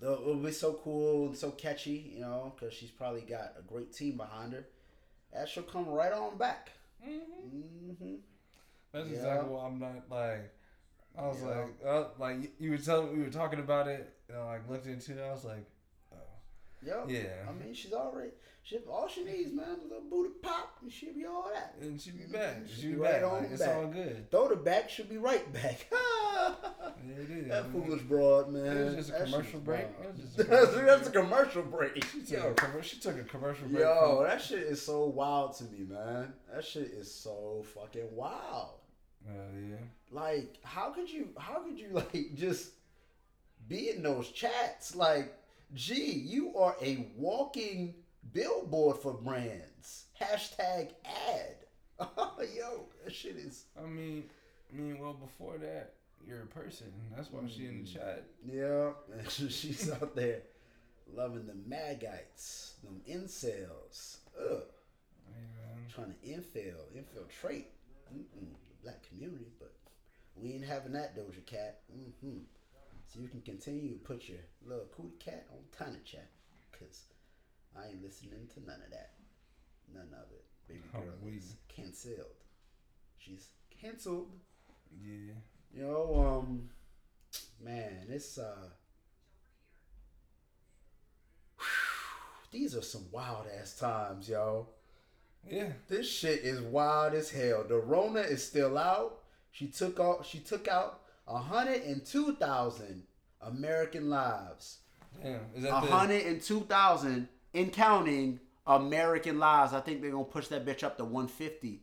they'll- 0.00 0.12
it'll 0.20 0.36
be 0.36 0.52
so 0.52 0.74
cool 0.74 1.26
and 1.26 1.36
so 1.36 1.50
catchy, 1.50 2.12
you 2.14 2.20
know, 2.20 2.52
because 2.54 2.74
she's 2.74 2.90
probably 2.90 3.22
got 3.22 3.54
a 3.58 3.62
great 3.62 3.92
team 3.92 4.16
behind 4.16 4.52
her. 4.52 4.66
And 5.32 5.48
she'll 5.48 5.62
come 5.62 5.86
right 5.88 6.12
on 6.12 6.36
back. 6.38 6.70
hmm 7.02 7.92
hmm 7.98 8.14
That's 8.92 9.08
Yeah. 9.08 9.16
exactly 9.16 9.50
what 9.50 9.64
I'm 9.64 9.78
not 9.78 10.10
like. 10.10 10.50
I 11.16 11.26
was 11.26 11.40
Yeah. 11.42 11.48
like, 11.48 11.68
uh, 11.84 12.04
like 12.18 12.36
you- 12.58 12.70
were 12.70 12.78
telling, 12.78 13.16
we 13.16 13.22
were 13.24 13.30
talking 13.30 13.58
about 13.60 13.88
it, 13.88 14.08
and 14.28 14.38
I 14.38 14.44
like 14.44 14.68
looked 14.68 14.86
into 14.86 15.18
it. 15.18 15.22
I 15.22 15.30
was 15.32 15.44
like, 15.44 15.64
oh, 16.12 16.16
Yep. 16.82 17.04
yeah. 17.08 17.46
I 17.48 17.52
mean, 17.52 17.74
she's 17.74 17.92
already. 17.92 18.30
She 18.62 18.76
all 18.88 19.08
she 19.08 19.24
needs, 19.24 19.52
man, 19.52 19.70
is 19.78 19.84
a 19.84 19.84
little 19.84 20.02
booty 20.10 20.34
pop, 20.42 20.76
and 20.82 20.92
she'll 20.92 21.14
be 21.14 21.24
all 21.24 21.50
that. 21.52 21.74
and 21.80 21.98
she'll 22.00 22.14
be 22.14 22.24
back. 22.24 22.56
Mhm. 22.58 22.68
She 22.68 22.74
She 22.82 22.86
be 22.88 22.92
be 22.94 22.98
right 23.00 23.12
back. 23.22 23.24
on 23.24 23.42
Like, 23.42 23.50
it's 23.52 23.62
back. 23.62 23.76
all 23.76 23.86
good. 23.86 24.30
Throw 24.30 24.48
the 24.48 24.56
back, 24.56 24.90
she'll 24.90 25.06
be 25.06 25.18
right 25.18 25.52
back. 25.52 25.86
Yeah, 27.02 27.14
it 27.16 27.30
is. 27.30 27.48
that 27.48 27.66
foolish 27.72 28.02
broad, 28.02 28.50
man. 28.50 28.76
It 28.76 28.84
was 28.84 28.94
just 28.94 29.08
a 29.08 29.12
That 29.12 29.24
commercial 29.24 29.60
break. 29.60 29.86
wild. 29.98 30.04
It 30.04 30.12
was 30.12 30.20
just 30.20 30.38
a 30.38 30.44
That's, 30.44 30.66
commercial 30.70 30.86
that's 30.86 31.08
a 31.08 31.12
commercial 31.12 31.62
break. 31.62 32.04
She 32.04 32.20
took, 32.22 32.30
Yo, 32.62 32.78
a, 32.78 32.82
she 32.82 33.00
took 33.00 33.18
a 33.18 33.24
commercial 33.24 33.68
break. 33.68 33.80
yo, 33.80 34.16
from- 34.16 34.24
that 34.26 34.40
shit 34.42 34.58
is 34.64 34.82
so 34.82 35.06
wild 35.06 35.54
to 35.56 35.64
me, 35.64 35.84
man. 35.86 36.34
That 36.52 36.64
shit 36.64 36.88
is 36.90 37.12
so 37.12 37.62
fucking 37.74 38.14
wild. 38.14 38.79
Hell 39.26 39.60
yeah. 39.68 39.76
Like, 40.10 40.58
how 40.62 40.90
could 40.90 41.10
you? 41.10 41.28
How 41.38 41.60
could 41.60 41.78
you 41.78 41.88
like 41.92 42.34
just 42.34 42.70
be 43.68 43.90
in 43.90 44.02
those 44.02 44.28
chats? 44.30 44.94
Like, 44.96 45.34
gee, 45.74 46.12
you 46.12 46.56
are 46.56 46.74
a 46.82 47.06
walking 47.16 47.94
billboard 48.32 48.98
for 48.98 49.12
brands. 49.14 50.04
Hashtag 50.20 50.90
ad. 51.04 51.56
Oh, 51.98 52.34
Yo, 52.56 52.86
that 53.04 53.14
shit 53.14 53.36
is. 53.36 53.64
I 53.78 53.86
mean, 53.86 54.24
I 54.72 54.76
mean, 54.76 54.98
well, 54.98 55.14
before 55.14 55.58
that, 55.58 55.92
you're 56.26 56.42
a 56.42 56.46
person. 56.46 56.86
That's 57.14 57.30
why 57.30 57.40
she 57.48 57.66
in 57.66 57.84
the 57.84 57.90
Mm. 57.90 57.92
chat. 57.92 58.24
Yeah, 58.44 58.90
she's 59.28 59.90
out 59.90 60.14
there 60.16 60.42
loving 61.14 61.46
the 61.46 61.54
Magites, 61.66 62.74
them 62.84 63.00
incels. 63.08 64.18
Ugh, 64.40 64.62
trying 65.94 66.14
to 66.14 66.26
infill, 66.26 66.78
infiltrate 66.94 67.66
Mm-mm, 68.14 68.54
black 68.82 69.06
community, 69.08 69.46
but 69.58 69.72
we 70.34 70.52
ain't 70.52 70.64
having 70.64 70.92
that 70.92 71.16
Doja 71.16 71.44
Cat. 71.46 71.80
hmm 71.92 72.38
So 73.08 73.20
you 73.20 73.28
can 73.28 73.40
continue 73.42 73.92
to 73.92 73.98
put 73.98 74.28
your 74.28 74.38
little 74.64 74.86
cootie 74.96 75.18
cat 75.18 75.46
on 75.52 75.58
Tiny 75.76 76.00
Chat, 76.04 76.28
cause 76.78 77.04
I 77.76 77.88
ain't 77.88 78.02
listening 78.02 78.48
to 78.54 78.60
none 78.60 78.80
of 78.84 78.90
that, 78.90 79.14
none 79.92 80.08
of 80.12 80.30
it. 80.32 80.44
Baby 80.68 80.80
Oh, 80.94 81.00
girl 81.00 81.14
we- 81.22 81.32
is 81.38 81.54
canceled. 81.68 82.36
she's 83.18 83.48
canceled. 83.70 84.30
Yeah. 85.02 85.34
You 85.72 85.82
know, 85.82 86.14
um, 86.42 86.70
man, 87.60 88.06
it's 88.08 88.38
uh, 88.38 88.68
these 92.50 92.74
are 92.76 92.82
some 92.82 93.06
wild 93.12 93.46
ass 93.60 93.76
times, 93.78 94.28
yo. 94.28 94.68
Yeah. 95.48 95.68
This 95.88 96.10
shit 96.10 96.40
is 96.40 96.60
wild 96.60 97.14
as 97.14 97.30
hell. 97.30 97.64
The 97.66 97.76
Rona 97.76 98.20
is 98.20 98.46
still 98.46 98.78
out. 98.78 99.18
She 99.50 99.66
took 99.66 99.98
out. 99.98 100.26
She 100.26 100.38
took 100.38 100.68
out 100.68 101.00
hundred 101.26 101.82
and 101.82 102.04
two 102.04 102.34
thousand 102.36 103.04
American 103.40 104.10
lives. 104.10 104.78
Damn. 105.22 105.40
Is 105.54 105.62
that 105.62 105.82
the? 105.82 105.90
hundred 105.90 106.26
and 106.26 106.42
two 106.42 106.60
thousand 106.60 107.28
in 107.52 107.70
counting 107.70 108.40
American 108.66 109.38
lives. 109.38 109.72
I 109.72 109.80
think 109.80 110.00
they're 110.00 110.10
gonna 110.10 110.24
push 110.24 110.48
that 110.48 110.64
bitch 110.64 110.82
up 110.82 110.96
to 110.98 111.04
one 111.04 111.28
fifty, 111.28 111.82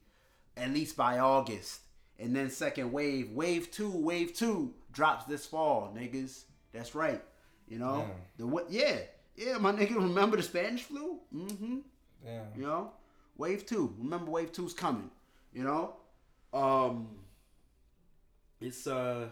at 0.56 0.72
least 0.72 0.96
by 0.96 1.20
August. 1.20 1.82
And 2.20 2.36
then 2.36 2.50
second 2.50 2.92
wave, 2.92 3.32
wave 3.32 3.70
two, 3.72 3.92
wave 3.92 4.34
two 4.34 4.74
drops 4.92 5.26
this 5.26 5.46
fall, 5.46 5.94
niggas. 5.96 6.44
That's 6.74 6.96
right. 6.96 7.22
You 7.68 7.80
know 7.80 8.06
Damn. 8.08 8.12
the 8.38 8.48
what? 8.48 8.72
Yeah, 8.72 8.98
yeah. 9.36 9.58
My 9.58 9.72
nigga, 9.72 9.96
remember 9.96 10.38
the 10.38 10.44
Spanish 10.44 10.84
flu? 10.84 11.20
Mm-hmm. 11.36 11.80
Damn. 12.26 12.46
You 12.56 12.64
know, 12.64 12.92
wave 13.38 13.66
two. 13.66 13.94
Remember, 13.98 14.32
wave 14.32 14.52
two's 14.52 14.74
coming. 14.74 15.10
You 15.54 15.64
know, 15.64 15.94
um, 16.54 17.08
it's 18.60 18.88
uh, 18.88 19.28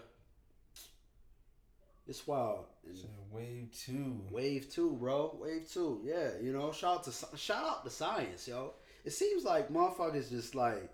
it's 2.08 2.26
wild. 2.26 2.66
So 2.94 3.08
wave 3.32 3.70
two. 3.72 4.22
Wave 4.32 4.70
two, 4.72 4.92
bro. 4.94 5.38
Wave 5.42 5.70
two. 5.72 6.02
Yeah, 6.04 6.30
you 6.42 6.54
know, 6.54 6.72
shout 6.72 7.00
out 7.00 7.04
to 7.06 7.38
shout 7.38 7.64
out 7.64 7.84
to 7.84 7.90
science, 7.90 8.48
yo. 8.48 8.74
It 9.04 9.14
seems 9.14 9.44
like 9.44 9.70
motherfuckers 9.70 10.30
just 10.30 10.56
like, 10.56 10.94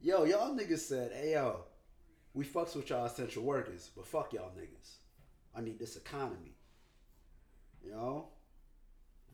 yo, 0.00 0.24
y'all 0.24 0.54
niggas 0.54 0.80
said, 0.80 1.12
hey 1.12 1.32
yo, 1.32 1.64
we 2.32 2.44
fucks 2.44 2.74
with 2.74 2.88
y'all 2.88 3.04
essential 3.04 3.42
workers, 3.42 3.90
but 3.94 4.06
fuck 4.06 4.32
y'all 4.32 4.52
niggas. 4.58 4.96
I 5.54 5.60
need 5.60 5.78
this 5.78 5.96
economy. 5.96 6.54
You 7.84 7.92
know, 7.92 8.28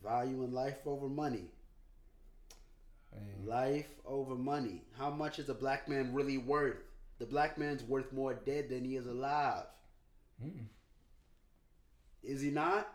value 0.02 0.42
in 0.44 0.52
life 0.52 0.86
over 0.86 1.08
money. 1.08 1.50
Hey, 3.12 3.44
Life 3.46 3.88
over 4.04 4.34
money. 4.34 4.82
How 4.98 5.10
much 5.10 5.38
is 5.38 5.48
a 5.48 5.54
black 5.54 5.88
man 5.88 6.14
really 6.14 6.38
worth? 6.38 6.82
The 7.18 7.26
black 7.26 7.58
man's 7.58 7.82
worth 7.84 8.12
more 8.12 8.34
dead 8.34 8.68
than 8.68 8.84
he 8.84 8.96
is 8.96 9.06
alive. 9.06 9.64
mm, 10.42 10.66
Is 12.22 12.40
he 12.40 12.50
not? 12.50 12.88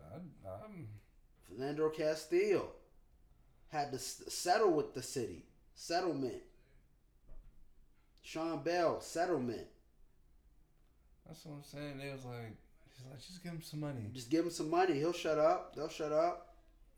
I, 0.00 0.16
I'm, 0.64 0.88
Philando 1.50 1.94
Castile 1.94 2.72
had 3.68 3.90
to 3.90 3.96
s- 3.98 4.22
settle 4.28 4.70
with 4.72 4.94
the 4.94 5.02
city. 5.02 5.44
Settlement. 5.74 6.42
Sean 8.22 8.62
Bell, 8.62 9.00
settlement. 9.00 9.66
that's 11.26 11.44
what 11.44 11.56
I'm 11.56 11.62
saying. 11.64 11.98
They 11.98 12.10
was 12.12 12.24
like, 12.24 12.56
he's 12.96 13.06
like, 13.10 13.18
just 13.20 13.42
give 13.42 13.52
him 13.52 13.62
some 13.62 13.80
money. 13.80 14.02
Just 14.12 14.30
give 14.30 14.44
him 14.44 14.50
some 14.50 14.70
money. 14.70 14.94
He'll 14.94 15.12
shut 15.12 15.38
up. 15.38 15.74
They'll 15.74 15.88
shut 15.88 16.12
up. 16.12 16.54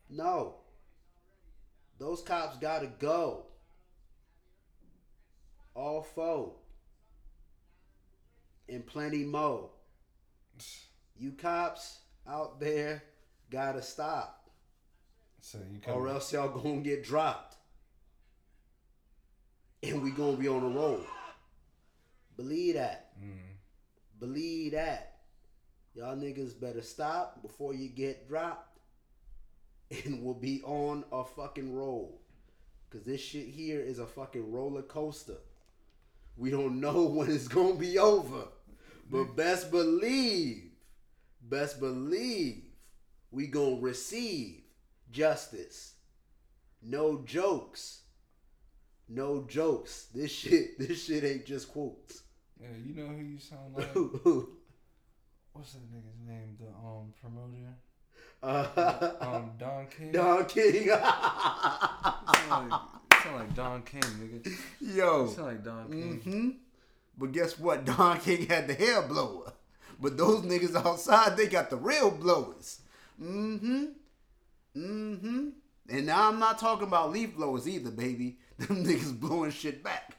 No. 0.09 0.55
Those 1.99 2.21
cops 2.21 2.57
gotta 2.57 2.87
go. 2.87 3.45
All 5.73 6.01
four. 6.01 6.53
And 8.67 8.85
plenty 8.85 9.23
more. 9.23 9.69
You 11.17 11.31
cops 11.33 11.99
out 12.27 12.59
there 12.59 13.03
gotta 13.49 13.81
stop. 13.81 14.49
So 15.41 15.57
you 15.71 15.79
or 15.91 16.07
else 16.07 16.31
y'all 16.33 16.49
gonna 16.49 16.81
get 16.81 17.03
dropped. 17.03 17.55
And 19.83 20.01
we 20.03 20.11
gonna 20.11 20.37
be 20.37 20.47
on 20.47 20.61
the 20.61 20.79
road. 20.79 21.05
Believe 22.37 22.75
that. 22.75 23.11
Mm, 23.21 23.37
Believe 24.19 24.71
that. 24.73 25.19
Y'all 25.93 26.15
niggas 26.15 26.59
better 26.59 26.81
stop 26.81 27.41
before 27.41 27.73
you 27.73 27.89
get 27.89 28.27
dropped. 28.27 28.70
And 30.05 30.23
we'll 30.23 30.33
be 30.33 30.61
on 30.63 31.03
a 31.11 31.23
fucking 31.23 31.73
roll. 31.73 32.21
Cause 32.89 33.03
this 33.03 33.21
shit 33.21 33.47
here 33.47 33.79
is 33.79 33.99
a 33.99 34.05
fucking 34.05 34.51
roller 34.51 34.81
coaster. 34.81 35.37
We 36.37 36.49
don't 36.49 36.79
know 36.79 37.03
when 37.05 37.29
it's 37.29 37.47
gonna 37.47 37.75
be 37.75 37.97
over. 37.99 38.47
But 39.09 39.35
best 39.35 39.71
believe, 39.71 40.71
best 41.41 41.79
believe 41.79 42.63
we 43.31 43.47
gonna 43.47 43.79
receive 43.81 44.61
justice. 45.11 45.93
No 46.81 47.21
jokes. 47.25 48.01
No 49.09 49.45
jokes. 49.47 50.07
This 50.13 50.31
shit, 50.31 50.79
this 50.79 51.05
shit 51.05 51.23
ain't 51.23 51.45
just 51.45 51.69
quotes. 51.71 52.23
yeah, 52.59 52.67
you 52.85 52.93
know 52.95 53.07
who 53.07 53.23
you 53.23 53.39
sound 53.39 53.73
like? 53.75 53.93
What's 55.53 55.73
that 55.73 55.91
nigga's 55.93 56.19
name? 56.25 56.57
The 56.59 56.67
um 56.67 57.13
promoter. 57.19 57.75
Um, 58.43 59.51
Don 59.59 59.87
King. 59.87 60.11
Don 60.11 60.45
King. 60.45 60.87
sound, 60.89 61.01
like, 62.49 63.23
sound 63.23 63.35
like 63.35 63.55
Don 63.55 63.81
King, 63.83 64.01
nigga. 64.01 64.57
Yo. 64.79 65.27
Sound 65.27 65.47
like 65.47 65.63
Don 65.63 65.91
King. 65.91 66.19
hmm 66.23 66.49
But 67.17 67.31
guess 67.31 67.59
what? 67.59 67.85
Don 67.97 68.19
King 68.19 68.47
had 68.47 68.67
the 68.67 68.73
hair 68.73 69.01
blower. 69.03 69.53
But 69.99 70.17
those 70.17 70.41
niggas 70.41 70.75
outside, 70.75 71.37
they 71.37 71.45
got 71.45 71.69
the 71.69 71.77
real 71.77 72.09
blowers. 72.09 72.79
Mm-hmm. 73.21 73.85
Mm-hmm. 74.75 75.49
And 75.89 76.05
now 76.05 76.29
I'm 76.29 76.39
not 76.39 76.57
talking 76.57 76.87
about 76.87 77.11
leaf 77.11 77.35
blowers 77.35 77.67
either, 77.67 77.91
baby. 77.91 78.37
Them 78.57 78.83
niggas 78.83 79.19
blowing 79.19 79.51
shit 79.51 79.83
back. 79.83 80.15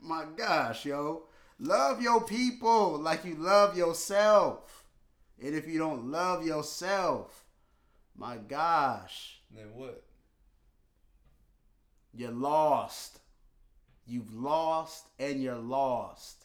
My 0.00 0.24
gosh, 0.36 0.84
yo. 0.84 1.24
Love 1.58 2.02
your 2.02 2.20
people 2.22 2.98
like 2.98 3.24
you 3.24 3.36
love 3.36 3.76
yourself. 3.76 4.84
And 5.42 5.54
if 5.54 5.66
you 5.66 5.78
don't 5.78 6.10
love 6.10 6.44
yourself, 6.44 7.43
my 8.16 8.36
gosh, 8.36 9.40
Then 9.50 9.74
what? 9.74 10.02
you're 12.12 12.30
lost. 12.30 13.20
You've 14.06 14.32
lost 14.34 15.08
and 15.18 15.42
you're 15.42 15.56
lost. 15.56 16.44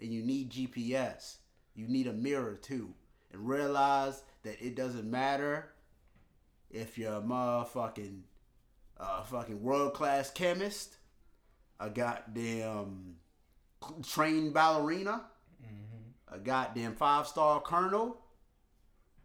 And 0.00 0.12
you 0.12 0.22
need 0.22 0.50
GPS. 0.50 1.36
You 1.74 1.86
need 1.88 2.06
a 2.06 2.12
mirror 2.12 2.54
too. 2.54 2.94
And 3.32 3.46
realize 3.48 4.22
that 4.42 4.60
it 4.64 4.74
doesn't 4.74 5.10
matter 5.10 5.68
if 6.70 6.96
you're 6.98 7.14
a 7.14 7.20
motherfucking 7.20 8.20
uh, 8.98 9.22
fucking 9.24 9.62
world 9.62 9.94
class 9.94 10.30
chemist, 10.30 10.96
a 11.80 11.90
goddamn 11.90 13.16
trained 14.06 14.54
ballerina, 14.54 15.22
a 16.28 16.38
goddamn 16.38 16.94
five 16.94 17.26
star 17.26 17.60
colonel, 17.60 18.16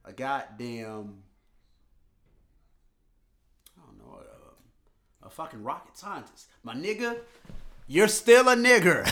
a 0.04 0.12
goddamn 0.14 1.24
I 3.78 3.86
don't 3.86 3.98
know, 4.00 4.20
a, 5.28 5.30
fucking 5.30 5.64
rocket 5.64 5.98
scientist. 5.98 6.48
My 6.64 6.74
nigga, 6.74 7.18
you're 7.88 8.08
still 8.08 8.50
a 8.50 8.56
nigger. 8.56 9.04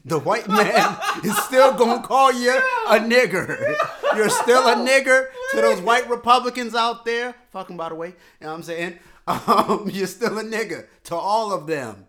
the 0.04 0.18
white 0.18 0.48
man 0.48 0.96
is 1.22 1.36
still 1.44 1.74
gonna 1.74 2.02
call 2.02 2.32
you 2.32 2.50
a 2.88 2.98
nigger. 2.98 3.76
You're 4.16 4.30
still 4.30 4.66
a 4.68 4.74
nigger 4.74 5.26
to 5.50 5.56
those 5.60 5.80
white 5.80 6.08
Republicans 6.08 6.74
out 6.74 7.04
there. 7.04 7.34
Fucking 7.50 7.76
by 7.76 7.88
the 7.90 7.94
way, 7.94 8.08
you 8.08 8.14
know 8.42 8.48
what 8.48 8.56
I'm 8.56 8.62
saying? 8.62 8.98
Um, 9.26 9.88
you're 9.90 10.06
still 10.06 10.38
a 10.38 10.44
nigger 10.44 10.86
to 11.04 11.16
all 11.16 11.50
of 11.54 11.66
them. 11.66 12.08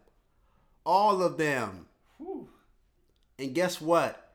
All 0.86 1.24
of 1.24 1.38
them. 1.38 1.86
Whew. 2.18 2.50
And 3.40 3.56
guess 3.56 3.80
what? 3.80 4.34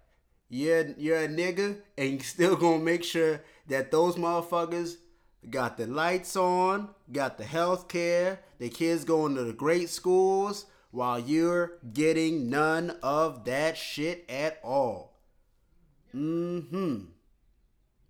You're 0.48 0.94
you're 0.96 1.24
a 1.24 1.28
nigga, 1.28 1.76
and 1.98 2.12
you 2.12 2.20
still 2.20 2.56
gonna 2.56 2.82
make 2.82 3.04
sure 3.04 3.42
that 3.68 3.90
those 3.90 4.16
motherfuckers 4.16 4.96
got 5.48 5.76
the 5.76 5.86
lights 5.86 6.36
on, 6.36 6.90
got 7.10 7.38
the 7.38 7.44
health 7.44 7.88
care, 7.88 8.40
the 8.58 8.68
kids 8.68 9.04
going 9.04 9.34
to 9.36 9.44
the 9.44 9.52
great 9.52 9.88
schools, 9.88 10.66
while 10.90 11.18
you're 11.18 11.78
getting 11.92 12.50
none 12.50 12.96
of 13.02 13.44
that 13.44 13.76
shit 13.76 14.24
at 14.28 14.58
all. 14.62 15.18
Mm-hmm. 16.14 17.04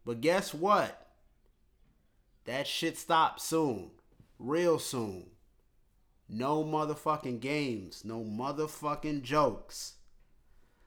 But 0.04 0.20
guess 0.20 0.54
what? 0.54 1.08
That 2.46 2.66
shit 2.66 2.96
stops 2.96 3.44
soon. 3.44 3.90
Real 4.38 4.78
soon. 4.78 5.26
No 6.28 6.64
motherfucking 6.64 7.40
games. 7.40 8.02
No 8.04 8.24
motherfucking 8.24 9.22
jokes. 9.22 9.94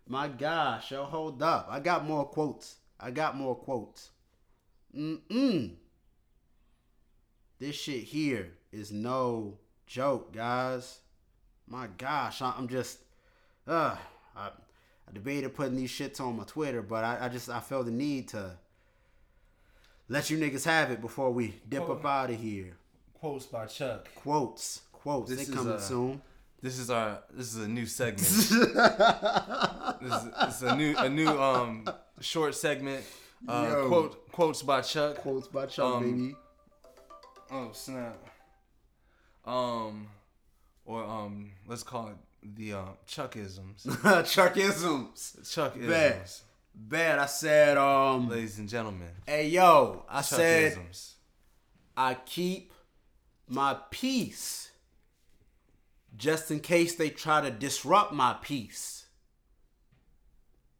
My 0.07 0.27
gosh, 0.27 0.91
yo, 0.91 1.03
hold 1.03 1.41
up. 1.41 1.67
I 1.69 1.79
got 1.79 2.05
more 2.05 2.25
quotes. 2.25 2.77
I 2.99 3.11
got 3.11 3.37
more 3.37 3.55
quotes. 3.55 4.09
Mm-mm. 4.95 5.75
This 7.63 7.77
shit 7.77 8.03
here 8.03 8.51
is 8.73 8.91
no 8.91 9.57
joke, 9.87 10.33
guys. 10.33 10.99
My 11.65 11.87
gosh, 11.97 12.41
I- 12.41 12.53
I'm 12.57 12.67
just, 12.67 12.97
uh, 13.65 13.95
I, 14.35 14.47
I 14.47 15.11
debated 15.13 15.55
putting 15.55 15.77
these 15.77 15.89
shits 15.89 16.19
on 16.19 16.35
my 16.35 16.43
Twitter, 16.43 16.81
but 16.81 17.05
I, 17.05 17.19
I 17.21 17.29
just, 17.29 17.49
I 17.49 17.61
felt 17.61 17.85
the 17.85 17.91
need 17.93 18.27
to 18.29 18.57
let 20.09 20.29
you 20.29 20.37
niggas 20.37 20.65
have 20.65 20.91
it 20.91 20.99
before 20.99 21.31
we 21.31 21.53
dip 21.69 21.85
Quote. 21.85 21.99
up 21.99 22.05
out 22.05 22.29
of 22.31 22.35
here. 22.41 22.75
Quotes 23.13 23.45
by 23.45 23.65
Chuck. 23.67 24.09
Quotes, 24.13 24.81
quotes, 24.91 25.29
This 25.29 25.37
they 25.47 25.53
is, 25.53 25.57
coming 25.57 25.73
uh, 25.75 25.79
soon. 25.79 26.21
This 26.61 26.77
is 26.77 26.89
our. 26.89 27.19
This 27.33 27.55
is 27.55 27.63
a 27.63 27.67
new 27.69 27.85
segment. 27.85 28.19
this, 28.27 28.51
is, 28.51 28.59
this 30.01 30.55
is 30.57 30.63
a 30.63 30.75
new 30.75 30.95
a 30.97 31.07
new 31.07 31.29
um 31.29 31.87
short 32.19 32.55
segment. 32.55 33.05
Uh, 33.47 33.67
Yo. 33.71 33.87
quote 33.87 34.31
quotes 34.33 34.61
by 34.63 34.81
Chuck. 34.81 35.15
Quotes 35.19 35.47
by 35.47 35.65
Chuck, 35.65 35.85
Um, 35.95 36.03
baby. 36.03 36.35
Oh 37.55 37.69
snap. 37.71 38.17
Um, 39.45 40.07
or 40.85 41.03
um, 41.03 41.51
let's 41.67 41.83
call 41.83 42.07
it 42.07 42.15
the 42.55 42.73
um 42.73 42.97
Chuckisms. 43.07 43.85
Chuckisms. 43.85 45.39
Chuckisms, 45.41 45.87
Bad. 45.87 46.29
Bad. 46.73 47.19
I 47.19 47.27
said, 47.27 47.77
um, 47.77 48.27
ladies 48.27 48.57
and 48.57 48.67
gentlemen. 48.67 49.09
hey 49.27 49.49
yo, 49.49 50.03
I 50.09 50.21
said 50.21 50.79
I 51.95 52.15
keep 52.15 52.73
my 53.47 53.77
peace 53.91 54.71
just 56.17 56.49
in 56.49 56.59
case 56.59 56.95
they 56.95 57.09
try 57.11 57.41
to 57.41 57.51
disrupt 57.51 58.13
my 58.13 58.35
peace. 58.41 59.05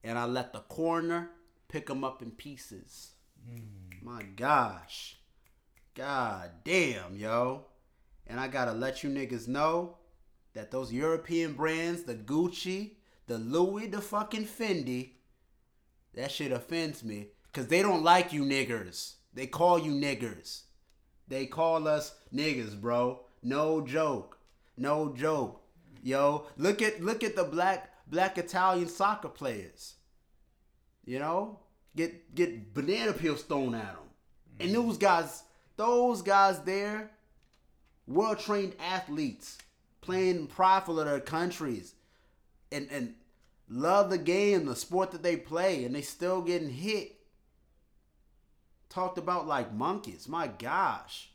And 0.04 0.18
I 0.18 0.26
let 0.26 0.54
the 0.54 0.60
coroner 0.60 1.30
pick 1.68 1.86
them 1.86 2.04
up 2.04 2.24
in 2.24 2.32
pieces. 2.32 3.12
My 4.02 4.24
gosh. 4.24 5.18
God 5.96 6.50
damn, 6.64 7.16
yo. 7.16 7.66
And 8.26 8.40
I 8.40 8.48
gotta 8.48 8.72
let 8.72 9.04
you 9.04 9.10
niggas 9.10 9.48
know 9.48 9.98
that 10.54 10.72
those 10.72 10.92
European 10.94 11.54
brands, 11.54 12.04
the 12.04 12.16
Gucci, 12.16 12.92
the 13.28 13.38
Louis, 13.38 13.88
the 13.88 14.02
fucking 14.02 14.46
Fendi, 14.46 15.12
that 16.16 16.32
shit 16.32 16.52
offends 16.52 17.04
me. 17.04 17.28
Cause 17.54 17.68
they 17.68 17.82
don't 17.82 18.04
like 18.04 18.34
you 18.34 18.44
niggers. 18.44 19.16
They 19.34 19.46
call 19.46 19.78
you 19.80 19.92
niggers. 19.92 20.64
They 21.28 21.46
call 21.46 21.88
us 21.88 22.16
niggas, 22.34 22.80
bro. 22.80 23.22
No 23.44 23.82
joke. 23.82 24.40
No 24.78 25.14
joke. 25.14 25.62
Yo, 26.02 26.48
look 26.58 26.82
at 26.82 27.02
look 27.02 27.24
at 27.24 27.36
the 27.36 27.44
black 27.44 27.94
black 28.08 28.38
Italian 28.38 28.88
soccer 28.88 29.30
players. 29.30 29.96
You 31.06 31.20
know, 31.20 31.60
get 31.96 32.34
get 32.34 32.74
banana 32.74 33.14
peels 33.14 33.44
thrown 33.44 33.76
at 33.76 33.94
them. 33.94 34.04
And 34.60 34.70
mm. 34.70 34.74
those 34.74 34.98
guys, 34.98 35.44
those 35.76 36.22
guys 36.22 36.60
there, 36.62 37.12
well 38.08 38.36
trained 38.36 38.76
athletes, 38.80 39.58
playing 40.02 40.48
prideful 40.48 40.98
for 40.98 41.04
their 41.04 41.20
countries, 41.20 41.94
and 42.72 42.88
and 42.92 43.16
love 43.70 44.10
the 44.10 44.18
game, 44.18 44.66
the 44.66 44.76
sport 44.76 45.12
that 45.12 45.24
they 45.24 45.38
play, 45.38 45.86
and 45.86 45.96
they 45.96 46.02
still 46.02 46.42
getting 46.42 46.70
hit. 46.70 47.16
Talked 48.90 49.18
about 49.18 49.48
like 49.48 49.74
monkeys. 49.74 50.28
My 50.28 50.48
gosh. 50.48 51.30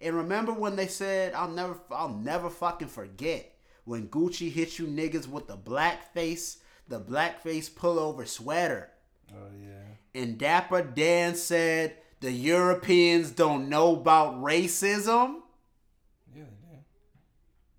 And 0.00 0.14
remember 0.14 0.52
when 0.52 0.76
they 0.76 0.86
said, 0.86 1.34
I'll 1.34 1.50
never 1.50 1.76
I'll 1.90 2.14
never 2.14 2.50
fucking 2.50 2.88
forget 2.88 3.54
when 3.84 4.08
Gucci 4.08 4.52
hit 4.52 4.78
you 4.78 4.86
niggas 4.86 5.26
with 5.26 5.46
the 5.46 5.56
black 5.56 6.12
face, 6.12 6.58
the 6.88 7.00
blackface 7.00 7.70
pullover 7.70 8.26
sweater. 8.28 8.90
Oh 9.32 9.48
yeah. 9.58 10.20
And 10.20 10.38
Dapper 10.38 10.82
Dan 10.82 11.34
said 11.34 11.96
the 12.20 12.32
Europeans 12.32 13.30
don't 13.30 13.68
know 13.68 13.94
about 13.94 14.42
racism. 14.42 15.36
Yeah, 16.34 16.44
yeah. 16.70 16.78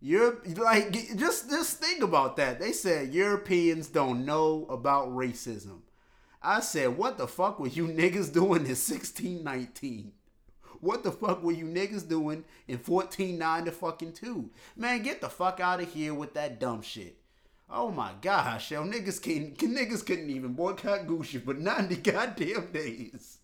Europe, 0.01 0.45
like, 0.57 0.91
just 1.17 1.49
just 1.49 1.79
think 1.79 2.03
about 2.03 2.37
that. 2.37 2.59
They 2.59 2.71
said 2.71 3.13
Europeans 3.13 3.87
don't 3.87 4.25
know 4.25 4.65
about 4.69 5.09
racism. 5.09 5.81
I 6.41 6.61
said, 6.61 6.97
what 6.97 7.17
the 7.17 7.27
fuck 7.27 7.59
were 7.59 7.67
you 7.67 7.87
niggas 7.87 8.31
doing 8.31 8.61
in 8.65 8.75
1619? 8.75 10.13
What 10.81 11.03
the 11.03 11.11
fuck 11.11 11.43
were 11.43 11.51
you 11.51 11.65
niggas 11.65 12.07
doing 12.07 12.45
in 12.67 12.77
149 12.77 13.65
to 13.65 13.71
fucking 13.71 14.13
2? 14.13 14.49
Man, 14.77 15.03
get 15.03 15.19
the 15.19 15.27
fuck 15.27 15.59
out 15.59 15.81
of 15.81 15.91
here 15.91 16.13
with 16.13 16.33
that 16.35 16.59
dumb 16.59 16.81
shit. 16.81 17.17
Oh 17.69 17.91
my 17.91 18.13
gosh, 18.21 18.71
yo, 18.71 18.83
niggas 18.83 19.21
can, 19.21 19.55
can 19.55 19.75
niggas 19.75 20.05
couldn't 20.05 20.29
even 20.29 20.53
boycott 20.53 21.05
Gucci 21.05 21.43
for 21.43 21.53
90 21.53 21.97
goddamn 21.97 22.71
days. 22.71 23.38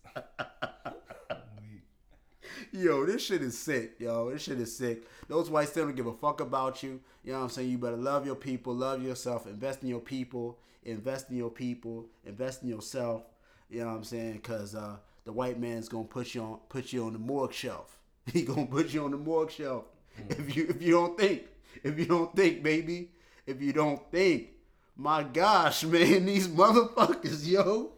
Yo, 2.72 3.06
this 3.06 3.24
shit 3.24 3.42
is 3.42 3.58
sick, 3.58 3.94
yo. 3.98 4.30
This 4.30 4.42
shit 4.42 4.60
is 4.60 4.76
sick. 4.76 5.04
Those 5.28 5.48
whites 5.48 5.70
still 5.70 5.86
don't 5.86 5.94
give 5.96 6.06
a 6.06 6.12
fuck 6.12 6.40
about 6.40 6.82
you. 6.82 7.00
You 7.24 7.32
know 7.32 7.38
what 7.38 7.44
I'm 7.44 7.50
saying? 7.50 7.70
You 7.70 7.78
better 7.78 7.96
love 7.96 8.26
your 8.26 8.34
people, 8.34 8.74
love 8.74 9.02
yourself, 9.02 9.46
invest 9.46 9.82
in 9.82 9.88
your 9.88 10.00
people, 10.00 10.58
invest 10.84 11.30
in 11.30 11.36
your 11.36 11.50
people, 11.50 12.06
invest 12.26 12.62
in 12.62 12.68
yourself. 12.68 13.22
You 13.70 13.80
know 13.80 13.86
what 13.86 13.96
I'm 13.96 14.04
saying? 14.04 14.34
Because 14.34 14.74
uh, 14.74 14.96
the 15.24 15.32
white 15.32 15.58
man's 15.58 15.88
gonna 15.88 16.04
put 16.04 16.34
you 16.34 16.42
on 16.42 16.58
put 16.68 16.92
you 16.92 17.06
on 17.06 17.12
the 17.14 17.18
morgue 17.18 17.52
shelf. 17.52 17.98
He 18.32 18.42
gonna 18.42 18.66
put 18.66 18.92
you 18.92 19.04
on 19.04 19.12
the 19.12 19.16
morgue 19.16 19.50
shelf 19.50 19.84
if 20.30 20.56
you 20.56 20.66
if 20.68 20.82
you 20.82 20.92
don't 20.92 21.16
think 21.18 21.44
if 21.82 21.98
you 21.98 22.06
don't 22.06 22.34
think, 22.34 22.62
baby, 22.62 23.10
if 23.46 23.60
you 23.60 23.72
don't 23.72 24.00
think. 24.10 24.48
My 24.96 25.22
gosh, 25.22 25.84
man, 25.92 26.26
these 26.26 26.48
motherfuckers, 26.48 27.46
yo. 27.46 27.92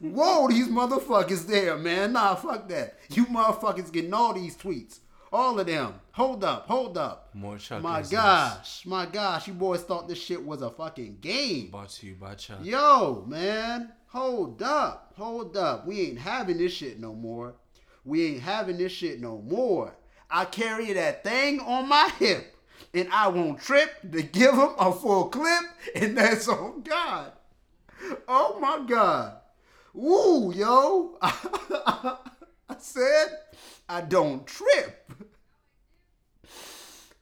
Whoa, 0.00 0.48
these 0.48 0.68
motherfuckers 0.68 1.46
there, 1.46 1.76
man. 1.76 2.14
Nah, 2.14 2.34
fuck 2.34 2.68
that. 2.68 2.98
You 3.10 3.26
motherfuckers 3.26 3.92
getting 3.92 4.14
all 4.14 4.32
these 4.32 4.56
tweets. 4.56 5.00
All 5.32 5.60
of 5.60 5.66
them. 5.66 5.94
Hold 6.12 6.42
up, 6.42 6.66
hold 6.66 6.98
up. 6.98 7.28
More 7.34 7.58
Chuck. 7.58 7.82
My 7.82 8.02
gosh, 8.02 8.84
my 8.84 9.06
gosh, 9.06 9.46
you 9.46 9.54
boys 9.54 9.82
thought 9.82 10.08
this 10.08 10.20
shit 10.20 10.44
was 10.44 10.62
a 10.62 10.70
fucking 10.70 11.18
game. 11.20 11.70
Brought 11.70 11.90
to 11.90 12.06
you 12.06 12.14
by 12.14 12.34
Chuck. 12.34 12.58
Yo, 12.62 13.24
man, 13.28 13.92
hold 14.08 14.60
up, 14.62 15.12
hold 15.16 15.56
up. 15.56 15.86
We 15.86 16.00
ain't 16.00 16.18
having 16.18 16.58
this 16.58 16.72
shit 16.72 16.98
no 16.98 17.14
more. 17.14 17.54
We 18.04 18.26
ain't 18.26 18.40
having 18.40 18.78
this 18.78 18.92
shit 18.92 19.20
no 19.20 19.38
more. 19.38 19.94
I 20.30 20.46
carry 20.46 20.92
that 20.94 21.22
thing 21.22 21.60
on 21.60 21.88
my 21.88 22.10
hip, 22.18 22.56
and 22.94 23.08
I 23.12 23.28
won't 23.28 23.60
trip 23.60 23.90
to 24.10 24.22
give 24.22 24.54
him 24.54 24.70
a 24.78 24.90
full 24.92 25.28
clip, 25.28 25.64
and 25.94 26.16
that's 26.16 26.48
on 26.48 26.82
God. 26.82 27.32
Oh 28.26 28.58
my 28.58 28.84
God. 28.88 29.39
Woo, 29.92 30.52
yo. 30.52 31.18
I 31.22 32.16
said 32.78 33.38
I 33.88 34.00
don't 34.02 34.46
trip. 34.46 35.10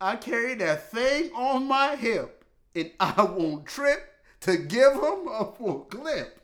I 0.01 0.17
carry 0.17 0.55
that 0.57 0.91
thing 0.91 1.31
on 1.35 1.67
my 1.67 1.97
hip, 1.97 2.45
and 2.75 2.93
I 3.01 3.23
won't 3.23 3.67
trip 3.67 4.13
to 4.41 4.57
give 4.57 4.93
him 4.93 5.27
a 5.29 5.53
full 5.57 5.81
clip. 5.91 6.39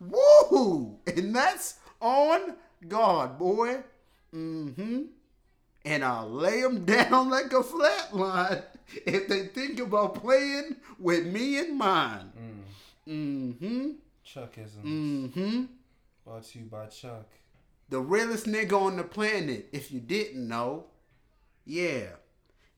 Woo! 0.00 0.98
And 1.06 1.34
that's 1.34 1.76
on 2.00 2.54
God, 2.86 3.38
boy. 3.38 3.82
Mm-hmm. 4.34 5.02
And 5.84 6.04
I'll 6.04 6.30
lay 6.30 6.62
them 6.62 6.84
down 6.84 7.30
like 7.30 7.52
a 7.52 7.62
flat 7.62 8.14
line 8.14 8.62
if 9.06 9.28
they 9.28 9.46
think 9.46 9.80
about 9.80 10.16
playing 10.16 10.76
with 10.98 11.26
me 11.26 11.58
and 11.58 11.78
mine. 11.78 12.32
Mm-hmm. 13.08 13.90
Chuckisms. 14.34 14.84
Mm-hmm. 14.84 15.64
Brought 16.24 16.44
to 16.44 16.58
you 16.58 16.64
by 16.66 16.86
Chuck. 16.86 17.26
The 17.88 18.00
realest 18.00 18.46
nigga 18.46 18.74
on 18.74 18.96
the 18.96 19.04
planet, 19.04 19.68
if 19.72 19.90
you 19.90 20.00
didn't 20.00 20.46
know. 20.46 20.84
Yeah. 21.64 22.08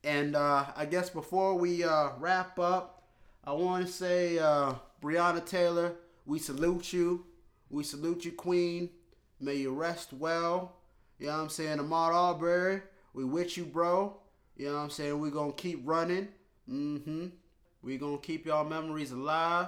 And 0.03 0.35
uh, 0.35 0.65
I 0.75 0.85
guess 0.85 1.09
before 1.09 1.55
we 1.55 1.83
uh, 1.83 2.11
wrap 2.17 2.57
up, 2.57 3.03
I 3.43 3.51
want 3.51 3.85
to 3.85 3.91
say, 3.91 4.39
uh, 4.39 4.75
Breonna 5.01 5.45
Taylor, 5.45 5.95
we 6.25 6.39
salute 6.39 6.93
you. 6.93 7.25
We 7.69 7.83
salute 7.83 8.23
you, 8.23 8.31
Queen. 8.31 8.89
May 9.39 9.55
you 9.55 9.73
rest 9.73 10.13
well. 10.13 10.77
You 11.19 11.27
know 11.27 11.33
what 11.33 11.43
I'm 11.43 11.49
saying? 11.49 11.77
Ahmaud 11.79 12.13
Arbery, 12.13 12.81
we 13.13 13.25
with 13.25 13.57
you, 13.57 13.65
bro. 13.65 14.17
You 14.55 14.67
know 14.67 14.75
what 14.75 14.81
I'm 14.83 14.89
saying? 14.89 15.19
we 15.19 15.29
going 15.29 15.51
to 15.51 15.57
keep 15.57 15.81
running. 15.83 16.29
Mm-hmm. 16.69 17.27
we 17.81 17.97
going 17.97 18.19
to 18.19 18.25
keep 18.25 18.45
y'all 18.45 18.63
memories 18.63 19.11
alive. 19.11 19.67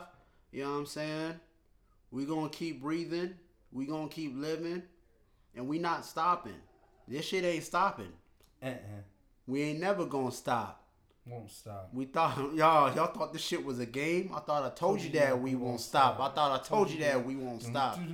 You 0.52 0.64
know 0.64 0.72
what 0.72 0.78
I'm 0.78 0.86
saying? 0.86 1.40
We 2.14 2.26
going 2.26 2.50
to 2.50 2.58
keep 2.58 2.82
breathing. 2.82 3.34
We're 3.72 3.88
going 3.88 4.08
to 4.08 4.16
keep 4.16 4.38
living. 4.38 4.84
And 5.56 5.68
we 5.68 5.80
not 5.80 6.06
stopping. 6.06 6.62
This 7.08 7.26
shit 7.26 7.44
ain't 7.44 7.64
stopping. 7.64 8.14
Uh-uh. 8.62 9.02
We 9.46 9.62
ain't 9.64 9.80
never 9.80 10.06
gonna 10.06 10.32
stop. 10.32 10.83
Won't 11.26 11.50
stop. 11.52 11.90
We 11.94 12.04
thought 12.04 12.38
y'all 12.54 12.94
y'all 12.94 13.08
thought 13.08 13.32
this 13.32 13.42
shit 13.42 13.64
was 13.64 13.80
a 13.80 13.86
game. 13.86 14.30
I 14.36 14.40
thought 14.42 14.66
I 14.66 14.76
told 14.76 15.00
you 15.00 15.10
that 15.12 15.42
we 15.42 15.56
won't 15.56 15.80
stop. 15.80 16.20
I 16.20 16.28
thought 16.30 16.60
I 16.60 16.62
told 16.62 16.92
you 16.92 17.00
that 17.00 17.26
we 17.26 17.36
won't 17.36 17.64
stop. 17.64 18.00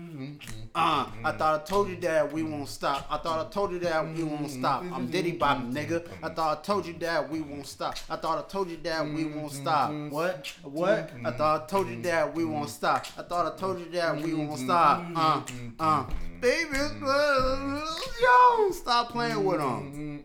Uh, 0.75 1.07
I 1.25 1.31
thought 1.31 1.61
I 1.61 1.65
told 1.65 1.89
you 1.89 1.95
that 1.97 2.31
we 2.31 2.43
won't 2.43 2.69
stop. 2.69 3.07
I 3.09 3.17
thought 3.17 3.45
I 3.45 3.49
told 3.49 3.71
you 3.71 3.79
that 3.79 4.07
we 4.15 4.23
won't 4.23 4.51
stop. 4.51 4.83
I'm 4.93 5.07
Diddy 5.09 5.31
Bop, 5.31 5.57
nigga. 5.63 6.07
I 6.21 6.29
thought 6.29 6.59
I 6.59 6.61
told 6.61 6.85
you 6.85 6.93
that 6.99 7.27
we 7.27 7.41
won't 7.41 7.65
stop. 7.65 7.95
I 8.07 8.15
thought 8.17 8.45
I 8.45 8.47
told 8.47 8.69
you 8.69 8.77
that 8.83 9.03
we 9.03 9.25
won't 9.25 9.51
stop. 9.51 9.91
What? 10.11 10.53
What? 10.61 11.09
I 11.25 11.31
thought 11.31 11.63
I 11.63 11.65
told 11.65 11.89
you 11.89 11.99
that 12.03 12.35
we 12.35 12.45
won't 12.45 12.69
stop. 12.69 13.07
I 13.17 13.23
thought 13.23 13.51
I 13.51 13.57
told 13.57 13.79
you 13.79 13.89
that 13.93 14.21
we 14.21 14.33
won't 14.35 14.59
stop. 14.59 15.05
Uh, 15.15 15.41
uh, 15.79 16.05
baby, 16.39 16.77
uh, 16.77 17.81
yo, 18.21 18.71
stop 18.71 19.09
playing 19.09 19.43
with 19.43 19.57
them. 19.57 20.23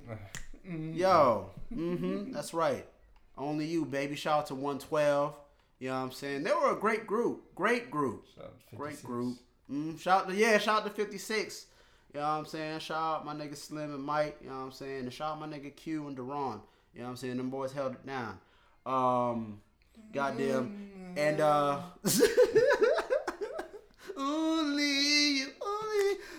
Yo, 0.95 1.51
mm-hmm, 1.75 2.33
that's 2.33 2.55
right. 2.55 2.87
Only 3.37 3.67
you, 3.67 3.85
baby. 3.85 4.17
Shout 4.17 4.39
out 4.41 4.47
to 4.47 4.55
112. 4.55 5.35
You 5.81 5.89
know 5.89 5.95
what 5.95 6.01
I'm 6.01 6.13
saying? 6.13 6.45
They 6.45 6.53
were 6.53 6.73
a 6.73 6.81
great 6.81 7.07
group. 7.07 7.55
Great 7.55 7.91
group. 7.91 8.25
Shout 8.35 8.45
out 8.45 8.55
to 8.71 8.77
Great 8.77 9.03
group. 9.03 9.37
Mm, 9.71 9.99
shout 9.99 10.23
out 10.23 10.29
to 10.29 10.37
yeah, 10.37 10.59
shout 10.59 10.83
out 10.83 10.85
to 10.85 10.91
56. 10.91 11.67
You 12.13 12.21
know 12.21 12.27
what 12.27 12.33
I'm 12.33 12.47
saying? 12.47 12.79
Shout 12.79 12.97
out 12.97 13.27
my 13.27 13.35
nigga 13.35 13.57
Slim 13.57 13.93
and 13.93 14.03
Mike. 14.03 14.39
You 14.41 14.51
know 14.51 14.57
what 14.57 14.63
I'm 14.63 14.73
saying? 14.73 15.01
And 15.01 15.13
shout 15.13 15.33
out 15.33 15.41
my 15.41 15.49
nigga 15.49 15.75
Q 15.75 16.07
and 16.07 16.17
Daron. 16.17 16.61
You 16.95 17.01
know 17.01 17.07
what 17.07 17.11
I'm 17.11 17.17
saying? 17.17 17.37
Them 17.39 17.51
boys 17.51 17.73
held 17.73 17.93
it 17.93 18.07
down. 18.07 18.39
Um, 18.87 19.61
goddamn, 20.13 20.91
and 21.17 21.41
uh, 21.41 21.81
only 24.17 25.39
you, 25.39 25.47
only 25.61 25.94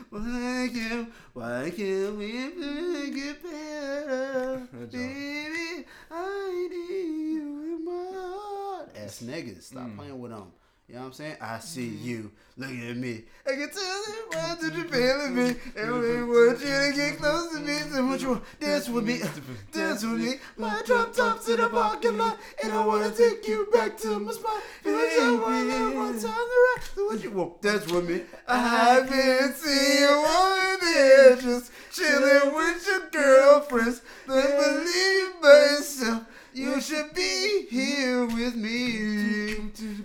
why 0.10 0.70
can't 0.74 1.12
why 1.34 1.72
can't 1.76 2.16
we 2.18 2.32
make 2.34 3.18
it 3.18 3.44
better, 3.44 4.68
baby? 4.92 5.86
I 6.12 6.68
need 6.70 7.34
you 7.34 7.64
in 7.64 7.86
my 7.86 8.12
heart. 8.14 8.90
Ass 8.98 9.22
niggas, 9.22 9.64
stop 9.64 9.84
hmm. 9.84 9.98
playing 9.98 10.20
with 10.20 10.32
them. 10.32 10.52
You 10.88 10.96
know 10.96 11.02
what 11.02 11.08
I'm 11.08 11.14
saying? 11.14 11.38
I 11.42 11.58
see 11.60 11.88
mm-hmm. 11.88 12.06
you 12.06 12.32
looking 12.58 12.88
at 12.88 12.96
me. 12.96 13.24
I 13.48 13.50
can 13.50 13.70
tell 13.72 13.82
you 13.82 14.26
mm-hmm. 14.30 14.38
why 14.38 14.56
did 14.62 14.76
you 14.76 14.84
feeling 14.84 15.36
me? 15.36 15.50
Mm-hmm. 15.50 15.80
And 15.80 15.94
we 16.00 16.24
want 16.24 16.60
you 16.60 16.68
to 16.68 16.94
get 16.96 17.18
close 17.18 17.54
to 17.54 17.60
me. 17.60 17.78
So 17.80 18.04
much 18.04 18.22
you 18.22 18.30
want 18.30 18.44
dance 18.60 18.90
with 18.90 19.04
me, 19.04 19.22
dance 19.72 20.04
with 20.04 20.22
me. 20.22 20.34
My 20.58 20.84
drop 20.86 21.12
tops 21.12 21.50
in 21.50 21.58
the 21.60 21.70
parking 21.70 22.20
lot, 22.20 22.38
and 22.64 22.72
I 22.72 22.86
wanna 22.86 23.10
take 23.10 23.48
you 23.48 23.68
back 23.74 23.98
to 24.00 24.20
my 24.20 24.32
spot. 24.32 24.62
And 24.86 24.96
I 24.96 25.06
just 25.06 25.42
wanna 25.42 25.96
one 25.98 26.14
time 26.14 26.22
to 26.22 26.66
rock. 26.76 26.84
So 26.94 27.06
what 27.06 27.24
you 27.24 27.32
want 27.32 27.62
dance 27.64 27.92
with 27.92 28.08
me? 28.08 28.22
I've 28.48 29.10
been 29.10 29.56
you 29.66 30.24
one 30.24 30.80
there, 30.82 31.36
just 31.38 31.72
chilling 31.92 32.54
with 32.54 32.88
your 32.88 33.10
girlfriends. 33.10 34.02
Don't 34.28 34.56
believe 34.56 35.42
myself. 35.42 36.26
You 36.56 36.80
should 36.80 37.14
be 37.14 37.66
here 37.70 38.26
with 38.28 38.56
me. 38.56 39.56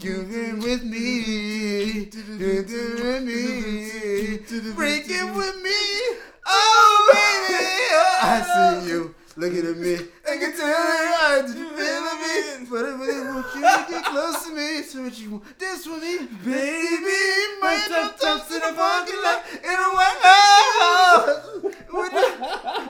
Been 0.03 0.59
with 0.59 0.83
me. 0.83 2.11
You've 2.41 2.67
with 2.67 3.23
me. 3.23 4.73
Break 4.75 5.05
it 5.07 5.33
with 5.33 5.63
me. 5.63 5.81
Oh, 6.45 7.07
baby. 7.13 7.55
Oh, 7.93 8.19
I 8.21 8.81
see 8.83 8.89
you 8.89 9.15
looking 9.37 9.65
at 9.65 9.77
me. 9.77 9.95
I 10.29 10.37
can 10.39 10.57
tell 10.57 10.67
you 10.67 10.75
right. 10.75 11.45
Did 11.47 11.57
you 11.57 11.69
feel 11.69 12.03
me? 12.19 12.67
But 12.69 12.85
I 12.85 12.99
really 12.99 13.27
want 13.29 13.47
you 13.55 13.61
to 13.61 13.87
get 13.89 14.05
close 14.07 14.45
to 14.47 14.53
me. 14.53 14.83
So 14.83 15.03
what 15.05 15.17
you 15.21 15.31
want? 15.31 15.57
Dance 15.57 15.87
with 15.87 16.03
me. 16.03 16.19
Baby, 16.45 17.23
my 17.63 17.79
top 17.89 18.19
tops 18.19 18.51
in 18.51 18.59
the 18.59 18.75
parking 18.75 19.23
lot. 19.23 19.45
In 19.55 19.71
a 19.71 19.91
white 19.95 20.19
house. 20.27 21.47
Would 21.63 22.13
you, 22.13 22.29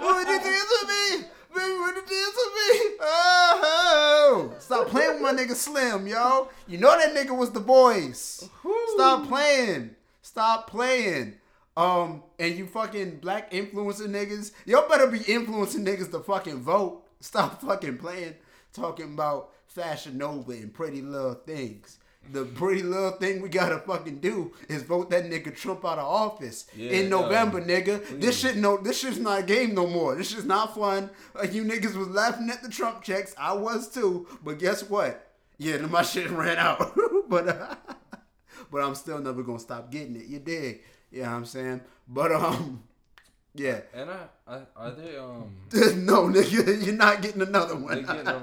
would 0.00 0.28
you 0.28 0.40
dance 0.40 0.70
with 0.80 0.88
me? 0.88 1.28
Baby, 1.60 1.78
would 1.78 1.94
you 1.94 2.02
dance 2.02 2.36
with 2.36 2.54
me? 2.56 2.96
Oh, 3.02 4.54
stop 4.58 4.88
playing 4.88 5.14
with 5.14 5.22
my 5.22 5.32
nigga 5.32 5.54
Slim, 5.54 6.06
yo. 6.06 6.48
You 6.66 6.78
know 6.78 6.96
that 6.96 7.14
nigga 7.14 7.36
was 7.36 7.50
the 7.50 7.60
boys. 7.60 8.48
Stop 8.94 9.28
playing. 9.28 9.90
Stop 10.22 10.70
playing. 10.70 11.34
Um, 11.76 12.22
and 12.38 12.56
you 12.56 12.66
fucking 12.66 13.18
black 13.18 13.50
influencer 13.50 14.08
niggas, 14.08 14.52
y'all 14.64 14.88
better 14.88 15.06
be 15.06 15.20
influencing 15.20 15.84
niggas 15.84 16.10
to 16.12 16.20
fucking 16.20 16.60
vote. 16.62 17.02
Stop 17.20 17.60
fucking 17.60 17.98
playing, 17.98 18.36
talking 18.72 19.12
about 19.12 19.50
Fashion 19.66 20.16
Nova 20.16 20.52
and 20.52 20.72
pretty 20.72 21.02
little 21.02 21.34
things. 21.34 21.98
The 22.32 22.44
pretty 22.44 22.82
little 22.82 23.12
thing 23.12 23.42
we 23.42 23.48
gotta 23.48 23.78
fucking 23.78 24.20
do 24.20 24.52
is 24.68 24.82
vote 24.82 25.10
that 25.10 25.24
nigga 25.24 25.54
Trump 25.56 25.84
out 25.84 25.98
of 25.98 26.04
office 26.06 26.66
Yeah, 26.76 26.90
in. 26.92 27.08
November, 27.10 27.60
nigga. 27.60 28.20
This 28.20 28.38
shit 28.38 28.56
no, 28.56 28.76
this 28.76 29.00
shit's 29.00 29.18
not 29.18 29.40
a 29.40 29.42
game 29.42 29.74
no 29.74 29.86
more. 29.86 30.14
This 30.14 30.30
shit's 30.30 30.44
not 30.44 30.74
fun. 30.74 31.10
Like 31.34 31.52
you 31.52 31.64
niggas 31.64 31.96
was 31.96 32.08
laughing 32.08 32.48
at 32.50 32.62
the 32.62 32.68
Trump 32.68 33.02
checks, 33.02 33.34
I 33.38 33.52
was 33.54 33.88
too. 33.88 34.26
But 34.44 34.58
guess 34.58 34.88
what? 34.88 35.26
Yeah, 35.58 35.78
my 35.78 36.02
shit 36.10 36.30
ran 36.30 36.58
out. 36.58 36.92
but 37.28 37.48
uh, 37.48 37.74
but 38.70 38.78
I'm 38.82 38.94
still 38.94 39.18
never 39.18 39.42
gonna 39.42 39.58
stop 39.58 39.90
getting 39.90 40.16
it. 40.16 40.26
You 40.26 40.38
dig? 40.38 40.82
You 41.10 41.22
know 41.22 41.28
what 41.30 41.34
I'm 41.36 41.44
saying? 41.44 41.80
But 42.06 42.30
um, 42.32 42.82
yeah. 43.54 43.80
And 43.94 44.10
I, 44.10 44.26
I 44.46 44.60
are 44.76 44.90
they 44.92 45.16
um 45.16 45.54
no, 46.04 46.24
nigga, 46.28 46.84
you're 46.84 46.94
not 46.94 47.22
getting 47.22 47.42
another 47.42 47.76
one. 47.76 48.02
getting 48.04 48.26
a, 48.26 48.40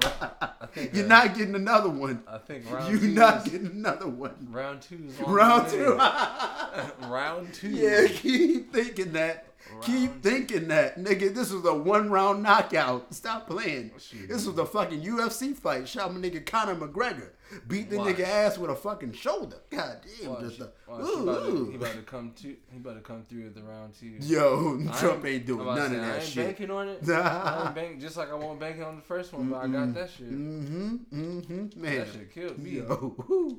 I 0.60 0.66
think 0.72 0.94
You're 0.94 1.04
uh, 1.04 1.08
not 1.08 1.36
getting 1.36 1.54
another 1.54 1.88
one. 1.88 2.22
I 2.28 2.38
think 2.38 2.70
round 2.70 2.90
You're 2.90 3.00
two 3.00 3.08
not 3.08 3.46
is- 3.46 3.52
getting 3.52 3.66
another 3.68 4.08
one. 4.08 4.48
round 4.50 4.82
two 4.82 5.04
is 5.08 5.20
on 5.20 5.32
Round 5.32 5.68
two. 5.68 5.92
round 7.08 7.54
two. 7.54 7.68
Yeah, 7.70 8.06
keep 8.08 8.72
thinking 8.72 9.12
that. 9.12 9.44
Keep 9.82 10.10
Round 10.10 10.22
thinking 10.22 10.68
that, 10.68 10.98
nigga. 10.98 11.34
This 11.34 11.50
was 11.52 11.64
a 11.66 11.74
one 11.74 12.10
round 12.10 12.42
knockout. 12.42 13.12
Stop 13.12 13.48
playing. 13.48 13.90
Shoot. 13.98 14.28
This 14.28 14.46
was 14.46 14.56
a 14.58 14.64
fucking 14.64 15.02
UFC 15.02 15.54
fight. 15.54 15.86
Shot 15.88 16.12
my 16.14 16.20
nigga 16.20 16.44
Conor 16.44 16.74
McGregor. 16.74 17.30
Beat 17.66 17.90
the 17.90 17.96
Watch. 17.98 18.16
nigga 18.16 18.24
ass 18.24 18.58
with 18.58 18.70
a 18.70 18.76
fucking 18.76 19.12
shoulder. 19.12 19.56
God 19.70 19.98
damn, 20.20 20.30
Watch, 20.30 20.40
just 20.40 20.60
a 20.60 20.70
watch, 20.86 21.00
ooh, 21.02 21.16
he, 21.16 21.22
about 21.22 21.44
to, 21.46 21.70
he 21.70 21.76
about 21.76 21.92
to 21.94 22.02
come 22.02 22.32
to 22.42 22.48
he 22.48 22.76
about 22.76 22.94
to 22.94 23.00
come 23.00 23.24
through 23.28 23.46
at 23.46 23.54
the 23.54 23.62
round 23.62 23.94
two. 23.98 24.16
Yo, 24.20 24.80
I 24.90 24.96
Trump 24.98 25.24
ain't 25.24 25.46
doing 25.46 25.60
I'm 25.60 25.68
about 25.68 25.88
to 25.88 25.96
none 25.96 26.00
of 26.00 26.04
say, 26.06 26.12
I 26.12 26.14
ain't 26.16 26.24
shit. 26.24 26.44
banking 26.46 26.70
on 26.70 26.88
it. 26.88 27.08
I 27.08 27.64
ain't 27.66 27.74
bank 27.74 28.00
just 28.00 28.16
like 28.16 28.30
I 28.30 28.34
won't 28.34 28.60
banking 28.60 28.82
on 28.84 28.96
the 28.96 29.02
first 29.02 29.32
one, 29.32 29.48
but 29.48 29.56
I 29.58 29.68
got 29.68 29.94
that 29.94 30.10
shit. 30.10 30.30
Mm-hmm. 30.30 30.96
Mm-hmm. 31.12 31.80
Man. 31.82 31.98
That 31.98 32.12
shit 32.12 32.34
killed 32.34 32.58
me. 32.58 32.70
Yo. 32.70 33.58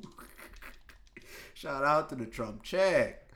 Shout 1.54 1.84
out 1.84 2.08
to 2.10 2.14
the 2.14 2.26
Trump 2.26 2.62
check. 2.62 3.29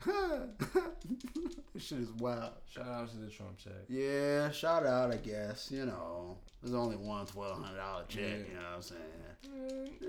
This 1.73 1.83
shit 1.83 1.99
is 1.99 2.11
wild. 2.13 2.51
Shout 2.69 2.87
out 2.87 3.09
to 3.09 3.17
the 3.17 3.29
Trump 3.29 3.57
check. 3.57 3.73
Yeah, 3.89 4.51
shout 4.51 4.85
out, 4.85 5.11
I 5.11 5.17
guess. 5.17 5.69
You 5.71 5.85
know, 5.85 6.37
there's 6.61 6.75
only 6.75 6.95
one 6.95 7.25
twelve 7.25 7.61
hundred 7.61 7.77
dollar 7.77 8.03
check. 8.07 8.21
Yeah. 8.21 8.29
You 8.29 8.53
know 8.55 8.69
what 8.69 8.75
I'm 8.75 8.81
saying? 8.81 9.01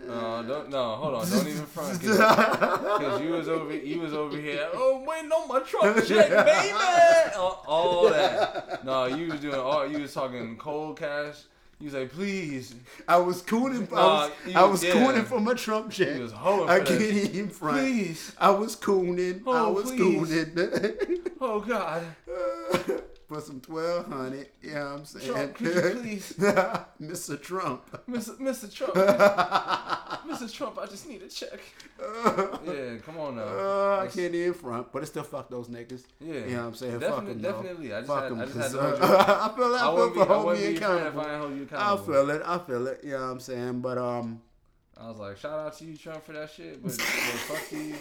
No, 0.07 0.45
don't 0.47 0.71
no, 0.71 0.95
hold 0.97 1.15
on, 1.15 1.31
don't 1.31 1.47
even 1.47 1.67
front, 1.67 2.01
because 2.01 3.21
you 3.21 3.31
was 3.31 3.49
over 3.49 3.75
you 3.77 4.01
was 4.01 4.15
over 4.15 4.37
here. 4.37 4.69
Oh, 4.73 5.05
waiting 5.07 5.31
on 5.31 5.49
my 5.49 5.61
Trump 5.61 6.05
check, 6.07 6.31
baby. 6.31 6.73
all, 7.37 7.65
all 7.67 8.09
that. 8.11 8.85
No, 8.85 9.07
you 9.07 9.31
was 9.31 9.41
doing 9.41 9.55
all. 9.55 9.87
You 9.87 10.01
was 10.01 10.15
talking 10.15 10.57
cold 10.57 10.99
cash. 10.99 11.37
You 11.79 11.85
was 11.87 11.95
like, 11.95 12.11
please. 12.11 12.75
I 13.07 13.19
was 13.19 13.43
cooning. 13.43 13.87
I 13.93 13.95
was, 13.95 14.31
you- 14.47 14.59
I 14.59 14.65
was 14.65 14.83
yeah. 14.83 14.93
cooning 14.95 15.25
for 15.25 15.41
my 15.41 15.53
Trump 15.53 15.91
check. 15.91 16.19
I 16.35 16.81
can't 16.81 17.01
even 17.03 17.49
front. 17.51 17.79
Please. 17.79 18.33
I 18.39 18.49
was 18.51 18.77
cooning. 18.77 19.41
I 19.41 19.43
Oh, 19.47 19.73
was 19.73 19.91
please. 19.93 20.01
cooning. 20.01 21.31
Oh 21.41 21.61
God. 21.61 22.03
Uh, 22.27 22.79
for 23.29 23.41
some 23.41 23.61
twelve 23.61 24.07
hundred. 24.07 24.49
You 24.63 24.75
know 24.75 24.85
what 24.85 24.99
I'm 25.01 25.05
saying? 25.05 25.33
Trump, 25.33 25.55
could 25.57 25.75
you 25.75 26.01
please? 26.01 26.33
Mr. 27.01 27.41
Trump. 27.43 27.91
Mr. 28.09 28.39
Mr. 28.39 28.73
Trump. 28.73 28.95
Mr. 30.27 30.53
Trump, 30.53 30.79
I 30.81 30.87
just 30.87 31.09
need 31.09 31.23
a 31.23 31.29
check. 31.29 31.61
Yeah, 32.67 32.97
come 33.05 33.19
on 33.19 33.37
now. 33.37 33.43
Uh, 33.43 34.01
I 34.05 34.07
can't 34.09 34.35
even 34.35 34.53
front, 34.55 34.93
but 34.93 35.03
it 35.03 35.07
still 35.07 35.23
fuck 35.23 35.49
those 35.49 35.69
niggas. 35.69 36.05
Yeah. 36.21 36.35
You 36.35 36.41
know 36.51 36.57
what 36.63 36.67
I'm 36.69 36.75
saying? 36.75 36.99
Definitely- 36.99 37.17
fuck 37.17 37.27
them, 37.27 37.43
though. 37.43 37.53
definitely. 37.63 37.95
I 37.95 38.01
just 38.01 38.07
fuck 38.09 38.23
had- 38.25 38.33
'em, 38.33 38.41
I 38.41 38.45
just 38.45 38.57
had 38.57 38.63
'cause, 38.63 38.73
to 38.73 38.81
hold 38.81 38.99
you- 38.99 39.05
I 39.07 39.57
feel 39.57 39.75
it. 39.75 39.81
I 39.81 39.93
I 39.93 39.95
feel 39.97 40.11
for 40.15 40.21
I 40.21 40.27
hold 40.35 40.47
wouldn't 40.47 40.65
me 40.67 40.71
be 40.73 40.77
a 40.77 40.81
fan 40.81 40.91
if 40.91 41.01
accountable. 41.01 41.21
I 41.23 41.39
hold 41.39 41.57
you 41.57 41.69
I 41.73 41.97
feel 41.97 42.31
it. 42.31 42.43
I 42.45 42.59
feel 42.59 42.87
it. 42.89 43.01
You 43.05 43.11
know 43.13 43.17
what 43.19 43.25
I'm 43.31 43.41
saying? 43.41 43.81
But 43.81 43.99
um, 43.99 44.43
I 45.01 45.09
was 45.09 45.19
like, 45.19 45.37
shout 45.39 45.59
out 45.59 45.77
to 45.79 45.85
you, 45.85 45.97
Trump, 45.97 46.25
for 46.25 46.33
that 46.33 46.51
shit, 46.51 46.83
but, 46.83 46.91
but 46.97 47.01
fuck 47.07 47.73
you 47.73 47.95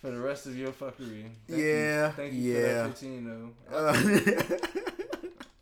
for 0.00 0.10
the 0.10 0.18
rest 0.20 0.46
of 0.46 0.56
your 0.56 0.70
fuckery. 0.72 1.26
Thank 1.46 1.60
Yeah, 1.60 2.06
You. 2.06 2.12
Thank 2.12 2.32
you 2.34 2.52
yeah. 2.52 2.82
for 2.84 2.88
that 2.88 2.98
15, 2.98 3.24
though. 3.24 3.76
uh, 3.76 3.92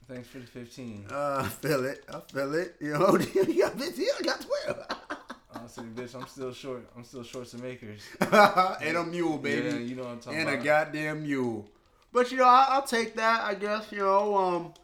Thanks 0.08 0.28
for 0.28 0.38
the 0.38 0.46
15. 0.46 1.06
uh, 1.10 1.42
I 1.44 1.48
feel 1.48 1.84
it. 1.84 2.04
I 2.12 2.20
feel 2.32 2.54
it. 2.54 2.76
You 2.80 2.92
know, 2.92 3.18
you 3.34 3.62
got 3.62 3.78
15, 3.78 4.06
I 4.20 4.22
got 4.22 4.46
12. 4.66 4.86
Honestly, 5.54 5.84
bitch, 5.84 6.14
I'm 6.14 6.26
still 6.28 6.52
short. 6.52 6.88
I'm 6.96 7.02
still 7.02 7.24
short 7.24 7.48
some 7.48 7.64
acres. 7.64 8.02
and 8.20 8.96
a 8.96 9.04
mule, 9.04 9.38
baby. 9.38 9.66
Yeah, 9.68 9.74
you 9.78 9.96
know 9.96 10.02
what 10.04 10.12
I'm 10.12 10.20
talking 10.20 10.38
and 10.40 10.48
a 10.50 10.56
goddamn 10.58 11.22
mule. 11.22 11.66
But 12.12 12.30
you 12.30 12.38
know, 12.38 12.44
I, 12.44 12.66
I'll 12.70 12.82
take 12.82 13.14
that. 13.16 13.42
I 13.42 13.54
guess 13.54 13.90
you 13.90 13.98
know. 13.98 14.36
Um. 14.36 14.74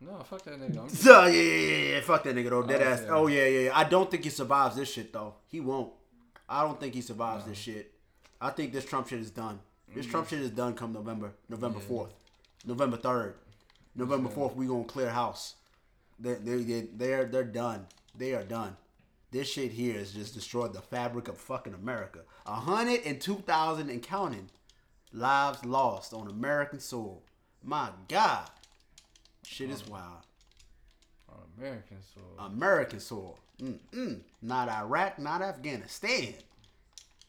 No, 0.00 0.18
fuck 0.24 0.42
that 0.44 0.58
nigga. 0.60 0.80
I'm 0.80 0.88
just, 0.88 1.02
So, 1.02 1.26
yeah, 1.26 1.32
yeah, 1.42 1.66
yeah, 1.76 1.94
yeah. 1.94 2.00
Fuck 2.00 2.24
that 2.24 2.34
nigga 2.34 2.50
though. 2.50 2.62
Dead 2.64 2.82
Oh, 2.82 2.84
ass. 2.90 3.02
yeah. 3.04 3.10
Oh 3.12 3.26
yeah, 3.28 3.44
yeah, 3.46 3.60
yeah. 3.66 3.78
I 3.78 3.84
don't 3.84 4.10
think 4.10 4.24
he 4.24 4.30
survives 4.30 4.74
this 4.74 4.90
shit 4.90 5.12
though. 5.12 5.34
He 5.46 5.60
won't. 5.60 5.92
I 6.48 6.62
don't 6.62 6.80
think 6.80 6.94
he 6.94 7.02
survives 7.02 7.44
this 7.44 7.56
shit. 7.58 7.91
I 8.42 8.50
think 8.50 8.72
this 8.72 8.84
Trump 8.84 9.08
shit 9.08 9.20
is 9.20 9.30
done. 9.30 9.60
This 9.94 10.04
Trump 10.04 10.26
mm. 10.26 10.30
shit 10.30 10.40
is 10.40 10.50
done 10.50 10.74
come 10.74 10.92
November, 10.92 11.32
November 11.48 11.78
fourth, 11.78 12.12
November 12.66 12.96
third, 12.96 13.36
November 13.94 14.28
fourth. 14.28 14.56
We 14.56 14.66
gonna 14.66 14.84
clear 14.84 15.10
house. 15.10 15.54
They 16.18 16.34
they 16.34 16.56
they 16.62 16.80
they're 16.92 17.24
they're 17.26 17.44
done. 17.44 17.86
They 18.16 18.34
are 18.34 18.42
done. 18.42 18.76
This 19.30 19.48
shit 19.48 19.70
here 19.70 19.94
has 19.94 20.12
just 20.12 20.34
destroyed 20.34 20.72
the 20.72 20.80
fabric 20.80 21.28
of 21.28 21.38
fucking 21.38 21.72
America. 21.72 22.20
A 22.44 22.56
hundred 22.56 23.02
and 23.06 23.20
two 23.20 23.36
thousand 23.36 23.90
and 23.90 24.02
counting 24.02 24.50
lives 25.12 25.64
lost 25.64 26.12
on 26.12 26.26
American 26.26 26.80
soil. 26.80 27.22
My 27.62 27.90
God, 28.08 28.50
shit 29.44 29.70
is 29.70 29.86
wild. 29.86 30.26
on 31.28 31.38
American 31.58 31.98
soil. 32.14 32.46
American 32.46 33.00
soil. 33.00 33.38
Mm-mm. 33.62 34.20
Not 34.42 34.68
Iraq, 34.68 35.20
not 35.20 35.42
Afghanistan. 35.42 36.34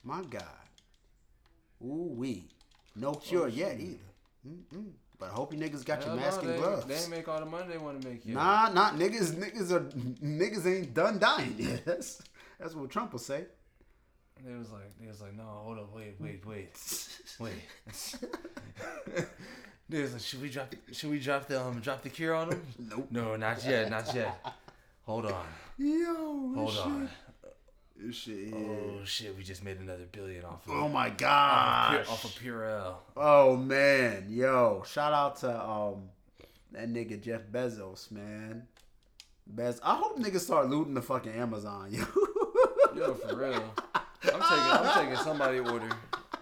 My 0.03 0.23
God. 0.23 0.62
Ooh 1.83 2.13
wee. 2.15 2.49
No 2.95 3.13
cure 3.13 3.47
yet 3.47 3.79
either. 3.79 3.97
Mm-mm. 4.47 4.91
But 5.19 5.29
I 5.29 5.33
hope 5.33 5.53
you 5.53 5.59
niggas 5.59 5.85
got 5.85 5.99
your 6.01 6.09
Hell 6.09 6.17
mask 6.17 6.43
no, 6.43 6.49
and 6.49 6.57
they, 6.57 6.61
gloves. 6.61 6.85
They 6.85 6.95
ain't 6.95 7.09
make 7.09 7.27
all 7.27 7.39
the 7.39 7.45
money 7.45 7.65
they 7.71 7.77
want 7.77 8.01
to 8.01 8.07
make 8.07 8.25
yet. 8.25 8.35
Nah, 8.35 8.71
not 8.73 8.95
niggas. 8.97 9.33
Niggas 9.33 9.71
are 9.71 9.81
niggas 9.81 10.65
ain't 10.65 10.93
done 10.93 11.19
dying 11.19 11.55
yet. 11.57 11.85
That's 11.85 12.21
that's 12.59 12.75
what 12.75 12.89
Trump 12.89 13.11
will 13.11 13.19
say. 13.19 13.45
They 14.45 14.55
was 14.55 14.71
like, 14.71 14.99
they 14.99 15.07
was 15.07 15.21
like, 15.21 15.35
no, 15.35 15.43
hold 15.43 15.79
up, 15.79 15.95
wait, 15.95 16.15
wait, 16.19 16.45
wait, 16.45 16.69
wait. 17.39 17.53
they 19.89 20.01
was 20.01 20.13
like, 20.13 20.21
should 20.21 20.41
we 20.41 20.49
drop, 20.49 20.69
the, 20.69 20.93
should 20.93 21.11
we 21.11 21.19
drop 21.19 21.47
the, 21.47 21.61
um, 21.61 21.79
drop 21.79 22.03
the 22.03 22.09
cure 22.09 22.33
on 22.35 22.49
them? 22.49 22.61
Nope. 22.77 23.07
No, 23.11 23.35
not 23.37 23.63
yet, 23.63 23.89
not 23.89 24.13
yet. 24.13 24.37
Hold 25.05 25.27
on. 25.27 25.45
Yo, 25.77 26.53
Hold 26.55 26.69
this 26.69 26.77
on. 26.79 27.09
This 28.05 28.15
shit. 28.15 28.47
yeah. 28.49 28.55
Oh 28.55 29.05
shit, 29.05 29.35
we 29.37 29.43
just 29.43 29.63
made 29.63 29.79
another 29.79 30.05
billion 30.11 30.43
off 30.45 30.67
of 30.67 30.73
Oh 30.73 30.89
my 30.89 31.07
off 31.07 31.13
of. 31.13 31.89
Pure, 31.89 32.13
off 32.13 32.25
of 32.25 32.31
Purell. 32.31 32.93
Oh 33.17 33.55
man, 33.57 34.27
yo! 34.29 34.83
Shout 34.85 35.13
out 35.13 35.37
to 35.37 35.61
um 35.63 36.09
that 36.71 36.91
nigga 36.91 37.21
Jeff 37.21 37.41
Bezos, 37.51 38.11
man. 38.11 38.67
Bez, 39.45 39.79
I 39.83 39.95
hope 39.95 40.17
niggas 40.19 40.41
start 40.41 40.69
looting 40.69 40.93
the 40.93 41.01
fucking 41.01 41.33
Amazon, 41.33 41.87
yo. 41.91 42.03
Yo, 42.95 43.15
for 43.15 43.35
real. 43.35 43.73
I'm 43.95 43.99
taking 44.21 44.39
I'm 44.41 45.01
taking 45.01 45.23
somebody 45.23 45.59
order. 45.59 45.89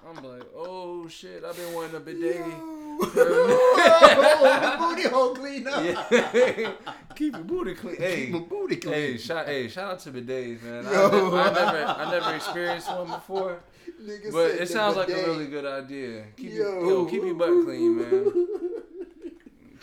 I'm 0.05 0.21
like, 0.21 0.43
oh 0.53 1.07
shit, 1.07 1.43
I've 1.45 1.55
been 1.55 1.73
wanting 1.73 1.95
a 1.95 1.99
bidet. 2.01 2.41
oh, 2.45 2.70
the 3.01 4.75
booty 4.79 5.07
hole 5.07 5.35
clean 5.35 5.67
up. 5.67 5.83
Yeah. 5.83 6.71
Keep 7.15 7.33
your 7.35 7.43
booty 7.43 7.73
clean. 7.75 7.95
Hey, 7.97 8.25
Keep 8.25 8.31
my 8.33 8.39
booty 8.39 8.75
clean. 8.77 8.93
hey, 8.93 9.17
shout, 9.17 9.45
hey, 9.45 9.67
shout 9.67 9.91
out 9.93 9.99
to 9.99 10.11
bidets, 10.11 10.61
man. 10.63 10.85
I, 10.87 10.91
Yo. 10.93 11.29
ne- 11.29 11.37
I 11.39 11.53
never, 11.53 11.85
I 11.85 12.11
never 12.11 12.35
experienced 12.35 12.87
one 12.89 13.07
before, 13.07 13.59
Nigga 14.01 14.31
but 14.31 14.51
it 14.51 14.69
sounds 14.69 14.95
like 14.97 15.09
a 15.09 15.13
really 15.15 15.47
good 15.47 15.65
idea. 15.65 16.25
Keep, 16.37 16.53
Yo. 16.53 16.57
your, 16.57 16.85
yo, 16.85 17.05
keep 17.05 17.23
your 17.23 17.35
butt 17.35 17.65
clean, 17.65 17.97
man. 17.97 18.47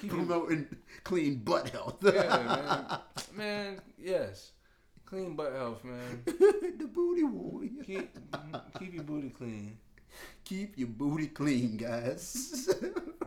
Keep 0.01 0.11
your, 0.13 0.25
Promoting 0.25 0.67
clean 1.05 1.37
butt 1.37 1.69
health. 1.71 1.97
yeah, 2.03 2.13
man. 3.37 3.37
Man, 3.37 3.81
yes, 3.99 4.53
clean 5.05 5.37
butt 5.37 5.53
health, 5.53 5.85
man. 5.85 6.23
the 6.25 6.89
booty 6.93 7.23
hole. 7.23 7.63
Keep, 7.85 8.19
keep 8.79 8.95
your 8.95 9.05
booty 9.05 9.31
clean, 9.31 9.77
Keep 10.45 10.79
your 10.79 10.89
booty 10.89 11.27
clean, 11.29 11.77
guys. 11.77 12.69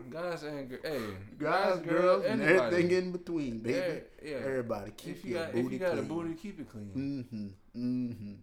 guys 0.09 0.43
and 0.43 0.77
hey, 0.83 1.01
guys, 1.39 1.79
girls, 1.79 2.25
and 2.25 2.41
anybody. 2.41 2.75
everything 2.75 2.91
in 2.97 3.11
between, 3.11 3.59
baby. 3.59 4.01
Yeah, 4.23 4.31
yeah. 4.31 4.37
Everybody, 4.45 4.91
keep 4.97 5.17
If 5.17 5.25
you 5.25 5.35
your 5.35 5.43
got, 5.45 5.53
booty 5.53 5.65
if 5.67 5.71
you 5.73 5.79
got 5.79 5.91
clean. 5.91 5.99
a 6.03 6.07
booty, 6.07 6.33
keep 6.33 6.59
it 6.59 6.69
clean. 6.69 7.25
Mm-hmm. 7.75 7.79
Mm-hmm. 7.79 8.33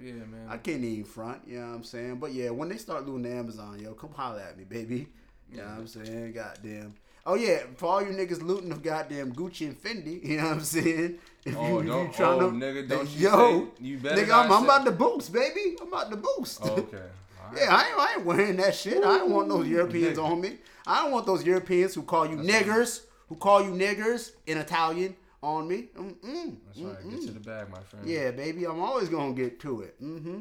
Yeah, 0.00 0.12
man. 0.12 0.46
I 0.48 0.56
can't 0.58 0.82
even 0.84 1.04
front, 1.04 1.42
you 1.46 1.58
know 1.58 1.66
what 1.68 1.74
I'm 1.74 1.84
saying? 1.84 2.16
But 2.16 2.32
yeah, 2.32 2.50
when 2.50 2.68
they 2.68 2.76
start 2.78 3.04
looting 3.06 3.22
the 3.24 3.32
Amazon, 3.36 3.78
yo, 3.80 3.92
come 3.94 4.12
holler 4.12 4.40
at 4.40 4.56
me, 4.56 4.64
baby. 4.64 5.08
You 5.50 5.58
know 5.58 5.64
what 5.64 5.72
I'm 5.78 5.86
saying? 5.88 6.32
Goddamn. 6.32 6.94
Oh 7.26 7.34
yeah, 7.34 7.60
for 7.76 7.86
all 7.86 8.02
you 8.02 8.10
niggas 8.10 8.40
looting 8.42 8.68
the 8.70 8.76
goddamn 8.76 9.32
Gucci 9.34 9.66
and 9.66 9.76
Fendi, 9.82 10.24
you 10.28 10.36
know 10.38 10.44
what 10.44 10.52
I'm 10.52 10.60
saying? 10.60 11.18
If 11.44 11.56
Oh, 11.56 11.68
you, 11.68 11.80
you 11.82 11.88
don't- 11.90 12.14
trying 12.14 12.40
oh, 12.42 12.50
to, 12.50 12.56
nigga, 12.56 12.88
don't 12.88 13.10
yo, 13.10 13.68
you 13.80 13.98
better 13.98 14.22
nigga, 14.22 14.44
I'm, 14.44 14.52
I'm 14.52 14.64
about 14.64 14.84
to 14.86 14.92
boost, 14.92 15.32
baby. 15.32 15.76
I'm 15.80 15.88
about 15.88 16.10
to 16.10 16.16
boost. 16.16 16.60
Oh, 16.62 16.70
okay. 16.76 16.98
All 17.48 17.54
right. 17.54 17.62
Yeah, 17.62 17.74
I 17.74 17.88
ain't, 17.88 17.98
I 17.98 18.14
ain't 18.16 18.24
wearing 18.24 18.56
that 18.56 18.74
shit. 18.74 18.98
I 18.98 19.18
don't 19.18 19.30
want 19.30 19.48
those 19.48 19.66
Europeans 19.66 20.18
nigga. 20.18 20.24
on 20.24 20.40
me. 20.40 20.58
I 20.86 21.02
don't 21.02 21.12
want 21.12 21.26
those 21.26 21.44
Europeans 21.44 21.94
who 21.94 22.02
call 22.02 22.26
you 22.26 22.36
niggers, 22.36 23.02
who 23.28 23.36
call 23.36 23.62
you 23.62 23.70
niggers 23.70 24.32
in 24.46 24.58
Italian 24.58 25.16
on 25.42 25.68
me. 25.68 25.88
Mm-mm. 25.96 26.56
That's 26.66 26.78
right. 26.80 27.10
Get 27.10 27.20
to 27.26 27.32
the 27.32 27.40
bag, 27.40 27.70
my 27.70 27.80
friend. 27.80 28.08
Yeah, 28.08 28.30
baby, 28.30 28.64
I'm 28.64 28.80
always 28.80 29.08
gonna 29.08 29.34
get 29.34 29.60
to 29.60 29.82
it. 29.82 30.02
Mm-hmm. 30.02 30.40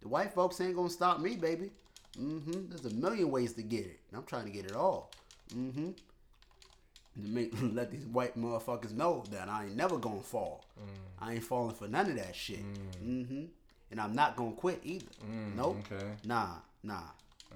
The 0.00 0.08
white 0.08 0.32
folks 0.34 0.60
ain't 0.60 0.76
gonna 0.76 0.90
stop 0.90 1.20
me, 1.20 1.36
baby. 1.36 1.70
Mm-hmm. 2.20 2.68
There's 2.68 2.84
a 2.84 2.94
million 2.94 3.30
ways 3.30 3.54
to 3.54 3.62
get 3.62 3.86
it. 3.86 4.00
and 4.10 4.18
I'm 4.18 4.24
trying 4.26 4.44
to 4.44 4.50
get 4.50 4.66
it 4.66 4.74
all. 4.76 5.10
Mm-hmm. 5.54 5.90
To 7.22 7.28
make 7.28 7.52
let 7.62 7.90
these 7.90 8.06
white 8.06 8.36
motherfuckers 8.38 8.92
know 8.94 9.24
that 9.30 9.48
I 9.48 9.64
ain't 9.66 9.76
never 9.76 9.98
gonna 9.98 10.20
fall. 10.20 10.64
I 11.20 11.34
ain't 11.34 11.44
falling 11.44 11.74
for 11.74 11.88
none 11.88 12.10
of 12.10 12.16
that 12.16 12.34
shit. 12.34 12.64
Mm-hmm. 13.02 13.44
And 13.92 14.00
I'm 14.00 14.14
not 14.14 14.34
gonna 14.36 14.52
quit 14.52 14.80
either. 14.82 15.06
Mm, 15.24 15.54
nope. 15.54 15.76
okay. 15.92 16.04
Nah, 16.24 16.54
nah. 16.82 17.02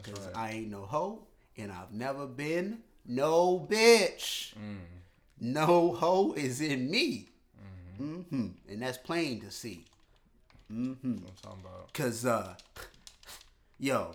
Cause 0.03 0.27
right. 0.27 0.37
I 0.37 0.51
ain't 0.53 0.71
no 0.71 0.83
hoe, 0.83 1.23
and 1.57 1.73
I've 1.73 1.93
never 1.93 2.27
been 2.27 2.79
no 3.07 3.67
bitch. 3.69 4.55
Mm. 4.55 4.77
No 5.41 5.93
hoe 5.93 6.35
is 6.35 6.61
in 6.61 6.91
me. 6.91 7.31
Mm-hmm. 8.01 8.49
And 8.69 8.83
that's 8.83 8.99
plain 8.99 9.41
to 9.41 9.51
see. 9.51 9.85
Mm-hmm. 10.73 11.13
That's 11.25 11.43
what 11.43 11.53
I'm 11.53 11.63
talking 11.63 11.65
about. 11.65 11.93
Cause 11.95 12.27
uh 12.27 12.55
yo, 13.79 14.13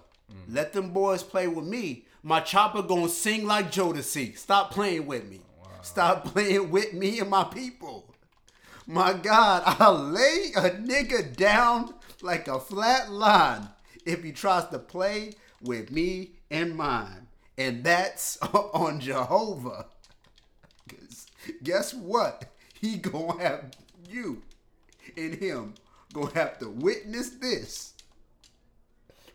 let 0.50 0.74
them 0.74 0.92
boys 0.92 1.24
play 1.24 1.48
with 1.48 1.66
me. 1.66 2.06
My 2.24 2.40
chopper 2.40 2.84
gonna 2.84 3.10
sing 3.10 3.46
like 3.46 3.72
Jodeci. 3.72 4.38
Stop 4.38 4.72
playing 4.72 5.08
with 5.08 5.28
me. 5.28 5.42
Stop 5.82 6.26
playing 6.26 6.70
with 6.70 6.94
me 6.94 7.20
and 7.20 7.30
my 7.30 7.44
people. 7.44 8.14
My 8.86 9.14
God, 9.14 9.64
I'll 9.66 9.98
lay 9.98 10.52
a 10.56 10.70
nigga 10.72 11.36
down 11.36 11.94
like 12.24 12.48
a 12.48 12.60
flat 12.60 13.12
line 13.12 13.70
if 14.06 14.24
he 14.24 14.32
tries 14.32 14.68
to 14.70 14.80
play 14.80 15.34
with 15.62 15.92
me 15.92 16.32
and 16.50 16.76
mine. 16.76 17.28
And 17.58 17.84
that's 17.84 18.38
on 18.54 19.00
Jehovah. 19.00 19.88
'Cause 20.88 21.28
guess 21.64 21.94
what? 21.94 22.46
He 22.74 22.98
gonna 22.98 23.42
have 23.42 23.72
you 24.10 24.42
and 25.16 25.36
him 25.36 25.76
gonna 26.14 26.34
have 26.34 26.60
to 26.60 26.70
witness 26.70 27.30
this 27.30 27.94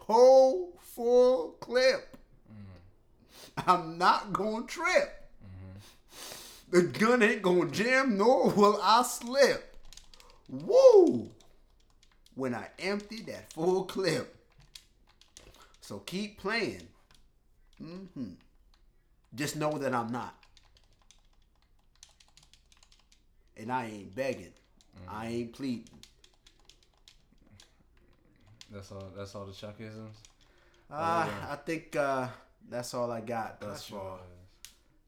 whole 0.01 0.79
full 0.81 1.53
clip. 1.61 2.17
Mm-hmm. 2.53 3.71
I'm 3.71 3.99
not 3.99 4.33
gonna 4.33 4.67
trip. 4.67 5.29
Mm-hmm. 5.45 6.71
The 6.71 6.83
gun 6.83 7.23
ain't 7.23 7.43
gonna 7.43 7.71
jam, 7.71 8.17
nor 8.17 8.51
will 8.51 8.79
I 8.83 9.03
slip. 9.03 9.77
Woo! 10.49 11.31
When 12.37 12.55
I 12.55 12.69
empty 12.79 13.23
that 13.23 13.53
full 13.53 13.85
clip. 13.85 14.37
So 15.81 15.99
keep 15.99 16.39
playing. 16.39 16.87
Mm-hmm. 17.83 18.33
Just 19.35 19.57
know 19.57 19.77
that 19.79 19.93
I'm 19.93 20.13
not. 20.13 20.35
And 23.57 23.73
I 23.73 23.87
ain't 23.87 24.15
begging. 24.15 24.53
I 25.09 25.27
ain't 25.27 25.53
pleading. 25.53 25.89
That's 28.73 28.91
all. 28.93 29.11
That's 29.17 29.35
all 29.35 29.47
the 29.47 29.53
Chuckisms. 29.53 30.17
Uh, 30.91 31.27
yeah. 31.29 31.47
I 31.51 31.57
think 31.57 31.97
uh, 31.97 32.29
that's 32.69 32.95
all 32.95 33.11
I 33.11 33.21
got 33.21 33.61
thus 33.61 33.85
far. 33.85 34.19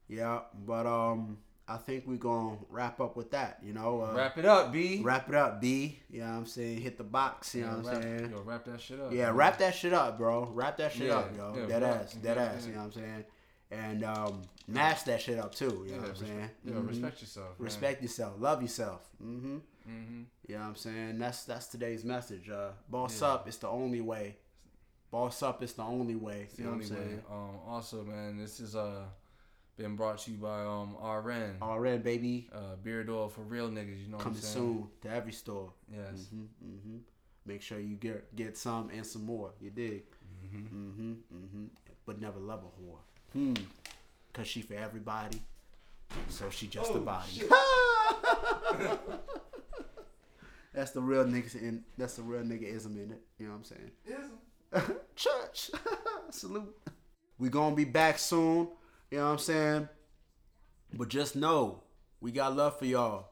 Yeah, 0.07 0.39
but 0.65 0.85
um, 0.85 1.37
I 1.69 1.77
think 1.77 2.05
we're 2.07 2.17
gonna 2.17 2.57
wrap 2.69 2.99
up 2.99 3.15
with 3.15 3.29
that. 3.31 3.59
You 3.63 3.73
know, 3.73 4.01
uh, 4.01 4.13
Wrap 4.15 4.37
it 4.39 4.45
up, 4.45 4.71
B. 4.73 5.01
wrap 5.03 5.29
it 5.29 5.35
up, 5.35 5.61
B. 5.61 5.99
You 6.09 6.21
know 6.21 6.25
what 6.27 6.31
I'm 6.33 6.45
saying? 6.47 6.81
Hit 6.81 6.97
the 6.97 7.03
box. 7.03 7.53
You 7.53 7.65
know 7.65 7.77
what 7.77 7.93
I'm 7.93 8.01
saying? 8.01 8.31
Yo, 8.31 8.41
wrap 8.41 8.65
that 8.65 8.81
shit 8.81 8.99
up. 8.99 9.11
Yeah, 9.13 9.25
man. 9.27 9.35
wrap 9.35 9.57
that 9.59 9.75
shit 9.75 9.93
up, 9.93 10.17
bro. 10.17 10.45
Wrap 10.51 10.77
that 10.77 10.91
shit 10.91 11.07
Yeah, 11.07 11.17
up, 11.19 11.37
yo. 11.37 11.55
yeah, 11.57 11.65
dead 11.67 11.83
ass, 11.83 12.13
dead 12.13 12.37
yeah, 12.37 12.43
ass. 12.43 12.61
yeah. 12.63 12.67
You 12.67 12.73
know 12.73 12.79
what 12.79 12.85
I'm 12.85 12.91
saying? 12.93 13.25
And 13.71 14.03
um, 14.03 14.41
mash 14.67 15.03
that 15.03 15.21
shit 15.21 15.37
up 15.37 15.53
too. 15.53 15.83
You 15.85 15.91
Yeah, 15.91 15.95
know 15.97 16.01
what 16.01 16.09
I'm 16.09 16.15
saying? 16.15 16.49
yo, 16.65 16.73
Mhm. 16.73 16.87
respect 16.87 17.21
yourself. 17.21 17.59
Man. 17.59 17.65
Respect 17.65 18.01
yourself. 18.01 18.33
Love 18.39 18.61
yourself. 18.63 19.01
Mm-hmm. 19.23 19.57
Mm-hmm. 19.87 20.21
You 20.47 20.55
know 20.55 20.61
what 20.61 20.67
I'm 20.69 20.75
saying? 20.75 21.19
That's 21.19 21.43
that's 21.43 21.67
today's 21.67 22.03
message. 22.03 22.49
Uh, 22.49 22.71
boss 22.89 23.21
Yeah. 23.21 23.27
up. 23.27 23.47
It's 23.47 23.57
the 23.57 23.67
only 23.69 24.01
way. 24.01 24.37
Boss 25.11 25.41
up. 25.43 25.61
It's 25.63 25.73
the 25.73 25.83
only 25.83 26.15
way. 26.15 26.41
It's 26.49 26.57
you 26.57 26.65
the 26.65 26.69
know 26.69 26.73
only 26.75 26.85
what 26.87 26.95
I'm 26.97 27.03
way. 27.03 27.07
saying? 27.09 27.23
Um. 27.31 27.59
Also, 27.67 28.03
man, 28.03 28.37
this 28.37 28.59
is 28.59 28.75
uh 28.75 29.05
been 29.79 29.95
brought 29.95 30.19
to 30.19 30.31
you 30.31 30.37
by 30.37 30.61
um 30.61 30.95
RN. 31.01 31.55
Already, 31.61 31.99
baby. 31.99 32.49
Uh, 32.53 32.75
beard 32.83 33.09
oil 33.09 33.29
for 33.29 33.41
real 33.41 33.69
niggas. 33.69 34.03
You 34.03 34.09
know 34.09 34.17
what 34.17 34.23
Coming 34.25 34.37
I'm 34.37 34.43
saying? 34.43 34.53
soon 34.53 34.87
to 35.01 35.09
every 35.09 35.31
store. 35.31 35.71
Yes. 35.91 36.27
hmm 36.29 36.43
mm-hmm. 36.63 36.97
Make 37.45 37.61
sure 37.61 37.79
you 37.79 37.95
get 37.95 38.35
get 38.35 38.57
some 38.57 38.89
and 38.93 39.05
some 39.05 39.25
more. 39.25 39.51
You 39.61 39.69
dig? 39.71 40.03
Mm-hmm. 40.45 41.11
Mm-hmm. 41.11 41.65
But 42.05 42.19
never 42.21 42.39
love 42.39 42.63
a 42.63 42.81
whore. 42.81 42.99
Hmm. 43.33 43.53
Cause 44.33 44.47
she 44.47 44.61
for 44.61 44.73
everybody. 44.73 45.41
So 46.27 46.49
she 46.49 46.67
just 46.67 46.93
a 46.93 46.97
body. 46.97 47.43
that's 50.73 50.91
the 50.91 51.01
real 51.01 51.23
niggas 51.23 51.55
in. 51.55 51.83
That's 51.97 52.15
the 52.15 52.23
real 52.23 52.41
niggaism 52.41 52.95
in 52.95 53.11
it. 53.11 53.21
You 53.37 53.47
know 53.47 53.53
what 53.53 53.59
I'm 53.59 53.63
saying? 53.63 53.91
Ism. 54.05 54.95
Church. 55.15 55.71
Salute. 56.31 56.75
We 57.37 57.49
gonna 57.49 57.75
be 57.75 57.85
back 57.85 58.19
soon. 58.19 58.67
You 59.11 59.17
know 59.17 59.25
what 59.25 59.31
I'm 59.31 59.37
saying? 59.39 59.89
But 60.93 61.09
just 61.09 61.35
know 61.35 61.83
we 62.21 62.31
got 62.31 62.55
love 62.55 62.77
for 62.77 62.85
y'all. 62.85 63.29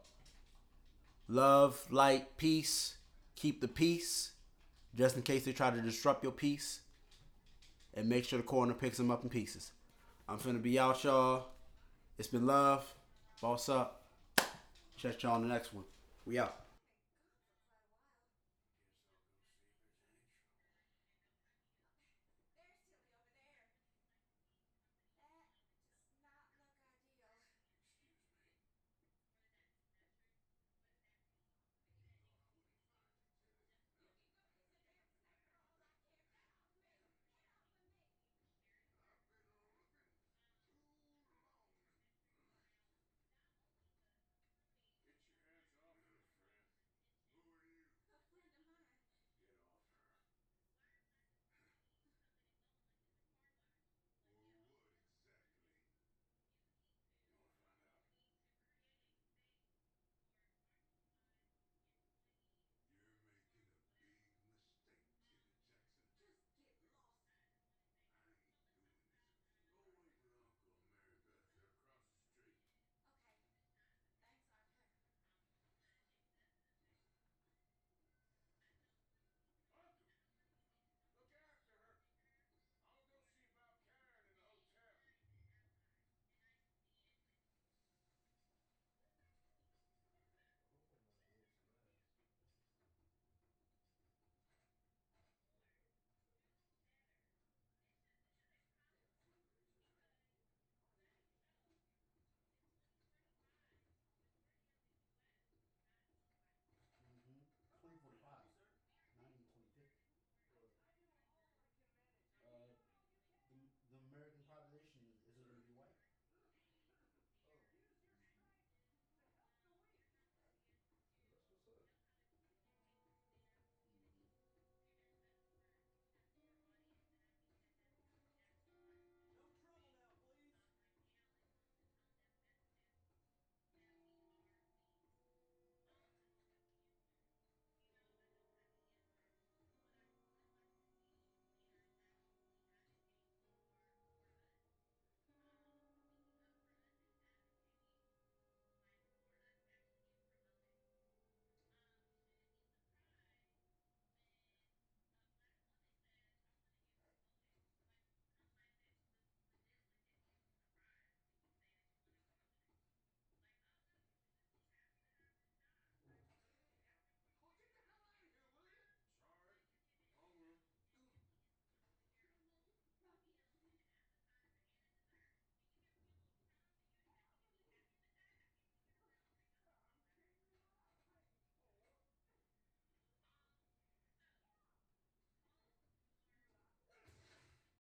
Love, 1.27 1.85
light, 1.91 2.37
peace. 2.37 2.97
Keep 3.35 3.61
the 3.61 3.67
peace. 3.67 4.31
Just 4.95 5.15
in 5.15 5.21
case 5.21 5.45
they 5.45 5.53
try 5.53 5.69
to 5.69 5.81
disrupt 5.81 6.23
your 6.23 6.31
peace. 6.31 6.81
And 7.93 8.09
make 8.09 8.25
sure 8.25 8.37
the 8.37 8.43
corner 8.43 8.73
picks 8.73 8.97
them 8.97 9.11
up 9.11 9.23
in 9.23 9.29
pieces. 9.29 9.71
I'm 10.27 10.37
finna 10.37 10.61
be 10.61 10.79
out, 10.79 11.03
y'all. 11.03 11.47
It's 12.17 12.27
been 12.27 12.45
love. 12.45 12.85
Boss 13.41 13.69
up. 13.69 14.03
Check 14.97 15.21
y'all 15.21 15.35
on 15.35 15.47
the 15.47 15.53
next 15.53 15.73
one. 15.73 15.85
We 16.25 16.39
out. 16.39 16.66